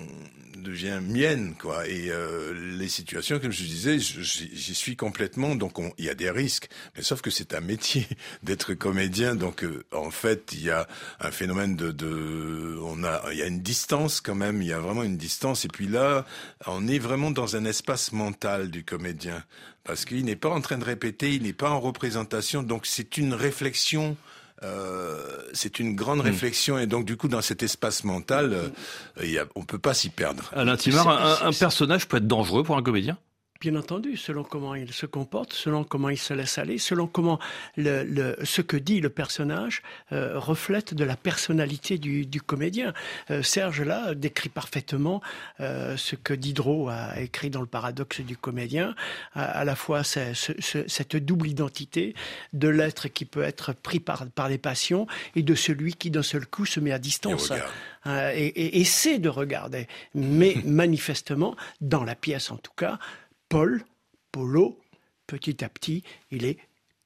devient 0.59 0.99
mienne, 1.03 1.55
quoi. 1.61 1.87
Et 1.89 2.11
euh, 2.11 2.53
les 2.76 2.89
situations, 2.89 3.39
comme 3.39 3.53
je 3.53 3.62
disais, 3.62 3.99
j'y 3.99 4.74
suis 4.74 4.97
complètement, 4.97 5.55
donc 5.55 5.79
on- 5.79 5.93
il 5.99 6.05
y 6.05 6.09
a 6.11 6.14
des 6.14 6.31
risques. 6.31 6.68
Mais 6.97 7.03
sauf 7.03 7.20
que 7.20 7.31
c'est 7.31 7.55
un 7.55 7.61
métier 7.61 8.07
d'être 8.43 8.74
comédien, 8.74 9.35
donc 9.37 9.64
euh, 9.64 9.85
en 9.93 10.11
fait, 10.11 10.51
il 10.53 10.64
y 10.64 10.70
a 10.70 10.89
un 11.20 11.31
phénomène 11.31 11.76
de, 11.76 11.93
de, 11.93 12.76
on 12.83 13.05
a, 13.05 13.22
il 13.33 13.39
y 13.39 13.43
a 13.43 13.47
une 13.47 13.62
distance 13.62 14.20
quand 14.20 14.35
même, 14.35 14.61
il 14.62 14.68
y 14.68 14.72
a 14.72 14.81
vraiment 14.81 15.05
une 15.05 15.16
distance. 15.16 15.64
Et 15.64 15.68
puis 15.68 15.87
là, 15.87 16.26
on 16.66 16.87
est 16.89 16.99
vraiment 16.99 17.31
dans 17.31 17.57
un 17.57 17.64
espace 17.64 18.12
mental 18.12 18.70
du 18.70 18.85
comédien, 18.85 19.45
parce 19.89 20.05
qu'il 20.05 20.26
n'est 20.26 20.36
pas 20.36 20.51
en 20.51 20.61
train 20.61 20.76
de 20.76 20.84
répéter, 20.84 21.34
il 21.34 21.45
n'est 21.45 21.55
pas 21.55 21.70
en 21.70 21.80
représentation, 21.80 22.62
donc 22.62 22.84
c'est 22.84 23.16
une 23.16 23.32
réflexion. 23.32 24.16
Euh, 24.62 25.39
c'est 25.53 25.78
une 25.78 25.95
grande 25.95 26.20
réflexion 26.20 26.80
et 26.80 26.89
donc 26.89 27.05
du 27.05 27.16
coup 27.16 27.28
dans 27.28 27.41
cet 27.41 27.62
espace 27.62 28.03
mental, 28.03 28.53
euh, 28.53 28.68
il 29.22 29.30
y 29.30 29.39
a, 29.39 29.47
on 29.55 29.62
peut 29.62 29.78
pas 29.78 29.95
s'y 29.95 30.11
perdre. 30.11 30.51
Alain 30.53 30.76
Timard, 30.76 31.09
un, 31.47 31.53
personnage 31.53 32.09
peut 32.09 32.16
être 32.16 32.26
dangereux 32.26 32.64
pour 32.64 32.76
un 32.76 32.82
comédien? 32.82 33.16
Bien 33.61 33.74
entendu, 33.74 34.16
selon 34.16 34.44
comment 34.44 34.76
il 34.76 34.92
se 34.92 35.04
comporte, 35.04 35.52
selon 35.52 35.82
comment 35.82 36.11
il 36.11 36.16
se 36.16 36.32
laisse 36.32 36.59
aller, 36.59 36.78
selon 36.78 37.09
comment 37.09 37.40
le, 37.76 38.04
le- 38.04 38.36
ce 38.44 38.62
que 38.62 38.76
dit 38.76 39.00
le 39.00 39.11
personnage 39.11 39.82
euh, 40.12 40.38
reflète 40.38 40.94
de 40.94 41.02
la 41.02 41.16
personnalité 41.16 41.98
du, 41.98 42.24
du 42.24 42.40
comédien. 42.40 42.94
Euh, 43.32 43.42
Serge 43.42 43.82
là 43.82 44.14
décrit 44.14 44.48
parfaitement 44.48 45.20
euh, 45.59 45.96
ce 45.96 46.14
que 46.14 46.34
Diderot 46.34 46.88
a 46.88 47.18
écrit 47.20 47.50
dans 47.50 47.61
le 47.61 47.66
paradoxe 47.66 48.20
du 48.20 48.36
comédien, 48.36 48.94
à, 49.34 49.42
à 49.46 49.64
la 49.64 49.74
fois 49.74 50.04
ce- 50.04 50.34
ce- 50.34 50.52
ce- 50.61 50.86
cette 50.86 51.16
double 51.16 51.48
identité 51.48 52.14
de 52.52 52.68
l'être 52.68 53.09
qui 53.09 53.24
peut 53.24 53.42
être 53.42 53.72
pris 53.72 53.98
par, 53.98 54.24
par 54.30 54.48
les 54.48 54.59
passions 54.59 55.09
et 55.34 55.42
de 55.42 55.54
celui 55.56 55.94
qui 55.94 56.12
d'un 56.12 56.22
seul 56.22 56.46
coup 56.46 56.64
se 56.64 56.78
met 56.78 56.92
à 56.92 57.00
distance 57.00 57.50
Et 58.06 58.46
et 58.46 58.80
essaie 58.80 59.18
de 59.18 59.28
regarder. 59.28 59.88
Mais 60.14 60.54
manifestement, 60.64 61.56
dans 61.80 62.04
la 62.04 62.14
pièce 62.14 62.52
en 62.52 62.56
tout 62.56 62.72
cas, 62.76 63.00
Paul, 63.49 63.84
Polo, 64.32 64.80
petit 65.26 65.64
à 65.64 65.68
petit, 65.68 66.03
il 66.30 66.44
est 66.44 66.59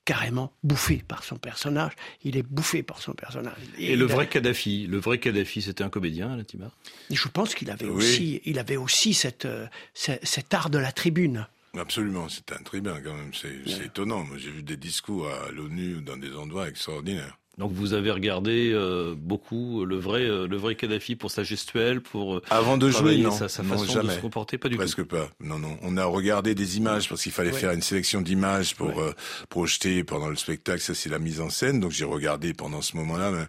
carrément 0.04 0.52
bouffé 0.64 1.02
par 1.06 1.22
son 1.22 1.36
personnage. 1.36 1.92
Il 2.24 2.36
est 2.36 2.42
bouffé 2.42 2.82
par 2.82 3.00
son 3.00 3.12
personnage. 3.12 3.56
Et 3.78 3.94
le 3.94 4.04
vrai 4.04 4.28
Kadhafi, 4.28 4.86
le 4.88 4.98
vrai 4.98 5.18
Kadhafi, 5.18 5.62
c'était 5.62 5.84
un 5.84 5.90
comédien, 5.90 6.32
Alain 6.32 6.42
Timard 6.42 6.76
Je 7.10 7.28
pense 7.28 7.54
qu'il 7.54 7.70
avait 7.70 7.84
Oui. 7.86 7.90
aussi, 7.92 8.40
il 8.44 8.58
avait 8.58 8.76
aussi 8.76 9.14
cette, 9.14 9.44
euh, 9.44 9.66
ce- 9.94 10.18
cet 10.24 10.52
art 10.54 10.70
de 10.70 10.78
la 10.78 10.90
tribune. 10.90 11.46
Absolument, 11.78 12.28
c'est 12.28 12.52
un 12.52 12.62
tribun 12.62 13.00
quand 13.00 13.14
même, 13.14 13.32
c'est 13.32 13.60
c'est 13.66 13.86
étonnant. 13.86 14.24
Moi 14.24 14.36
j'ai 14.36 14.50
vu 14.50 14.62
des 14.62 14.76
discours 14.76 15.26
à 15.28 15.50
l'ONU 15.52 16.02
dans 16.02 16.18
des 16.18 16.34
endroits 16.34 16.68
extraordinaires. 16.68 17.38
Donc 17.62 17.70
vous 17.74 17.92
avez 17.92 18.10
regardé 18.10 18.72
euh, 18.74 19.14
beaucoup 19.16 19.84
le 19.84 19.94
vrai, 19.96 20.22
euh, 20.22 20.48
le 20.48 20.56
vrai 20.56 20.74
Kadhafi 20.74 21.14
pour 21.14 21.30
sa 21.30 21.44
gestuelle, 21.44 22.00
pour 22.00 22.34
euh, 22.38 22.42
Avant 22.50 22.76
de 22.76 22.90
jouer, 22.90 23.18
non, 23.18 23.30
sa, 23.30 23.48
sa 23.48 23.62
non 23.62 23.68
façon 23.78 23.84
de 23.84 23.90
jamais. 23.90 24.16
se 24.16 24.20
comporter, 24.20 24.58
pas 24.58 24.68
du 24.68 24.74
Presque 24.76 24.96
tout. 24.96 25.06
pas. 25.06 25.30
Non, 25.38 25.60
non. 25.60 25.78
On 25.82 25.96
a 25.96 26.04
regardé 26.04 26.56
des 26.56 26.76
images 26.78 27.08
parce 27.08 27.22
qu'il 27.22 27.30
fallait 27.30 27.52
Ouais. 27.52 27.58
faire 27.60 27.70
une 27.70 27.80
sélection 27.80 28.20
d'images 28.20 28.74
pour 28.74 28.88
Ouais. 28.96 29.04
euh, 29.10 29.12
projeter 29.48 30.02
pendant 30.02 30.28
le 30.28 30.34
spectacle. 30.34 30.80
Ça, 30.80 30.92
c'est 30.92 31.08
la 31.08 31.20
mise 31.20 31.40
en 31.40 31.50
scène. 31.50 31.78
Donc, 31.78 31.92
j'ai 31.92 32.04
regardé 32.04 32.52
pendant 32.52 32.82
ce 32.82 32.96
moment-là. 32.96 33.30
Euh, 33.30 33.44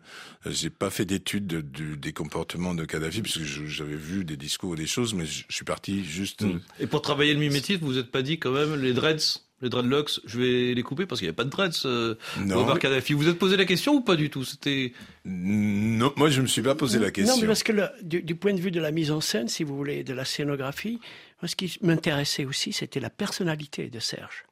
j'ai 0.46 0.70
pas 0.70 0.92
fait 0.92 1.06
d'études 1.06 1.48
de- 1.48 1.96
des 1.96 2.14
comportements 2.14 2.76
de 2.76 2.86
Kadhafi 2.86 3.24
puisque 3.24 3.42
je- 3.42 3.66
j'avais 3.66 3.96
vu 3.96 4.26
des 4.26 4.38
discours 4.38 4.70
ou 4.72 4.76
des 4.76 4.86
choses, 4.86 5.16
mais 5.16 5.26
je, 5.26 5.44
suis 5.50 5.66
parti 5.66 6.04
juste. 6.06 6.44
Mm. 6.44 6.60
Et 6.80 6.86
pour 6.86 7.02
travailler 7.02 7.34
le 7.34 7.40
mimétisme, 7.40 7.80
vous 7.82 7.88
vous 7.94 7.98
êtes 7.98 8.12
pas 8.12 8.22
dit 8.22 8.38
quand 8.38 8.52
même 8.52 8.76
les 8.80 8.94
dreads, 8.94 9.40
les 9.64 9.70
dreadlocks, 9.70 10.20
je 10.26 10.40
vais 10.40 10.74
les 10.74 10.84
couper 10.84 11.06
parce 11.06 11.20
qu'il 11.20 11.26
n'y 11.26 11.30
avait 11.30 11.36
pas 11.36 11.44
de 11.46 11.50
dreads. 11.50 11.86
Euh. 11.86 12.16
Muammar 12.38 12.78
Kadhafi, 12.80 13.14
vous 13.14 13.22
vous 13.24 13.30
êtes 13.30 13.40
posé 13.40 13.58
la 13.58 13.66
question 13.66 13.94
ou 13.96 14.02
pas 14.02 14.16
du 14.16 14.30
tout? 14.30 14.44
C'était 14.44 14.94
Non, 15.26 16.14
moi, 16.16 16.30
je 16.30 16.42
me 16.42 16.48
suis 16.48 16.62
pas 16.62 16.76
posé 16.76 17.00
la 17.00 17.10
question. 17.12 17.36
Non, 17.36 17.42
mais 17.42 17.48
parce 17.48 17.64
que 17.64 17.72
le- 17.72 17.90
du, 18.02 18.22
du 18.22 18.36
point 18.36 18.54
de 18.54 18.60
vue 18.62 18.72
de 18.72 18.80
la 18.80 18.92
mise 18.92 19.10
en 19.12 19.22
scène, 19.22 19.48
si 19.48 19.64
vous 19.64 19.76
voulez, 19.76 20.04
de 20.04 20.14
la 20.14 20.26
scénographie, 20.26 21.00
moi, 21.42 21.48
ce 21.48 21.56
qui 21.56 21.78
m'intéressait 21.82 22.46
aussi, 22.46 22.74
c'était 22.74 23.00
la 23.00 23.10
personnalité 23.10 23.90
de 23.90 24.00
Serge. 24.00 24.46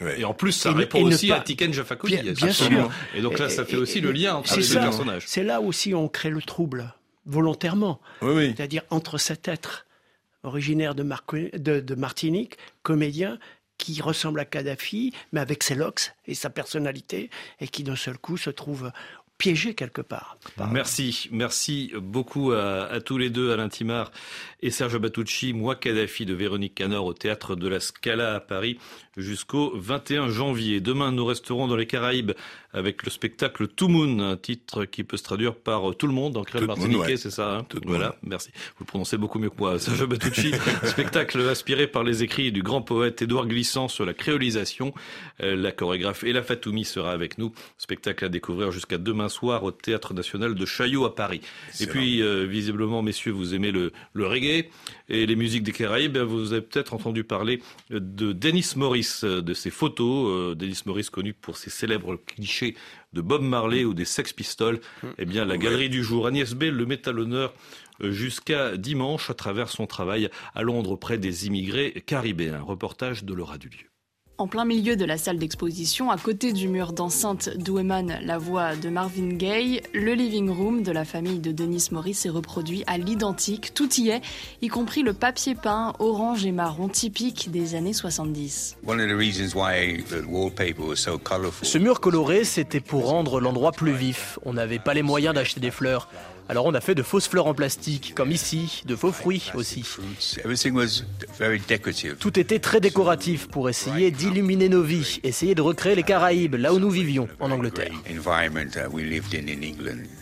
Ouais. 0.00 0.18
et 0.20 0.24
en 0.24 0.34
plus 0.34 0.50
ça 0.50 0.70
Et 0.70 0.74
répond 0.74 0.98
et 0.98 1.14
aussi 1.14 1.28
pas- 1.28 1.36
à 1.36 1.40
Tiken 1.40 1.72
Jafakoli. 1.72 2.16
Bien- 2.20 2.32
bien 2.32 2.50
sûr. 2.50 2.90
Et 3.14 3.20
donc 3.22 3.38
là, 3.38 3.48
ça 3.48 3.62
Et- 3.62 3.64
fait 3.64 3.76
aussi 3.76 3.98
et- 3.98 4.00
le 4.00 4.10
lien 4.10 4.34
entre 4.34 4.50
les 4.56 4.62
deux 4.62 4.62
ça. 4.68 4.80
personnages. 4.80 5.22
C'est 5.26 5.44
là 5.44 5.60
aussi 5.60 5.94
on 5.94 6.08
crée 6.08 6.30
le 6.30 6.42
trouble, 6.42 6.92
volontairement. 7.26 8.00
Oui, 8.20 8.32
oui. 8.34 8.54
C'est-à-dire 8.56 8.82
entre 8.90 9.18
cet 9.18 9.46
être 9.46 9.86
originaire 10.42 10.96
de, 10.96 11.04
de 11.80 11.94
Martinique, 11.94 12.58
comédien, 12.82 13.38
qui 13.78 14.00
ressemble 14.00 14.40
à 14.40 14.44
Kadhafi, 14.44 15.12
mais 15.32 15.40
avec 15.40 15.62
ses 15.62 15.74
locks 15.74 16.12
et 16.26 16.34
sa 16.34 16.50
personnalité, 16.50 17.30
et 17.60 17.68
qui 17.68 17.82
d'un 17.82 17.96
seul 17.96 18.18
coup 18.18 18.36
se 18.36 18.50
trouve 18.50 18.92
piégé 19.38 19.74
quelque 19.74 20.00
part. 20.00 20.38
Merci, 20.70 21.28
merci 21.32 21.92
beaucoup 22.00 22.52
à, 22.52 23.00
tous 23.04 23.18
les 23.18 23.30
deux, 23.30 23.52
Alain 23.52 23.68
Timard 23.68 24.12
et 24.62 24.70
Serge 24.70 24.98
Batucci, 24.98 25.52
moi 25.52 25.74
Kadhafi 25.74 26.24
de 26.24 26.34
Véronique 26.34 26.76
Canor 26.76 27.04
au 27.04 27.14
théâtre 27.14 27.56
de 27.56 27.68
la 27.68 27.80
Scala 27.80 28.36
à 28.36 28.40
Paris 28.40 28.78
jusqu'au 29.16 29.72
21 29.74 30.28
janvier. 30.28 30.80
Demain, 30.80 31.12
nous 31.12 31.26
resterons 31.26 31.66
dans 31.66 31.76
les 31.76 31.86
Caraïbes 31.86 32.32
avec 32.74 33.04
le 33.04 33.10
spectacle 33.10 33.68
Tout 33.68 33.88
Moon, 33.88 34.18
un 34.18 34.36
titre 34.36 34.84
qui 34.84 35.04
peut 35.04 35.16
se 35.16 35.22
traduire 35.22 35.54
par 35.54 35.90
euh, 35.90 35.94
tout 35.94 36.08
le 36.08 36.12
monde 36.12 36.36
en 36.36 36.42
créole 36.42 36.66
martiniquais, 36.66 37.16
c'est 37.16 37.30
ça 37.30 37.58
hein 37.58 37.66
Voilà, 37.84 38.16
merci. 38.22 38.50
Vous 38.76 38.84
le 38.84 38.86
prononcez 38.86 39.16
beaucoup 39.16 39.38
mieux 39.38 39.50
que 39.50 39.58
moi, 39.58 39.78
Serge 39.78 40.04
Batucci. 40.06 40.52
spectacle 40.84 41.40
inspiré 41.40 41.86
par 41.86 42.02
les 42.02 42.24
écrits 42.24 42.50
du 42.50 42.62
grand 42.62 42.82
poète 42.82 43.22
Édouard 43.22 43.46
Glissant 43.46 43.86
sur 43.86 44.04
la 44.04 44.12
créolisation. 44.12 44.92
Euh, 45.40 45.54
la 45.54 45.70
chorégraphe 45.70 46.24
Ella 46.24 46.42
Fatoumi 46.42 46.84
sera 46.84 47.12
avec 47.12 47.38
nous. 47.38 47.52
Spectacle 47.78 48.24
à 48.24 48.28
découvrir 48.28 48.72
jusqu'à 48.72 48.98
demain 48.98 49.28
soir 49.28 49.62
au 49.62 49.70
Théâtre 49.70 50.12
National 50.12 50.56
de 50.56 50.66
Chaillot 50.66 51.04
à 51.04 51.14
Paris. 51.14 51.42
Et 51.80 51.86
puis, 51.86 52.22
euh, 52.22 52.44
visiblement, 52.44 53.02
messieurs, 53.02 53.32
vous 53.32 53.54
aimez 53.54 53.70
le, 53.70 53.92
le 54.14 54.26
reggae 54.26 54.68
et 55.08 55.26
les 55.26 55.36
musiques 55.36 55.62
des 55.62 55.72
Caraïbes. 55.72 56.18
Vous 56.18 56.52
avez 56.52 56.62
peut-être 56.62 56.92
entendu 56.92 57.22
parler 57.22 57.62
de 57.90 58.32
Dennis 58.32 58.72
Morris, 58.74 59.20
de 59.22 59.54
ses 59.54 59.70
photos. 59.70 60.56
Dennis 60.56 60.82
Morris 60.86 61.08
connu 61.12 61.34
pour 61.34 61.56
ses 61.56 61.70
célèbres 61.70 62.16
clichés 62.16 62.63
de 63.12 63.20
Bob 63.20 63.42
Marley 63.42 63.84
ou 63.84 63.94
des 63.94 64.04
Sex 64.04 64.32
Pistols, 64.32 64.80
eh 65.18 65.24
bien 65.24 65.44
la 65.44 65.56
galerie 65.56 65.88
du 65.88 66.02
jour 66.02 66.26
Agnès 66.26 66.54
B 66.54 66.64
le 66.64 66.86
met 66.86 67.08
à 67.08 67.12
l'honneur 67.12 67.54
euh, 68.02 68.10
jusqu'à 68.10 68.76
dimanche 68.76 69.30
à 69.30 69.34
travers 69.34 69.68
son 69.68 69.86
travail 69.86 70.30
à 70.54 70.62
Londres 70.62 70.90
auprès 70.90 71.18
des 71.18 71.46
immigrés 71.46 72.02
caribéens. 72.06 72.60
Reportage 72.60 73.24
de 73.24 73.34
Laura 73.34 73.58
Dulieu. 73.58 73.93
En 74.36 74.48
plein 74.48 74.64
milieu 74.64 74.96
de 74.96 75.04
la 75.04 75.16
salle 75.16 75.38
d'exposition, 75.38 76.10
à 76.10 76.18
côté 76.18 76.52
du 76.52 76.66
mur 76.66 76.92
d'enceinte 76.92 77.50
d'où 77.56 77.78
émane 77.78 78.18
la 78.24 78.36
voix 78.36 78.74
de 78.74 78.88
Marvin 78.88 79.28
Gaye, 79.28 79.80
le 79.92 80.14
living 80.14 80.50
room 80.50 80.82
de 80.82 80.90
la 80.90 81.04
famille 81.04 81.38
de 81.38 81.52
Denis 81.52 81.86
Morris 81.92 82.18
est 82.24 82.30
reproduit 82.30 82.82
à 82.88 82.98
l'identique. 82.98 83.74
Tout 83.74 83.88
y 83.94 84.08
est, 84.08 84.22
y 84.60 84.66
compris 84.66 85.04
le 85.04 85.12
papier 85.12 85.54
peint 85.54 85.92
orange 86.00 86.44
et 86.44 86.50
marron 86.50 86.88
typique 86.88 87.52
des 87.52 87.76
années 87.76 87.92
70. 87.92 88.78
Ce 91.62 91.78
mur 91.78 92.00
coloré, 92.00 92.42
c'était 92.42 92.80
pour 92.80 93.06
rendre 93.06 93.38
l'endroit 93.38 93.70
plus 93.70 93.92
vif. 93.92 94.40
On 94.44 94.54
n'avait 94.54 94.80
pas 94.80 94.94
les 94.94 95.02
moyens 95.02 95.36
d'acheter 95.36 95.60
des 95.60 95.70
fleurs. 95.70 96.08
Alors 96.48 96.66
on 96.66 96.74
a 96.74 96.80
fait 96.80 96.94
de 96.94 97.02
fausses 97.02 97.26
fleurs 97.26 97.46
en 97.46 97.54
plastique, 97.54 98.12
comme 98.14 98.30
ici, 98.30 98.82
de 98.86 98.96
faux 98.96 99.12
fruits 99.12 99.50
aussi. 99.54 99.84
Tout 102.18 102.38
était 102.38 102.58
très 102.58 102.80
décoratif 102.80 103.48
pour 103.48 103.68
essayer 103.68 104.10
d'illuminer 104.10 104.68
nos 104.68 104.82
vies, 104.82 105.20
essayer 105.22 105.54
de 105.54 105.62
recréer 105.62 105.94
les 105.94 106.02
Caraïbes, 106.02 106.56
là 106.56 106.74
où 106.74 106.78
nous 106.78 106.90
vivions, 106.90 107.28
en 107.40 107.50
Angleterre. 107.50 107.92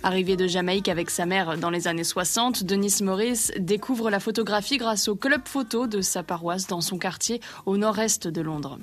Arrivé 0.02 0.36
de 0.36 0.46
Jamaïque 0.46 0.88
avec 0.88 1.10
sa 1.10 1.26
mère 1.26 1.58
dans 1.58 1.70
les 1.70 1.88
années 1.88 2.04
60, 2.04 2.64
Denis 2.64 2.98
Morris 3.02 3.50
découvre 3.58 4.10
la 4.10 4.20
photographie 4.20 4.76
grâce 4.76 5.08
au 5.08 5.16
club 5.16 5.42
photo 5.46 5.86
de 5.86 6.00
sa 6.00 6.22
paroisse 6.22 6.66
dans 6.68 6.80
son 6.80 6.98
quartier 6.98 7.40
au 7.66 7.76
nord-est 7.76 8.28
de 8.28 8.40
Londres. 8.40 8.78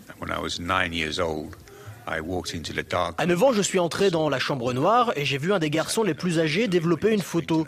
À 3.17 3.25
9 3.25 3.43
ans, 3.43 3.53
je 3.53 3.61
suis 3.61 3.79
entré 3.79 4.09
dans 4.09 4.29
la 4.29 4.39
chambre 4.39 4.73
noire 4.73 5.13
et 5.15 5.25
j'ai 5.25 5.37
vu 5.37 5.53
un 5.53 5.59
des 5.59 5.69
garçons 5.69 6.03
les 6.03 6.13
plus 6.13 6.39
âgés 6.39 6.67
développer 6.67 7.11
une 7.11 7.21
photo. 7.21 7.67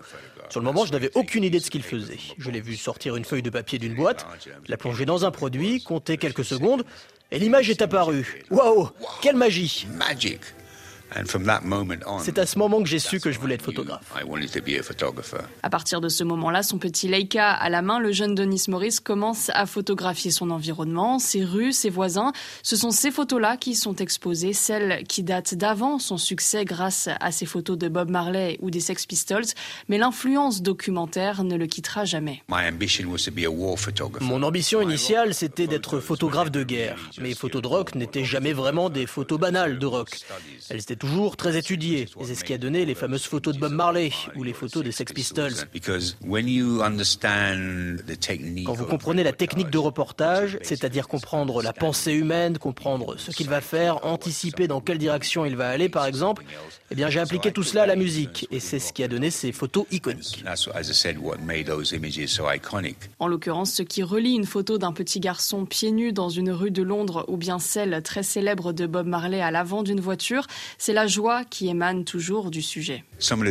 Sur 0.49 0.59
le 0.59 0.65
moment, 0.65 0.85
je 0.85 0.91
n'avais 0.91 1.11
aucune 1.15 1.43
idée 1.43 1.59
de 1.59 1.63
ce 1.63 1.69
qu'il 1.69 1.83
faisait. 1.83 2.17
Je 2.37 2.51
l'ai 2.51 2.59
vu 2.59 2.75
sortir 2.75 3.15
une 3.15 3.23
feuille 3.23 3.41
de 3.41 3.49
papier 3.49 3.79
d'une 3.79 3.95
boîte, 3.95 4.25
la 4.67 4.77
plonger 4.77 5.05
dans 5.05 5.25
un 5.25 5.31
produit, 5.31 5.81
compter 5.83 6.17
quelques 6.17 6.43
secondes, 6.43 6.83
et 7.31 7.39
l'image 7.39 7.69
est 7.69 7.81
apparue. 7.81 8.43
Waouh 8.49 8.89
Quelle 9.21 9.37
magie 9.37 9.87
c'est 12.19 12.39
à 12.39 12.45
ce 12.45 12.57
moment 12.57 12.81
que 12.81 12.87
j'ai 12.87 12.99
su 12.99 13.19
que 13.19 13.31
je 13.31 13.39
voulais 13.39 13.55
être 13.55 13.63
photographe. 13.63 14.13
À 15.63 15.69
partir 15.69 16.01
de 16.01 16.09
ce 16.09 16.23
moment-là, 16.23 16.63
son 16.63 16.77
petit 16.77 17.07
Leica 17.07 17.51
à 17.51 17.69
la 17.69 17.81
main, 17.81 17.99
le 17.99 18.11
jeune 18.11 18.35
Denis 18.35 18.63
Morris 18.67 18.97
commence 19.03 19.49
à 19.53 19.65
photographier 19.65 20.31
son 20.31 20.51
environnement, 20.51 21.19
ses 21.19 21.43
rues, 21.43 21.73
ses 21.73 21.89
voisins. 21.89 22.31
Ce 22.63 22.75
sont 22.75 22.91
ces 22.91 23.11
photos-là 23.11 23.57
qui 23.57 23.75
sont 23.75 23.95
exposées, 23.95 24.53
celles 24.53 25.03
qui 25.03 25.23
datent 25.23 25.55
d'avant 25.55 25.99
son 25.99 26.17
succès 26.17 26.65
grâce 26.65 27.09
à 27.19 27.31
ses 27.31 27.45
photos 27.45 27.77
de 27.77 27.87
Bob 27.87 28.09
Marley 28.09 28.57
ou 28.61 28.71
des 28.71 28.79
Sex 28.79 29.05
Pistols, 29.05 29.45
mais 29.89 29.97
l'influence 29.97 30.61
documentaire 30.61 31.43
ne 31.43 31.55
le 31.55 31.67
quittera 31.67 32.05
jamais. 32.05 32.41
Mon 34.21 34.43
ambition 34.43 34.81
initiale, 34.81 35.33
c'était 35.33 35.67
d'être 35.67 35.99
photographe 35.99 36.51
de 36.51 36.63
guerre. 36.63 36.97
Mes 37.19 37.33
photos 37.33 37.61
de 37.61 37.67
rock 37.67 37.95
n'étaient 37.95 38.25
jamais 38.25 38.53
vraiment 38.53 38.89
des 38.89 39.07
photos 39.07 39.39
banales 39.39 39.79
de 39.79 39.85
rock. 39.85 40.19
Elles 40.69 40.79
étaient 40.79 41.00
toujours 41.01 41.35
très 41.35 41.57
étudié. 41.57 42.01
Et 42.19 42.25
c'est 42.25 42.35
ce 42.35 42.43
qui 42.43 42.53
a 42.53 42.59
donné 42.59 42.85
les 42.85 42.93
fameuses 42.93 43.25
photos 43.25 43.55
de 43.55 43.59
Bob 43.59 43.71
Marley 43.71 44.11
ou 44.35 44.43
les 44.43 44.53
photos 44.53 44.83
des 44.83 44.91
Sex 44.91 45.11
Pistols. 45.11 45.55
Quand 48.65 48.73
vous 48.73 48.85
comprenez 48.85 49.23
la 49.23 49.33
technique 49.33 49.71
de 49.71 49.79
reportage, 49.79 50.59
c'est-à-dire 50.61 51.07
comprendre 51.07 51.63
la 51.63 51.73
pensée 51.73 52.13
humaine, 52.13 52.59
comprendre 52.59 53.15
ce 53.17 53.31
qu'il 53.31 53.49
va 53.49 53.61
faire, 53.61 54.05
anticiper 54.05 54.67
dans 54.67 54.79
quelle 54.79 54.99
direction 54.99 55.43
il 55.43 55.55
va 55.55 55.69
aller 55.69 55.89
par 55.89 56.05
exemple, 56.05 56.43
eh 56.91 56.95
bien 56.95 57.09
j'ai 57.09 57.19
appliqué 57.19 57.51
tout 57.51 57.63
cela 57.63 57.83
à 57.83 57.87
la 57.87 57.95
musique 57.95 58.47
et 58.51 58.59
c'est 58.59 58.77
ce 58.77 58.93
qui 58.93 59.03
a 59.03 59.07
donné 59.07 59.31
ces 59.31 59.51
photos 59.51 59.87
iconiques. 59.89 60.43
En 63.17 63.27
l'occurrence, 63.27 63.73
ce 63.73 63.81
qui 63.81 64.03
relie 64.03 64.35
une 64.35 64.45
photo 64.45 64.77
d'un 64.77 64.93
petit 64.93 65.19
garçon 65.19 65.65
pieds 65.65 65.91
nus 65.91 66.13
dans 66.13 66.29
une 66.29 66.51
rue 66.51 66.69
de 66.69 66.83
Londres 66.83 67.25
ou 67.27 67.37
bien 67.37 67.57
celle 67.57 68.03
très 68.03 68.21
célèbre 68.21 68.71
de 68.71 68.85
Bob 68.85 69.07
Marley 69.07 69.41
à 69.41 69.49
l'avant 69.49 69.81
d'une 69.81 69.99
voiture, 69.99 70.45
c'est 70.77 70.90
c'est 70.91 70.95
la 70.95 71.07
joie 71.07 71.45
qui 71.45 71.69
émane 71.69 72.03
toujours 72.03 72.51
du 72.51 72.61
sujet. 72.61 73.05
Uh, 73.31 73.45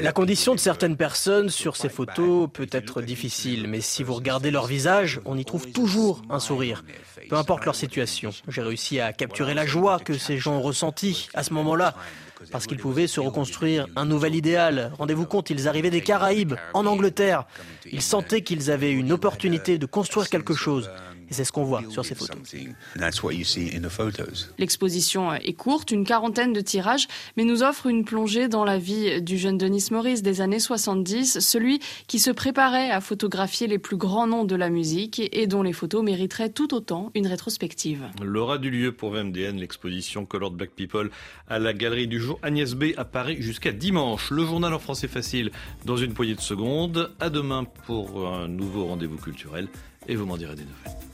la 0.00 0.12
condition 0.12 0.54
de 0.54 0.58
certaines 0.58 0.96
personnes 0.96 1.50
sur 1.50 1.76
ces 1.76 1.90
photos 1.90 2.48
peut 2.50 2.68
être 2.72 3.02
difficile, 3.02 3.66
mais 3.68 3.82
si 3.82 4.02
vous 4.02 4.14
regardez 4.14 4.50
leur 4.50 4.64
visage, 4.66 5.20
on 5.26 5.36
y 5.36 5.44
trouve 5.44 5.70
toujours 5.70 6.22
un 6.30 6.40
sourire, 6.40 6.82
peu 7.28 7.36
importe 7.36 7.66
leur 7.66 7.74
situation. 7.74 8.30
J'ai 8.48 8.62
réussi 8.62 9.00
à 9.00 9.12
capturer 9.12 9.52
la 9.52 9.66
joie 9.66 9.98
que 9.98 10.16
ces 10.16 10.38
gens 10.38 10.54
ont 10.54 10.62
ressentie 10.62 11.28
à 11.34 11.42
ce 11.42 11.52
moment-là 11.52 11.94
parce 12.50 12.66
qu'ils 12.66 12.78
pouvaient 12.78 13.06
se 13.06 13.20
reconstruire 13.20 13.86
un 13.96 14.06
nouvel 14.06 14.34
idéal. 14.34 14.92
Rendez-vous 14.98 15.26
compte, 15.26 15.50
ils 15.50 15.68
arrivaient 15.68 15.90
des 15.90 16.00
Caraïbes, 16.00 16.54
en 16.72 16.86
Angleterre. 16.86 17.44
Ils 17.92 18.02
sentaient 18.02 18.40
qu'ils 18.40 18.70
avaient 18.70 18.92
une 18.92 19.12
opportunité 19.12 19.76
de 19.76 19.84
construire 19.84 20.30
quelque 20.30 20.54
chose. 20.54 20.90
Et 21.30 21.34
c'est 21.34 21.44
ce 21.44 21.52
qu'on 21.52 21.64
voit 21.64 21.82
sur 21.88 22.04
ces 22.04 22.14
photos. 22.14 22.36
L'exposition 24.58 25.34
est 25.34 25.52
courte, 25.52 25.90
une 25.90 26.04
quarantaine 26.04 26.52
de 26.52 26.60
tirages, 26.60 27.08
mais 27.36 27.44
nous 27.44 27.62
offre 27.62 27.86
une 27.86 28.04
plongée 28.04 28.48
dans 28.48 28.64
la 28.64 28.78
vie 28.78 29.22
du 29.22 29.38
jeune 29.38 29.58
Denis 29.58 29.88
Morris 29.90 30.22
des 30.22 30.40
années 30.40 30.60
70, 30.60 31.40
celui 31.40 31.80
qui 32.06 32.18
se 32.18 32.30
préparait 32.30 32.90
à 32.90 33.00
photographier 33.00 33.66
les 33.66 33.78
plus 33.78 33.96
grands 33.96 34.26
noms 34.26 34.44
de 34.44 34.56
la 34.56 34.70
musique 34.70 35.20
et 35.32 35.46
dont 35.46 35.62
les 35.62 35.72
photos 35.72 36.02
mériteraient 36.02 36.50
tout 36.50 36.74
autant 36.74 37.10
une 37.14 37.26
rétrospective. 37.26 38.04
L'aura 38.22 38.58
du 38.58 38.70
lieu 38.70 38.92
pour 38.92 39.10
VMDN, 39.10 39.58
l'exposition 39.58 40.26
Colored 40.26 40.54
Black 40.54 40.70
People 40.70 41.10
à 41.48 41.58
la 41.58 41.72
Galerie 41.72 42.08
du 42.08 42.20
Jour 42.20 42.38
Agnès 42.42 42.74
B 42.74 42.86
à 42.96 43.04
Paris 43.04 43.36
jusqu'à 43.40 43.72
dimanche. 43.72 44.30
Le 44.30 44.44
journal 44.44 44.72
en 44.72 44.78
français 44.78 45.08
facile 45.08 45.50
dans 45.84 45.96
une 45.96 46.14
poignée 46.14 46.34
de 46.34 46.40
secondes. 46.40 47.10
À 47.20 47.30
demain 47.30 47.64
pour 47.86 48.26
un 48.26 48.48
nouveau 48.48 48.86
rendez-vous 48.86 49.18
culturel 49.18 49.68
et 50.08 50.16
vous 50.16 50.26
m'en 50.26 50.36
direz 50.36 50.54
des 50.54 50.62
nouvelles. 50.62 51.13